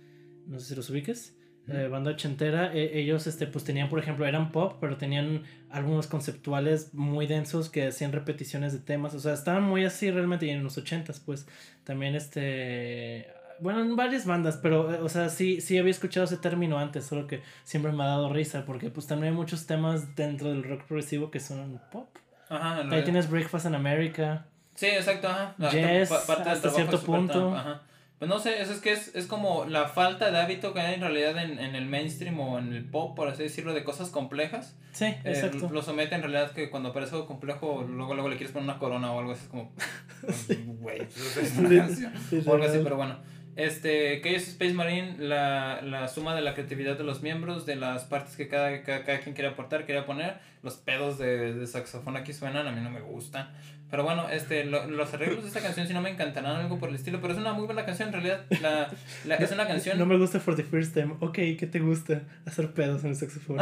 [0.47, 1.35] No sé si los ubiques.
[1.67, 6.07] Eh, banda ochentera, e, ellos este, pues tenían, por ejemplo, eran pop, pero tenían algunos
[6.07, 10.49] conceptuales muy densos que hacían repeticiones de temas, o sea, estaban muy así realmente, y
[10.49, 11.47] en los ochentas, pues,
[11.83, 13.27] también este,
[13.61, 17.05] bueno, en varias bandas, pero, eh, o sea, sí, sí había escuchado ese término antes,
[17.05, 20.63] solo que siempre me ha dado risa, porque pues también hay muchos temas dentro del
[20.63, 22.09] rock progresivo que son pop.
[22.49, 24.45] Ajá, Ahí tienes Breakfast in America.
[24.75, 25.55] Sí, exacto, ajá.
[25.69, 27.55] Yes, hasta cierto punto.
[27.55, 27.83] Ajá.
[28.21, 30.93] Pues no sé, eso es que es, es como la falta de hábito que hay
[30.93, 34.09] en realidad en, en el mainstream o en el pop, por así decirlo, de cosas
[34.09, 34.75] complejas.
[34.91, 35.69] Sí, eh, exacto.
[35.71, 38.77] lo somete en realidad que cuando aparece algo complejo, luego, luego le quieres poner una
[38.77, 39.73] corona o algo así, es como,
[40.81, 42.13] güey, pues, es una canción.
[42.45, 43.17] o algo así, pero bueno.
[43.55, 47.75] Este, que es Space Marine, la, la, suma de la creatividad de los miembros, de
[47.75, 50.39] las partes que cada, cada, cada quien quiere aportar, quiere poner.
[50.63, 53.51] Los pedos de, de, saxofón aquí suenan, a mí no me gustan.
[53.91, 56.95] Pero bueno, este, los arreglos de esta canción si no me encantarán algo por el
[56.95, 58.45] estilo, pero es una muy buena canción en realidad.
[58.61, 58.89] La,
[59.25, 59.99] la, es una canción...
[59.99, 61.15] No me gusta For the First Time.
[61.19, 62.21] Ok, ¿qué te gusta?
[62.45, 63.57] Hacer pedos en el saxofón.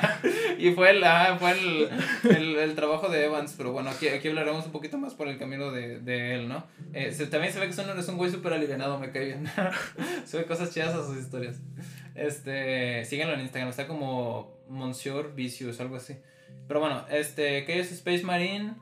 [0.58, 1.88] y fue, el, ah, fue el,
[2.28, 5.38] el, el, trabajo de Evans, pero bueno, aquí, aquí hablaremos un poquito más por el
[5.38, 6.66] camino de, de él, ¿no?
[6.92, 9.48] Eh, se, también se ve que son, es un güey súper alivianado, me cae bien.
[10.26, 11.60] Sube cosas chidas a sus historias.
[12.16, 16.16] Este, síganlo en Instagram, está como Monsieur Vicious, algo así.
[16.66, 18.74] Pero bueno, este, ¿qué es Space Marine?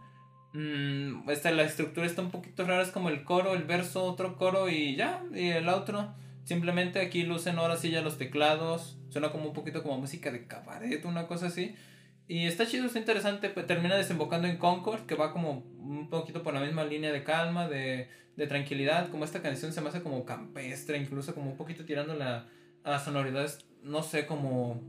[0.57, 4.39] Mm, esta, la estructura está un poquito rara, es como el coro, el verso, otro
[4.39, 6.15] coro y ya, y el otro.
[6.45, 10.47] Simplemente aquí lucen ahora sí ya los teclados, suena como un poquito como música de
[10.47, 11.75] cabaret, una cosa así.
[12.27, 16.43] Y está chido, está interesante, pues, termina desembocando en Concord, que va como un poquito
[16.43, 20.03] por la misma línea de calma, de, de tranquilidad, como esta canción se me hace
[20.03, 22.49] como campestre, incluso como un poquito tirando la,
[22.83, 24.81] a sonoridades, no sé, como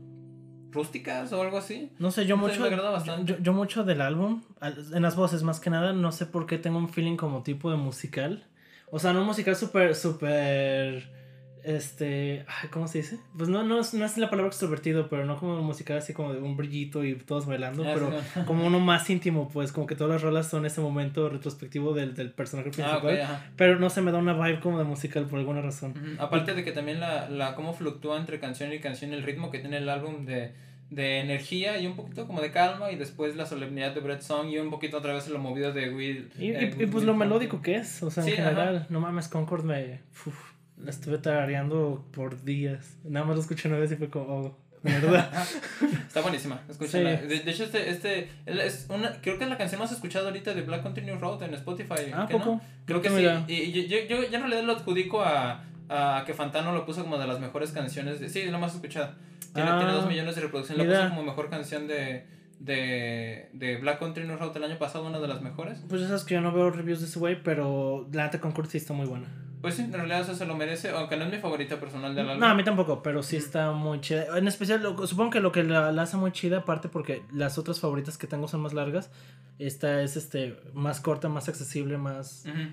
[0.70, 1.90] rústicas o algo así.
[1.98, 2.68] No sé, yo Entonces, mucho.
[2.70, 3.32] me agrada bastante.
[3.32, 6.58] Yo, yo mucho del álbum, en las voces más que nada, no sé por qué
[6.58, 8.44] tengo un feeling como tipo de musical.
[8.90, 11.17] O sea, no un musical súper, súper.
[11.64, 12.44] Este.
[12.70, 13.18] ¿Cómo se dice?
[13.36, 16.32] Pues no, no, es- no es la palabra extrovertido, pero no como musical así como
[16.32, 18.44] de un brillito y todos bailando, Ah, pero sí, no.
[18.46, 22.14] como uno más íntimo, pues como que todas las rolas son ese momento retrospectivo del,
[22.14, 23.42] del personaje Ah, principal.
[23.56, 25.94] Pero no se me da una vibe como de musical por alguna razón.
[26.18, 29.58] Aparte de que también la, la cómo fluctúa entre canción y canción el ritmo que
[29.58, 30.52] tiene el álbum de,
[30.90, 34.48] de energía y un poquito como de calma y después la solemnidad de Brett Song
[34.48, 36.30] y un poquito otra vez lo movido de Will.
[36.38, 39.00] Y, eh, y- y, pues Will lo melódico que es, o sea, en general, no
[39.00, 40.00] mames, Concord me.
[40.26, 40.52] uf,
[40.82, 42.96] la estuve tarareando por días.
[43.04, 45.30] Nada más lo escuché una vez y fue como, oh, mierda.
[46.06, 47.20] Está buenísima, escúchala.
[47.20, 47.26] Sí.
[47.26, 50.54] De, de hecho, este, este es una, creo que es la canción más escuchada ahorita
[50.54, 52.12] de Black Country New Road en Spotify.
[52.14, 52.60] ah, poco.
[52.84, 53.26] Creo que sí.
[53.48, 57.02] Y, y yo, yo, yo en realidad lo adjudico a, a que Fantano lo puso
[57.02, 58.20] como de las mejores canciones.
[58.20, 59.16] De, sí, es la más escuchada.
[59.54, 60.86] Tiene, Ah, tiene dos millones de reproducciones.
[60.86, 62.26] Lo puso como mejor canción de,
[62.60, 65.80] de, de Black Country New Road el año pasado, una de las mejores.
[65.88, 68.76] Pues sabes que yo no veo reviews de ese güey, pero la neta Concord sí
[68.78, 69.26] está muy buena.
[69.60, 72.28] Pues sí, en realidad eso se lo merece, aunque no es mi favorita personal del
[72.28, 72.40] álbum.
[72.40, 74.38] No, a mí tampoco, pero sí está muy chida.
[74.38, 77.58] En especial, lo- supongo que lo que la, la hace muy chida, aparte porque las
[77.58, 79.10] otras favoritas que tengo son más largas,
[79.58, 82.44] esta es este más corta, más accesible, más...
[82.46, 82.68] Ujú.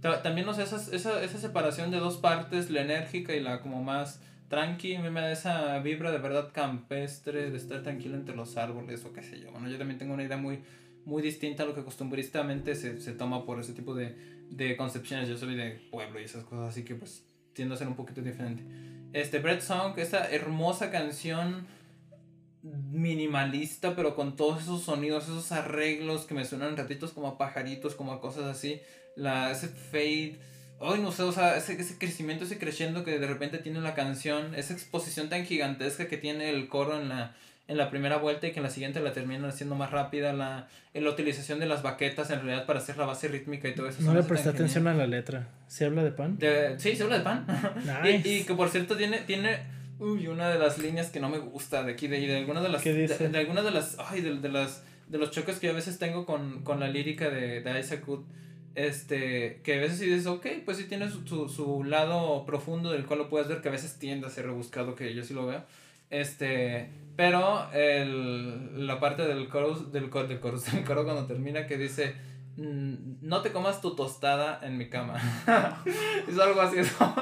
[0.00, 3.60] Ta- También, no sé, esa, esa, esa separación de dos partes, la enérgica y la
[3.60, 8.14] como más tranqui, a mí me da esa vibra de verdad campestre, de estar tranquilo
[8.16, 9.50] entre los árboles o qué sé yo.
[9.50, 10.60] Bueno, yo también tengo una idea muy,
[11.04, 14.14] muy distinta a lo que costumbristamente se, se toma por ese tipo de,
[14.50, 15.28] de concepciones.
[15.28, 18.20] Yo soy de pueblo y esas cosas, así que pues tiendo a ser un poquito
[18.22, 18.64] diferente.
[19.12, 21.66] Este, Bread Song, esta hermosa canción
[22.62, 27.94] minimalista, pero con todos esos sonidos, esos arreglos que me suenan ratitos como a pajaritos,
[27.94, 28.80] como a cosas así.
[29.16, 30.38] La, ese fade,
[30.80, 33.94] ay no sé, o sea, ese, ese crecimiento, ese creciendo que de repente tiene la
[33.94, 37.36] canción, esa exposición tan gigantesca que tiene el coro en la,
[37.68, 40.68] en la primera vuelta y que en la siguiente la terminan haciendo más rápida, la,
[40.94, 44.02] la utilización de las baquetas en realidad para hacer la base rítmica y todo eso.
[44.02, 44.94] No le presté atención genial.
[44.96, 45.48] a la letra.
[45.68, 46.38] ¿Se habla de pan?
[46.38, 47.46] De- sí, se habla de pan.
[48.04, 48.28] Nice.
[48.28, 49.60] Y, y que por cierto tiene, tiene
[50.00, 52.68] uy, una de las líneas que no me gusta de aquí, de, de algunas de
[52.68, 52.82] las.
[52.82, 53.16] ¿Qué dice?
[53.16, 53.96] De, de algunas de las.
[53.98, 54.82] Ay, de, de las.
[55.08, 58.06] De los choques que yo a veces tengo con, con la lírica de, de Isaac
[58.08, 58.24] Wood.
[58.74, 59.60] Este.
[59.62, 63.04] Que a veces sí dices, ok, pues sí tiene su, su, su lado profundo del
[63.06, 65.46] cual lo puedes ver, que a veces tiende a ser rebuscado, que yo sí lo
[65.46, 65.62] veo.
[66.10, 66.88] Este.
[67.22, 70.10] Pero el, la parte del coro, del, del,
[70.72, 72.16] del coro cuando termina que dice.
[72.56, 75.14] "Mm, No te comas tu tostada en mi cama.
[76.28, 76.78] es algo así.
[76.78, 77.14] Eso.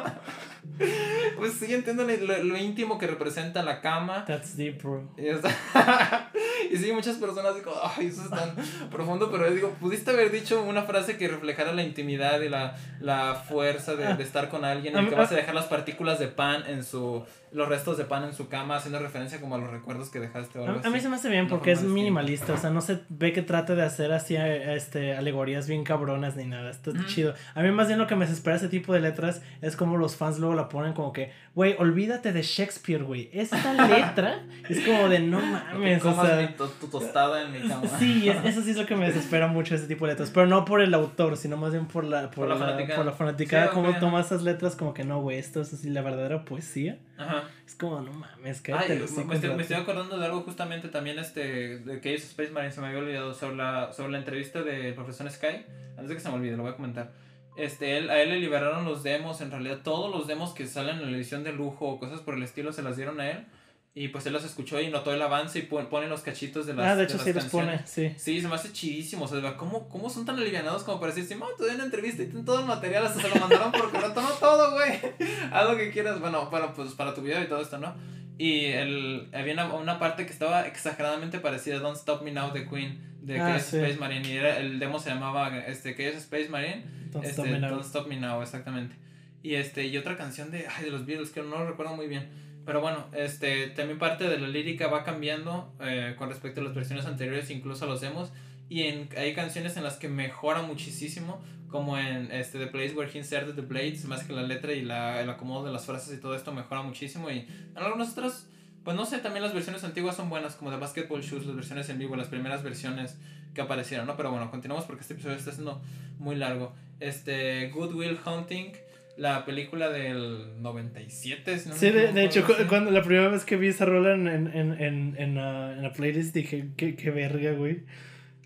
[1.39, 4.25] pues sí, entiendo lo, lo- lo íntimo que representa la cama.
[4.27, 5.11] That's deep, bro.
[5.17, 5.51] Y, está-
[6.71, 8.55] y sí, muchas personas digo, ay, eso es tan
[8.91, 12.77] profundo, pero yo digo, pudiste haber dicho una frase que reflejara la intimidad y la,
[13.01, 16.29] la fuerza de, de estar con alguien y que vas a dejar las partículas de
[16.29, 19.71] pan en su, los restos de pan en su cama, haciendo referencia como a los
[19.71, 22.53] recuerdos que dejaste o algo A, a mí se me hace bien porque es minimalista,
[22.53, 26.37] o sea, no se ve que trate de hacer así eh, este, alegorías bien cabronas
[26.37, 27.05] ni nada, está Ujú.
[27.05, 27.35] chido.
[27.55, 30.17] A mí más bien lo que me desespera ese tipo de letras es como los
[30.17, 33.31] fans luego la ponen como que, güey, olvídate de Shakespeare, güey.
[33.33, 36.55] Esta letra es como de no mames, o sea...
[36.57, 37.83] to- tu tostada en mi cama.
[37.99, 40.47] Sí, es- eso sí es lo que me desespera mucho ese tipo de letras, pero
[40.47, 42.97] no por el autor, sino más bien por la, por Por la la, fanaticada.
[42.97, 43.99] por la fanaticada, Sí, como ok.
[44.01, 46.99] toma esas letras como que no, güey, esto es así la verdadera poesía.
[47.19, 47.45] Ajá.
[47.67, 48.95] Es como, no mames, Ay, cállate.
[48.95, 52.25] me, los me estoy, me estoy acordando de algo justamente también este de que es
[52.25, 55.65] Space Marine, se me había olvidado sobre la, sobre la entrevista del profesor Sky,
[55.97, 57.13] antes de que se me olvide, lo voy a comentar.
[57.57, 60.99] Este, él, a él le liberaron los demos, en realidad todos los demos que salen
[60.99, 63.47] en la edición de lujo o cosas por el estilo se las dieron a él
[63.93, 66.87] y pues él los escuchó y notó el avance y pone, los cachitos de las
[66.87, 68.15] Ah, de hecho las sí los pone, sí.
[68.17, 69.25] Sí, se me hace chidísimo.
[69.25, 72.23] O sea, ¿cómo, ¿cómo son tan alivianados como para decir, sí, te doy una entrevista
[72.23, 74.93] y ten todo el material, hasta se lo mandaron por correo, toma todo, güey.
[75.53, 76.21] Haz lo que quieras.
[76.21, 77.95] Bueno, para, pues, para tu video y todo esto, ¿no?
[78.39, 82.53] Y el, había una, una parte que estaba exageradamente parecida a Don't Stop Me Now
[82.53, 83.77] de Queen, de Ah, Chaos sí.
[83.77, 84.29] Space Marine.
[84.29, 86.85] Y era, el demo se llamaba este, Chaos Space Marine.
[87.13, 87.71] Don't este, Stop Me Now.
[87.71, 88.97] Don't Stop Me Now, exactamente.
[89.43, 92.07] Y, este, y otra canción de, ay, de los Beatles que no lo recuerdo muy
[92.09, 92.29] bien.
[92.67, 96.75] Pero bueno, este, también parte de la lírica va cambiando eh, con respecto a las
[96.75, 98.33] versiones anteriores, incluso a los demos.
[98.69, 103.11] Y en, hay canciones en las que mejora muchísimo, como en este, The Place Where
[103.13, 106.17] He Inserted the Blades, más que la letra y la, el acomodo de las frases
[106.17, 107.31] y todo esto mejora muchísimo.
[107.31, 108.49] Y en algunas otras,
[108.85, 111.89] pues no sé, también las versiones antiguas son buenas, como de Basketball Shoes, las versiones
[111.91, 113.19] en vivo, las primeras versiones
[113.55, 114.17] que aparecieron, ¿no?
[114.17, 115.83] Pero bueno, continuamos porque este episodio está siendo
[116.19, 116.73] muy largo.
[117.01, 118.73] Este, Good Will Hunting,
[119.17, 122.69] la película del 97, si no Sí, de, de hecho, algo cu- así.
[122.69, 125.35] cuando la primera vez que vi esa rola en, en, en, en, en
[125.83, 127.83] la playlist dije, qué, qué verga, güey.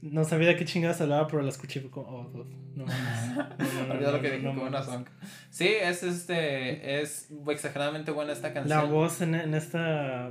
[0.02, 2.84] no sabía de qué chingadas hablaba, pero la escuché como, oh, oh no
[3.90, 5.06] Olvidó lo que dije como una song.
[5.50, 8.78] Sí, es este, es exageradamente buena esta canción.
[8.78, 10.30] La voz en, en esta...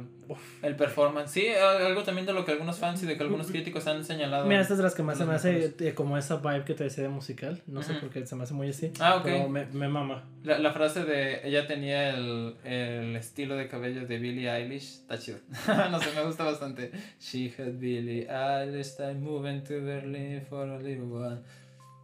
[0.61, 3.85] El performance, sí, algo también de lo que algunos fans y de que algunos críticos
[3.87, 4.45] han señalado.
[4.45, 6.73] Mira, esta es de las que más se me hace eh, como esa vibe que
[6.73, 8.91] te decía de musical, no sé por qué se me hace muy así.
[8.99, 9.23] Ah, ok.
[9.23, 10.23] Pero me, me mama.
[10.43, 15.19] La, la, frase de ella tenía el, el estilo de cabello de Billie Eilish, está
[15.19, 15.39] chido.
[15.91, 16.91] no sé, me gusta bastante.
[17.19, 21.43] She had Billie Eilish, time moving to Berlin for a little while.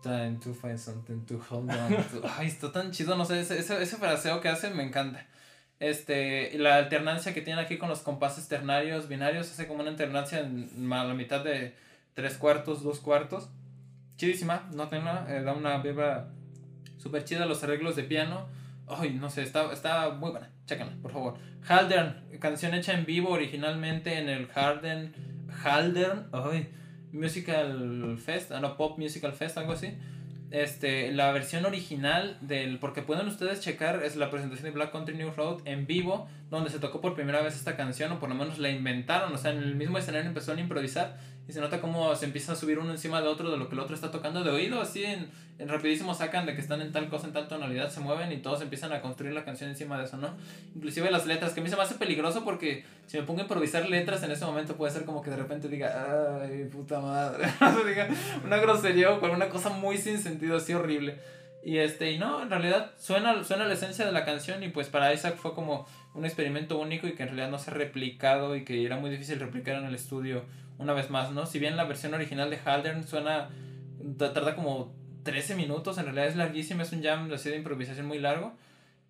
[0.01, 2.21] Time to find something to hold on to.
[2.38, 5.26] Ay, está tan chido, no sé, ese, ese, ese fraseo que hace me encanta.
[5.80, 10.39] Este, la alternancia que tiene aquí con los compases ternarios, binarios, hace como una alternancia
[10.39, 11.76] en la mitad de
[12.13, 13.49] tres cuartos, dos cuartos.
[14.17, 16.30] Chidísima, no tengo eh, da una vibra
[16.97, 18.47] súper chida los arreglos de piano.
[18.88, 21.38] Ay, no sé, está, está muy buena, chéquenla, por favor.
[21.67, 25.13] Haldern, canción hecha en vivo originalmente en el Harden,
[25.63, 26.69] Haldern, ay,
[27.11, 29.94] Musical Fest, ah, no, Pop Musical Fest, algo así.
[30.52, 35.15] Este, la versión original del, porque pueden ustedes checar, es la presentación de Black Country
[35.15, 38.36] New Road en vivo, donde se tocó por primera vez esta canción, o por lo
[38.36, 41.19] menos la inventaron, o sea, en el mismo escenario empezaron a improvisar,
[41.49, 43.73] y se nota cómo se empieza a subir uno encima de otro de lo que
[43.73, 46.91] el otro está tocando de oído, así en, en rapidísimo sacan de que están en
[46.91, 49.97] tal cosa, en tal tonalidad, se mueven y todos empiezan a construir la canción encima
[49.97, 50.38] de eso, ¿no?
[50.76, 53.43] Inclusive las letras, que a mí se me hace peligroso porque si me pongo a
[53.43, 57.47] improvisar letras en ese momento puede ser como que de repente diga, ay, puta madre,
[57.88, 58.07] diga
[58.45, 61.17] una grosería o una cosa muy sin sentido, así horrible.
[61.63, 64.88] Y este, y no, en realidad suena, suena la esencia de la canción y pues
[64.88, 68.55] para Isaac fue como un experimento único y que en realidad no se ha replicado
[68.55, 70.43] y que era muy difícil replicar en el estudio
[70.80, 71.45] una vez más, ¿no?
[71.45, 73.49] Si bien la versión original de Haldern suena,
[74.18, 78.18] tarda como 13 minutos, en realidad es larguísimo, es un jam así de improvisación muy
[78.18, 78.53] largo.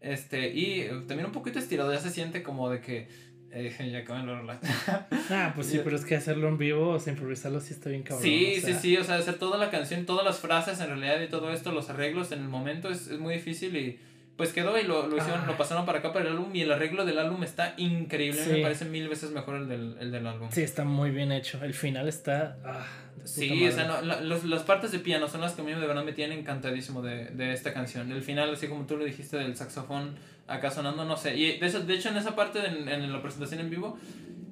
[0.01, 3.07] Este, y también un poquito estirado, ya se siente como de que
[3.51, 4.27] eh, ya acaban
[5.29, 8.01] Ah, pues sí, pero es que hacerlo en vivo, o sea, improvisarlo sí está bien
[8.01, 8.23] cabrón.
[8.23, 11.29] Sí, sí, sí, o sea, hacer toda la canción, todas las frases en realidad y
[11.29, 13.99] todo esto, los arreglos en el momento es, es muy difícil y
[14.39, 16.71] pues quedó y lo, lo hicieron, lo pasaron para acá para el álbum y el
[16.71, 18.39] arreglo del álbum está increíble.
[18.49, 20.47] Me parece mil veces mejor el del, el del álbum.
[20.49, 21.61] Sí, está muy bien hecho.
[21.61, 22.55] El final está.
[22.63, 22.85] Ah,
[23.25, 25.85] sí, o sea, no, los, las partes de piano son las que a mí de
[25.85, 28.09] verdad me tienen encantadísimo de, de esta canción.
[28.13, 30.15] El final, así como tú lo dijiste, del saxofón
[30.47, 31.35] acá sonando, no sé.
[31.35, 33.99] Y de, eso, de hecho, en esa parte, en, en la presentación en vivo,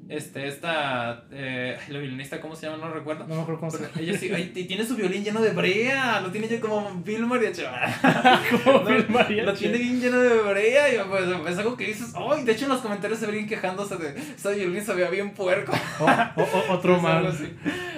[0.09, 2.85] este, esta, eh, la violinista, ¿cómo se llama?
[2.85, 3.25] No recuerdo.
[3.27, 3.91] No me acuerdo cómo se llama.
[3.99, 7.63] Ella sí, ay, tiene su violín lleno de brea, lo tiene yo como Bill Mariachi.
[8.63, 9.45] como Bill Mariachi.
[9.45, 12.65] Lo tiene bien lleno de brea y pues es algo que dices, ay, de hecho
[12.65, 15.73] en los comentarios se ven quejándose de, esa violín se veía bien puerco.
[15.99, 17.23] o, otro más.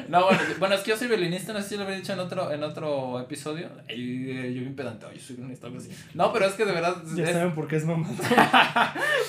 [0.07, 2.19] No, bueno, bueno, es que yo soy violinista, no sé si lo había dicho en
[2.19, 3.69] otro, en otro episodio.
[3.87, 5.91] yo bien pedante, yo soy violinista, algo así.
[6.15, 6.95] No, pero es que de verdad...
[7.15, 8.07] Ya saben por qué es mamá.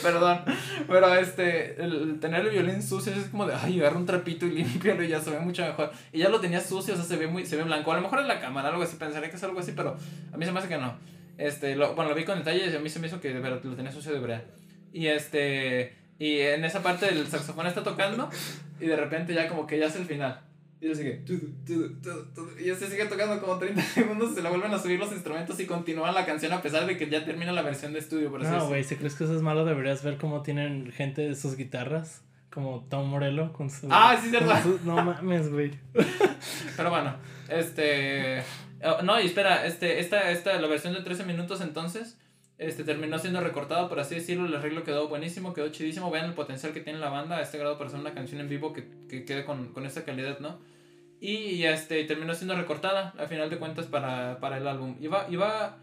[0.03, 0.41] Perdón,
[0.89, 4.51] pero este, el tener el violín sucio es como de, ay, agarra un trapito y
[4.63, 5.91] limpiarlo y ya se ve mucho mejor.
[6.13, 7.93] Y ya lo tenía sucio, o sea, se ve muy, se ve blanco.
[7.93, 9.97] A lo mejor en la cámara, algo así, pensaría que es algo así, pero
[10.33, 10.95] a mí se me hace que no.
[11.39, 13.41] Este, lo, bueno, lo vi con detalle y a mí se me hizo que de
[13.41, 14.43] verdad lo tenía sucio de verdad.
[14.93, 18.29] Y este, y en esa parte el saxofón está tocando
[18.79, 20.41] y de repente ya como que ya es el final.
[20.81, 21.23] Y yo sigue.
[21.27, 25.67] Y se sigue tocando como 30 segundos, se la vuelven a subir los instrumentos y
[25.67, 28.31] continúan la canción a pesar de que ya termina la versión de estudio.
[28.31, 31.35] Por no, güey, si crees que eso es malo, deberías ver cómo tienen gente de
[31.35, 33.89] sus guitarras como Tom Morello con su.
[33.91, 34.53] Ah, sí, cierto.
[34.85, 35.73] no mames, güey.
[36.77, 37.17] Pero bueno,
[37.49, 38.43] este.
[38.83, 42.19] Oh, no, y espera, este, esta, esta, la versión de 13 minutos entonces.
[42.59, 44.47] Este terminó siendo recortada, por así decirlo.
[44.47, 46.11] El arreglo quedó buenísimo, quedó chidísimo.
[46.11, 48.51] Vean el potencial que tiene la banda a este grado para hacer una canción en
[48.51, 50.59] vivo que, que quede con, con esta calidad, ¿no?
[51.21, 54.97] Y, este terminó siendo recortada, a final de cuentas, para, para el álbum.
[55.01, 55.79] Iba, iba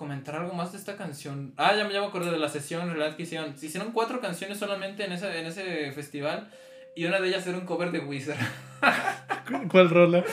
[0.00, 1.52] comentar algo más de esta canción.
[1.58, 3.56] Ah, ya me, ya me acordé de la sesión en realidad que hicieron.
[3.56, 6.48] Se hicieron cuatro canciones solamente en ese, en ese festival.
[6.96, 8.38] Y una de ellas era un cover de Wizard.
[9.70, 10.24] ¿Cuál rola?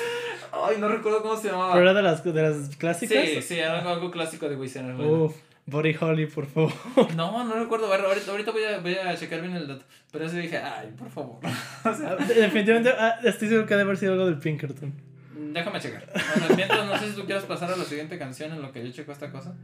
[0.53, 1.73] Ay, no recuerdo cómo se llamaba.
[1.73, 3.26] ¿Pero era de las, de las clásicas?
[3.26, 4.99] Sí, sí, era algo, clásico de Wizard.
[4.99, 5.35] Uf,
[5.65, 6.72] Body Holly, por favor.
[7.18, 7.94] No, no recuerdo.
[7.94, 9.84] Ahorita, ahorita voy, a, voy a checar bien el dato.
[10.14, 11.39] Pero eso dije, ay, por favor.
[11.84, 15.07] Ah, definitivamente, ah, estoy seguro que debe haber sido algo del Pinkerton.
[15.53, 16.07] Déjame checar.
[16.56, 18.91] mientras, no sé si tú quieres pasar a la siguiente canción en lo que yo
[18.91, 19.56] checo esta cosa.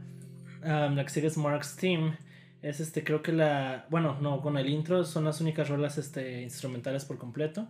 [0.62, 2.16] Um, la que sigue es Mark's Team.
[2.62, 3.84] Es este, creo que la.
[3.90, 7.68] Bueno, no, con el intro son las únicas rolas este, instrumentales por completo.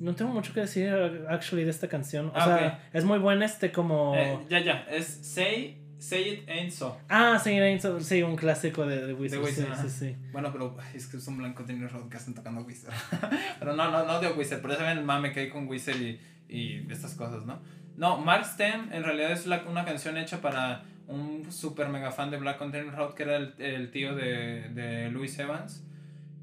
[0.00, 0.92] No tengo mucho que decir,
[1.28, 2.26] actually, de esta canción.
[2.28, 4.14] O ah, sea, es muy buena, este, como.
[4.16, 4.86] Eh, ya, ya.
[4.90, 6.98] Es Say, Say It Ain't So.
[7.08, 8.00] Ah, Say It Ain't So.
[8.00, 9.46] Sí, un clásico de, de Wizard.
[9.46, 12.62] sí, sí, sí, Bueno, pero es que es un blanco tiene road que están tocando
[12.62, 12.92] Wizard.
[13.58, 14.60] pero no, no, no de Wizard.
[14.60, 16.20] Pero ven el mame que hay con Wizard y
[16.50, 17.60] y estas cosas, ¿no?
[17.96, 22.30] No, Mark Stem en realidad es la, una canción hecha para un super mega fan
[22.30, 25.84] de Black Country Road que era el, el tío de, de Louis Evans.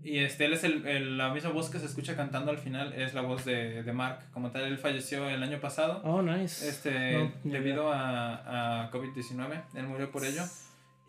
[0.04, 3.14] Y este, él es el, la misma voz que se escucha cantando al final, es
[3.14, 4.20] la voz de, de Mark.
[4.32, 6.02] Como tal, él falleció el año pasado.
[6.04, 6.70] Oh, nice.
[6.70, 10.44] Este, debido a, a COVID-19, él murió por ello.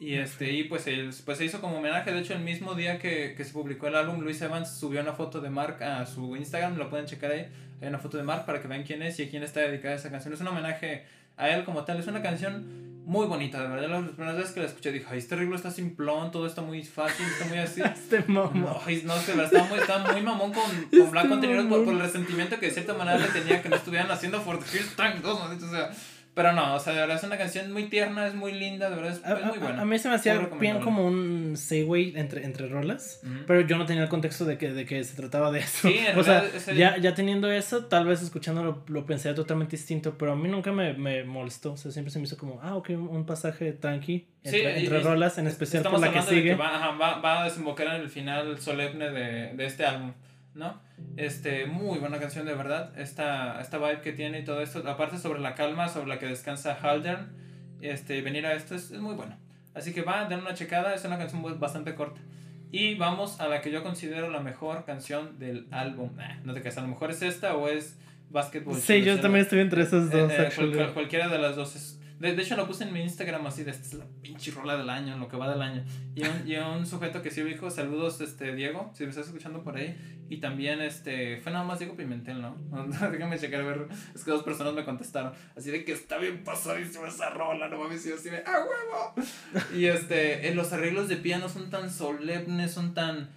[0.00, 2.10] Y este, y pues, él, pues se hizo como homenaje.
[2.10, 5.12] De hecho, el mismo día que, que se publicó el álbum, Luis Evans subió una
[5.12, 7.48] foto de Mark a su Instagram, lo pueden checar ahí.
[7.80, 9.94] Hay una foto de Mark para que vean quién es y a quién está dedicada
[9.94, 10.34] esa canción.
[10.34, 11.04] Es un homenaje
[11.36, 11.98] a él como tal.
[11.98, 13.88] Es una canción muy bonita, de verdad.
[13.88, 16.82] Las primeras veces que la escuché dije, ay, este ritmo está simplón, todo está muy
[16.84, 17.80] fácil, está muy así.
[17.84, 18.60] este mamón.
[18.62, 22.00] No, no, está muy, está muy mamón con, con este Blanco anterior por, por, el
[22.00, 25.20] resentimiento que de cierta manera le tenía que no estuvieran haciendo For the First Time
[25.22, 25.90] 2, o sea.
[26.38, 28.94] Pero no, o sea, de verdad es una canción muy tierna, es muy linda, de
[28.94, 29.82] verdad es, a, muy buena.
[29.82, 33.86] A, mí se me hacía bien como un segue entre, entre rolas, pero yo no
[33.86, 35.88] tenía el contexto de que, de que se trataba de eso.
[35.88, 36.44] Sí, en o sea,
[36.76, 40.70] ya, ya teniendo eso, tal vez escuchándolo lo pensé totalmente distinto, pero a mí nunca
[40.70, 41.72] me, me molestó.
[41.72, 45.38] O sea, siempre se me hizo como, ah, ok, un pasaje tranqui entre, entre rolas,
[45.38, 46.50] en especial por la que sigue.
[46.50, 50.12] Que va, va, va, a desembocar en el final solemne de, de este álbum.
[50.58, 50.80] ¿No?
[51.16, 52.92] Este, muy buena canción de verdad.
[52.98, 54.82] Esta, esta vibe que tiene y todo esto.
[54.86, 57.28] Aparte sobre la calma, sobre la que descansa Haldern.
[57.80, 59.36] Este, venir a esto es, muy bueno.
[59.74, 60.94] Así que va, den una checada.
[60.94, 62.20] Es una canción bastante corta.
[62.70, 66.10] Y vamos a la que yo considero la mejor canción del álbum.
[66.44, 67.96] no te creas, a lo mejor es esta o es
[68.30, 68.76] Basketball.
[68.76, 70.30] Sí, yo también estoy entre esas dos.
[70.30, 73.46] Eh, eh, cualquiera de las dos es de, de, hecho, lo puse en mi Instagram
[73.46, 75.84] así de esta es la pinche rola del año, lo que va del año.
[76.14, 79.62] Y un, y un sujeto que sí dijo, saludos, este, Diego, si me estás escuchando
[79.62, 79.96] por ahí.
[80.28, 82.56] Y también, este, fue nada más Diego Pimentel, ¿no?
[83.10, 85.32] Déjame checar a ver, es que dos personas me contestaron.
[85.56, 89.28] Así de que está bien pasadísima esa rola, no mames, y así de, ¡ah, huevo!
[89.74, 93.30] Y este, los arreglos de piano son tan solemnes, son tan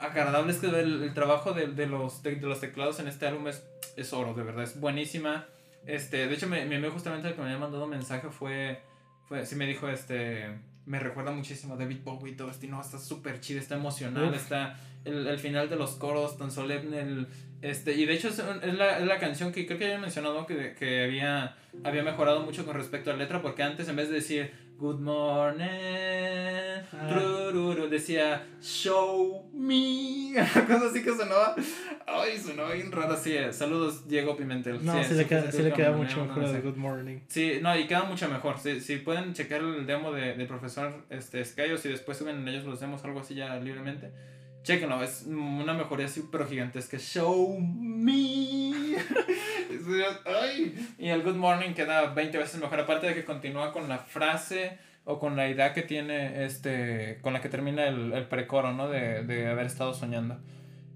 [0.00, 3.62] agradables que el, el trabajo de, de los, de, los teclados en este álbum es,
[3.96, 5.46] es oro, de verdad, es buenísima.
[5.86, 8.80] Este, de hecho, mi, amigo justamente el que me había mandado un mensaje fue,
[9.24, 10.46] fue, sí me dijo, este,
[10.86, 14.78] me recuerda muchísimo a David Bowie y todo no, está súper chido, está emocional, está
[15.04, 17.26] el, el, final de los coros tan solemne, el,
[17.62, 20.46] este, y de hecho es, es, la, es, la, canción que creo que había mencionado
[20.46, 24.08] que, que había, había mejorado mucho con respecto a la letra, porque antes en vez
[24.08, 24.52] de decir
[24.82, 25.68] Good morning.
[26.92, 27.52] Ah.
[27.88, 30.34] decía Show me.
[30.66, 31.54] Cosa así que sonaba.
[32.04, 33.36] Ay, sonaba bien raro así.
[33.52, 34.84] Saludos, Diego Pimentel.
[34.84, 37.20] No, sí, le queda, sí le queda mucho mejor de Good Morning.
[37.28, 38.58] Sí, no, y queda mucho mejor.
[38.58, 42.48] Si, si pueden checar el demo de, del profesor este, Skyos y después suben en
[42.48, 44.10] ellos los demos, algo así ya libremente.
[44.62, 46.98] Chequenlo, es una mejoría súper gigantesca.
[46.98, 48.72] Show me.
[50.98, 52.78] Y el Good Morning queda 20 veces mejor.
[52.80, 57.32] Aparte de que continúa con la frase o con la idea que tiene, este, con
[57.32, 58.88] la que termina el, el precoro, ¿no?
[58.88, 60.38] De, de haber estado soñando.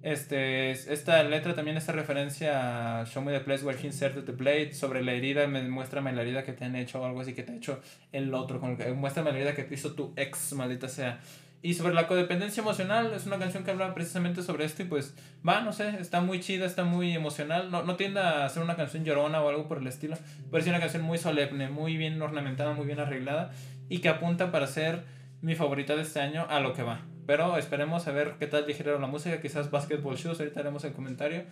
[0.07, 4.31] Este, esta letra también hace referencia a Show Me the Place Where He Inserted the
[4.31, 7.35] Blade sobre la herida, me, muéstrame la herida que te han hecho o algo así
[7.35, 7.81] que te ha hecho
[8.13, 11.19] el otro, con el, muéstrame la herida que te hizo tu ex, maldita sea.
[11.63, 15.17] Y sobre la codependencia emocional, es una canción que habla precisamente sobre esto y pues
[15.47, 17.71] va, no sé, está muy chida, está muy emocional.
[17.71, 20.17] No, no tiende a ser una canción llorona o algo por el estilo,
[20.51, 23.51] pero es una canción muy solemne, muy bien ornamentada, muy bien arreglada
[23.89, 25.05] y que apunta para ser
[25.41, 27.01] mi favorita de este año a lo que va.
[27.27, 30.93] Pero esperemos a ver qué tal dijeron la música, quizás Basketball Shoes, ahorita haremos el
[30.93, 31.45] comentario.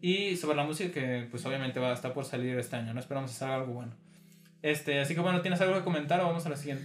[0.00, 3.00] Y sobre la música que pues obviamente va a estar por salir este año, no
[3.00, 3.92] esperamos hacer algo bueno.
[4.60, 6.84] Este, así que bueno, ¿tienes algo que comentar o vamos a la siguiente?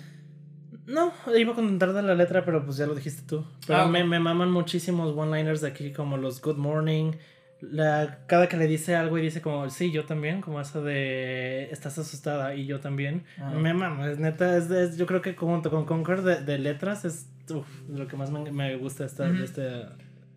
[0.87, 3.45] No, iba a comentar de la letra, pero pues ya lo dijiste tú.
[3.67, 7.11] Pero ah, me, me, maman muchísimos one-liners de aquí, como los Good Morning.
[7.59, 11.69] La, cada que le dice algo y dice como, sí, yo también, como eso de,
[11.71, 13.25] estás asustada y yo también.
[13.37, 13.51] Ah.
[13.51, 17.03] Me mama, es neta, es, es, yo creo que junto con Conquer de, de letras
[17.03, 19.39] es uf, lo que más me, me gusta esta, uh -huh.
[19.39, 19.85] de este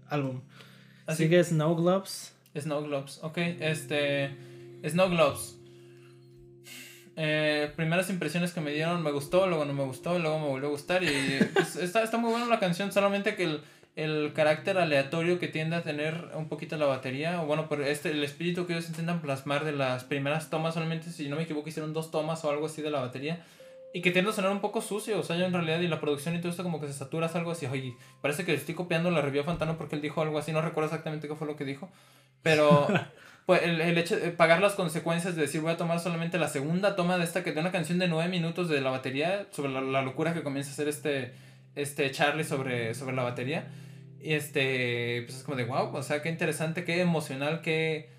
[0.09, 0.41] álbum.
[1.07, 2.35] Así que Snow Globes.
[2.59, 4.31] Snow Globes, ok, este,
[4.85, 5.60] Snow Globes.
[7.23, 10.69] Eh, primeras impresiones que me dieron, me gustó, luego no me gustó, luego me volvió
[10.69, 11.03] a gustar.
[11.03, 13.61] Y pues, está, está muy buena la canción, solamente que el,
[13.95, 18.13] el, carácter aleatorio que tiende a tener un poquito la batería, o bueno, por este,
[18.13, 21.69] el espíritu que ellos intentan plasmar de las primeras tomas, solamente si no me equivoco,
[21.69, 23.45] hicieron dos tomas o algo así de la batería.
[23.93, 26.01] Y que tiende a sonar un poco sucio, o sea, yo en realidad, y la
[26.01, 28.75] producción y todo esto como que se satura, es algo así, oye, parece que estoy
[28.75, 31.57] copiando la review Fantano porque él dijo algo así, no recuerdo exactamente qué fue lo
[31.57, 31.91] que dijo,
[32.43, 32.87] pero
[33.51, 36.47] pues el, el, hecho de pagar las consecuencias de decir voy a tomar solamente la
[36.47, 39.73] segunda toma de esta que de una canción de nueve minutos de la batería sobre
[39.73, 41.35] la, la, locura que comienza a hacer este
[41.75, 43.67] este Charlie sobre, sobre la batería
[44.21, 48.11] y este pues es como de wow o sea qué interesante qué emocional qué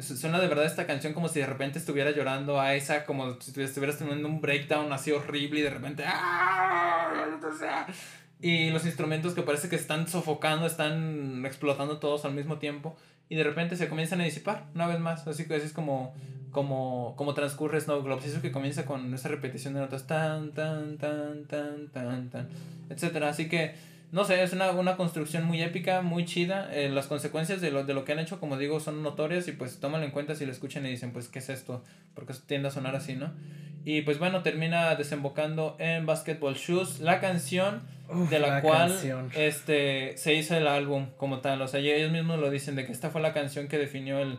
[0.00, 3.62] suena de verdad esta canción como si de repente estuviera llorando a esa como si
[3.62, 7.86] estuvieras teniendo un breakdown así horrible y de repente ¡ah!
[8.40, 12.96] y los instrumentos que parece que están sofocando están explotando todos al mismo tiempo
[13.28, 15.26] y de repente se comienzan a disipar una vez más.
[15.26, 16.14] Así que así es como,
[16.50, 18.26] como, como transcurre Snow Globes.
[18.26, 22.48] Eso que comienza con esa repetición de notas tan, tan, tan, tan, tan, tan,
[22.90, 23.28] etcétera.
[23.30, 23.74] Así que
[24.12, 26.68] no sé, es una, una construcción muy épica, muy chida.
[26.74, 29.52] Eh, las consecuencias de lo, de lo que han hecho, como digo, son notorias y
[29.52, 31.82] pues tómalo en cuenta si lo escuchan y dicen, pues, ¿qué es esto?
[32.14, 33.32] Porque tiende a sonar así, ¿no?
[33.84, 37.82] Y pues bueno, termina desembocando en Basketball Shoes, la canción
[38.30, 38.94] de la, cual
[39.34, 41.62] este se hizo el álbum como tal.
[41.62, 44.38] O sea, ellos mismos lo dicen de que esta fue la canción que definió el,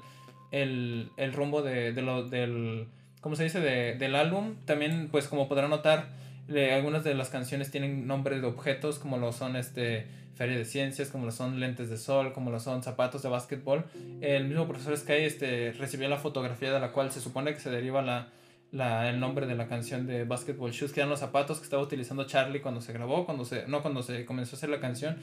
[0.51, 2.87] el, el rumbo de, de lo, del,
[3.21, 3.59] ¿cómo se dice?
[3.59, 4.55] De, del álbum.
[4.65, 6.07] También, pues como podrán notar,
[6.47, 11.09] algunas de las canciones tienen nombres de objetos como lo son este Feria de Ciencias,
[11.09, 13.85] como lo son lentes de sol, como lo son zapatos de básquetbol.
[14.21, 17.69] El mismo profesor Sky este, recibió la fotografía de la cual se supone que se
[17.69, 18.29] deriva la
[18.73, 21.81] la, el nombre de la canción de Basketball Shoes, que eran los zapatos que estaba
[21.81, 25.15] utilizando Charlie cuando se grabó, cuando se, no cuando se comenzó a hacer la canción.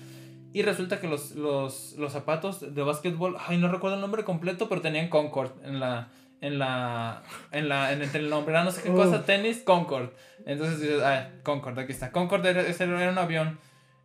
[0.52, 4.68] Y resulta que los, los, los zapatos de básquetbol, ay, no recuerdo el nombre completo,
[4.68, 6.10] pero tenían Concord en la,
[6.40, 7.22] en la,
[7.52, 10.10] en la, en el nombre, no sé qué cosa, tenis, Concord.
[10.46, 12.12] Entonces dices, ay, Concord, aquí está.
[12.12, 13.58] Concord era, era un avión,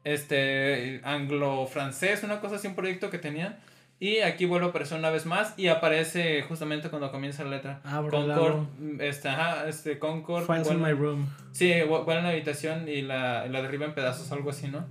[0.03, 3.60] este, anglo-francés, una cosa así, un proyecto que tenía.
[3.98, 7.80] Y aquí vuelve a aparecer una vez más y aparece justamente cuando comienza la letra.
[7.86, 8.66] Ah, Concord,
[8.99, 10.45] este, ajá, este, Concord.
[10.45, 11.30] Files in my room.
[11.53, 14.86] Sí, vuelve a la habitación y la, la derriba en pedazos, algo así, ¿no?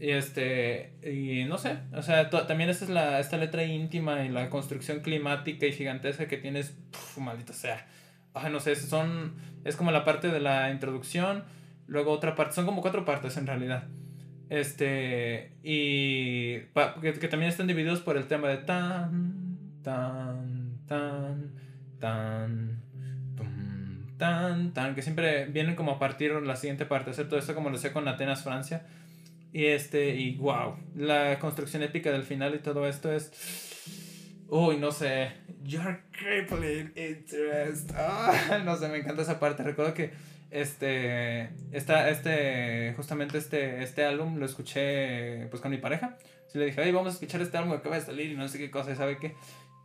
[0.00, 4.30] Y este, y no sé, o sea, también esta es la, esta letra íntima y
[4.30, 6.74] la construcción climática y gigantesca que tienes,
[7.18, 7.86] maldito sea.
[8.32, 11.44] Ay, no sé, son, es como la parte de la introducción,
[11.86, 13.88] luego otra parte, son como cuatro partes en realidad.
[14.48, 16.60] Este, y
[17.02, 21.52] que, también están divididos por el tema de tan, tan, tan,
[21.98, 22.82] tan,
[24.16, 27.76] tan, tan, que siempre vienen como a partir la siguiente parte, todo esto como lo
[27.76, 28.86] sé con Atenas, Francia.
[29.52, 33.32] Y este, y wow, la construcción épica del final y todo esto es.
[34.48, 35.32] Uy, no sé.
[35.62, 37.90] Your crippling interest.
[37.96, 39.62] Ah, no sé, me encanta esa parte.
[39.62, 40.10] Recuerdo que
[40.50, 46.18] este, esta, este, justamente este, este álbum lo escuché pues con mi pareja.
[46.48, 48.48] Sí, le dije, ay, vamos a escuchar este álbum que acaba de salir y no
[48.48, 49.34] sé qué cosa, ¿sabe qué?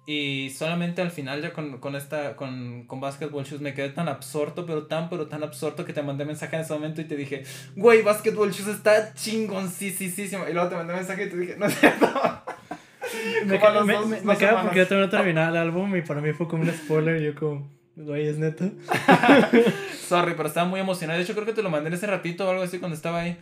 [0.07, 4.07] Y solamente al final ya con, con esta, con, con Basketball Shoes me quedé tan
[4.07, 7.15] absorto, pero tan, pero tan absorto que te mandé mensaje en ese momento y te
[7.15, 7.43] dije,
[7.75, 10.47] güey, Basketball Shoes está chingoncísimo.
[10.47, 12.07] Y luego te mandé mensaje y te dije, no es cierto.
[13.45, 16.33] me, me, me, me queda porque yo todavía no terminé el álbum y para mí
[16.33, 17.75] fue como un spoiler y yo como...
[17.95, 18.65] Güey, es neto.
[20.07, 21.17] Sorry, pero estaba muy emocionado.
[21.17, 23.21] De hecho, creo que te lo mandé en ese ratito o algo así cuando estaba
[23.21, 23.37] ahí.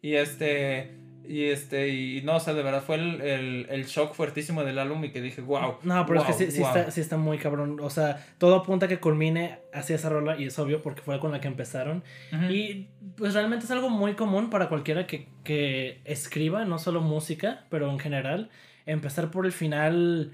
[0.00, 0.94] Y este.
[1.28, 4.78] Y este, y no, o sea, de verdad fue el, el, el shock fuertísimo del
[4.78, 5.78] álbum y que dije, wow.
[5.82, 7.78] No, pero es que sí, sí, está, sí, está, muy cabrón.
[7.80, 11.18] O sea, todo apunta a que culmine hacia esa rola y es obvio porque fue
[11.20, 12.04] con la que empezaron.
[12.50, 17.64] Y pues realmente es algo muy común para cualquiera que, que escriba, no solo música,
[17.70, 18.50] pero en general.
[18.86, 20.32] Empezar por el final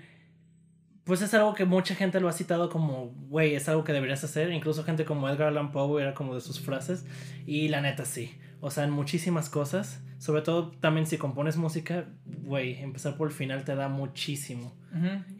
[1.04, 4.22] pues es algo que mucha gente lo ha citado como, güey, es algo que deberías
[4.22, 4.52] hacer.
[4.52, 7.04] Incluso gente como Edgar Allan Poe era como de sus frases.
[7.44, 8.38] Y la neta sí.
[8.60, 10.00] O sea, en muchísimas cosas.
[10.22, 12.06] Sobre todo también si compones música,
[12.44, 14.72] güey, empezar por el final te da muchísimo.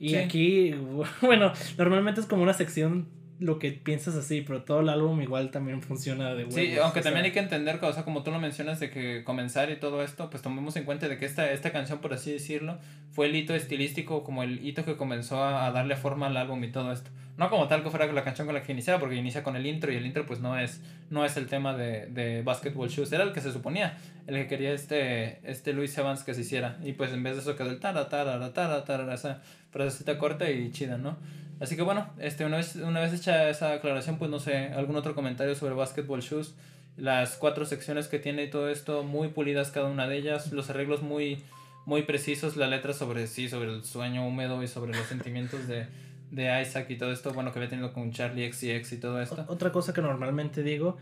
[0.00, 0.74] y aquí,
[1.22, 3.06] bueno, normalmente es como una sección
[3.42, 6.54] lo que piensas así, pero todo el álbum igual también funciona de huevos.
[6.54, 9.24] Sí, aunque también hay que entender que, o sea, como tú lo mencionas de que
[9.24, 12.32] comenzar y todo esto, pues tomemos en cuenta de que esta, esta canción, por así
[12.32, 12.78] decirlo,
[13.10, 16.70] fue el hito estilístico, como el hito que comenzó a, darle forma al álbum y
[16.70, 17.10] todo esto.
[17.36, 19.66] No como tal que fuera la canción con la que iniciaba, porque inicia con el
[19.66, 23.10] intro y el intro pues no es, no es el tema de, de Basketball Shoes,
[23.12, 26.78] era el que se suponía, el que quería este, este Luis Evans que se hiciera.
[26.84, 30.50] Y pues en vez de eso quedó el tara, tara, tara, tara, esa frasecita corta
[30.50, 31.16] y chida, ¿no?
[31.60, 34.96] Así que bueno, este, una, vez, una vez hecha esa aclaración, pues no sé, algún
[34.96, 36.54] otro comentario sobre Basketball Shoes.
[36.96, 40.68] Las cuatro secciones que tiene y todo esto, muy pulidas cada una de ellas, los
[40.68, 41.42] arreglos muy,
[41.86, 45.86] muy precisos, la letra sobre sí, sobre el sueño húmedo y sobre los sentimientos de,
[46.30, 48.96] de Isaac y todo esto, bueno, que había tenido con Charlie X y X y
[48.98, 49.44] todo esto.
[49.48, 50.98] Otra cosa que normalmente digo,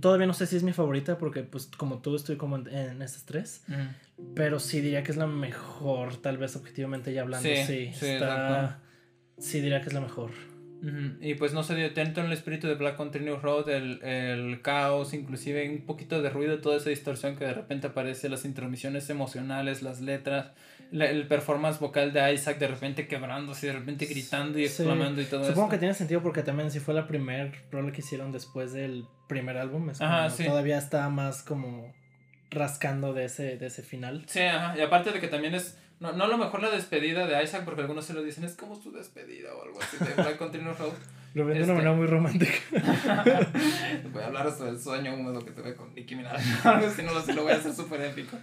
[0.00, 3.02] todavía no sé si es mi favorita porque pues como tú estoy como en, en
[3.02, 3.64] estas tres,
[4.34, 8.80] pero sí diría que es la mejor, tal vez objetivamente ya hablando, sí, sí, está...
[9.38, 10.30] Sí, diría que es la mejor.
[11.20, 14.60] Y pues no sé, dentro en el espíritu de Black Country New Road, el, el,
[14.60, 19.08] caos, inclusive un poquito de ruido, toda esa distorsión que de repente aparece, las intromisiones
[19.08, 20.48] emocionales, las letras,
[20.92, 25.40] el performance vocal de Isaac de repente quebrándose, de repente gritando y exclamando y todo
[25.42, 25.52] eso.
[25.52, 29.06] Supongo que tiene sentido porque también si fue la primer rol que hicieron después del
[29.26, 31.94] primer álbum, es todavía está más como
[32.50, 34.24] rascando de ese, de ese final.
[34.26, 34.78] Sí, ajá.
[34.78, 37.62] y aparte de que también es no, no a lo mejor la despedida de Isaac,
[37.64, 40.78] porque algunos se lo dicen, es como su despedida o algo así de Black Continuous
[40.78, 40.92] Road.
[41.32, 42.52] Lo ven de una este, manera muy romántica.
[44.12, 46.38] voy a hablar hasta del sueño húmedo que tuve con Nicki Minaj.
[46.94, 48.36] si no lo, lo voy a hacer súper épico.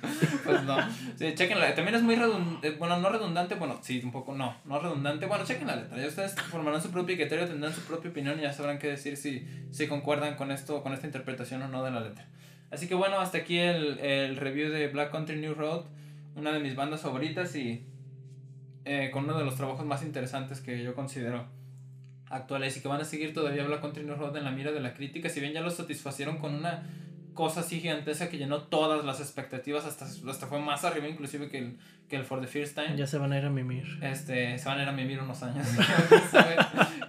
[0.43, 0.75] Pues no.
[1.17, 1.75] Sí, chequenla.
[1.75, 2.67] También es muy redundante.
[2.67, 3.55] Eh, bueno, no redundante.
[3.55, 4.57] Bueno, sí, un poco no.
[4.65, 5.27] No redundante.
[5.27, 5.97] Bueno, chequen la letra.
[5.99, 9.15] Ya ustedes formarán su propio criterio, tendrán su propia opinión y ya sabrán qué decir
[9.15, 12.25] si, si concuerdan con esto, con esta interpretación o no de la letra.
[12.71, 15.85] Así que bueno, hasta aquí el, el review de Black Country New Road,
[16.35, 17.85] una de mis bandas favoritas y
[18.85, 21.45] eh, con uno de los trabajos más interesantes que yo considero
[22.29, 24.79] actuales y que van a seguir todavía Black Country New Road en la mira de
[24.79, 26.83] la crítica, si bien ya lo satisfacieron con una
[27.33, 31.59] cosa así gigantesca que llenó todas las expectativas, hasta, hasta fue más arriba inclusive que
[31.59, 31.77] el,
[32.09, 32.95] que el For the First Time.
[32.95, 33.99] Ya se van a ir a mimir.
[34.01, 35.65] Este, se van a ir a mimir unos años.
[36.09, 36.55] ¿Quién, sabe,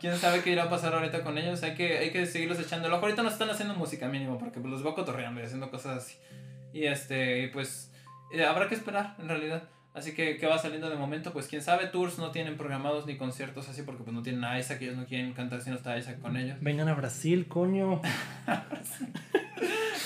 [0.01, 1.63] quién sabe qué irá a pasar ahorita con ellos.
[1.63, 3.03] Hay que, hay que seguirlos echando el ojo.
[3.03, 6.17] Ahorita no están haciendo música mínimo porque pues, los veo cotorreando y haciendo cosas así.
[6.73, 7.92] Y este, pues
[8.33, 9.65] eh, habrá que esperar en realidad.
[9.95, 11.35] Así que, ¿qué va saliendo de momento?
[11.35, 14.59] Pues quién sabe, tours no tienen programados ni conciertos así porque pues no tienen a
[14.59, 16.57] Isaac, ellos no quieren cantar si no está Isaac con ellos.
[16.63, 18.01] Vengan a Brasil, coño.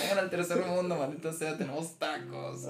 [0.00, 2.66] Vengan al tercer mundo, maldito sea, tenemos tacos.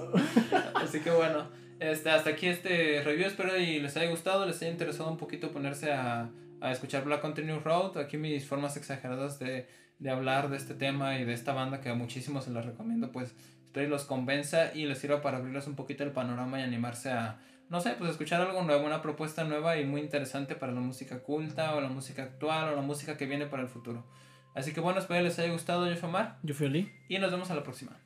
[0.75, 1.47] Así que bueno,
[1.79, 5.51] este, hasta aquí este review, espero y les haya gustado, les haya interesado un poquito
[5.51, 6.29] ponerse a,
[6.61, 9.67] a escuchar Black Country New Road, aquí mis formas exageradas de,
[9.97, 13.11] de hablar de este tema y de esta banda que a muchísimos se las recomiendo,
[13.11, 13.33] pues
[13.77, 17.11] espero y los convenza y les sirva para abrirles un poquito el panorama y animarse
[17.11, 17.39] a,
[17.69, 21.19] no sé, pues escuchar algo nuevo, una propuesta nueva y muy interesante para la música
[21.19, 24.05] culta o la música actual o la música que viene para el futuro.
[24.55, 26.39] Así que bueno, espero les haya gustado, yo fui Omar.
[26.41, 26.91] Yo fui Oli.
[27.09, 27.97] Y nos vemos a la próxima.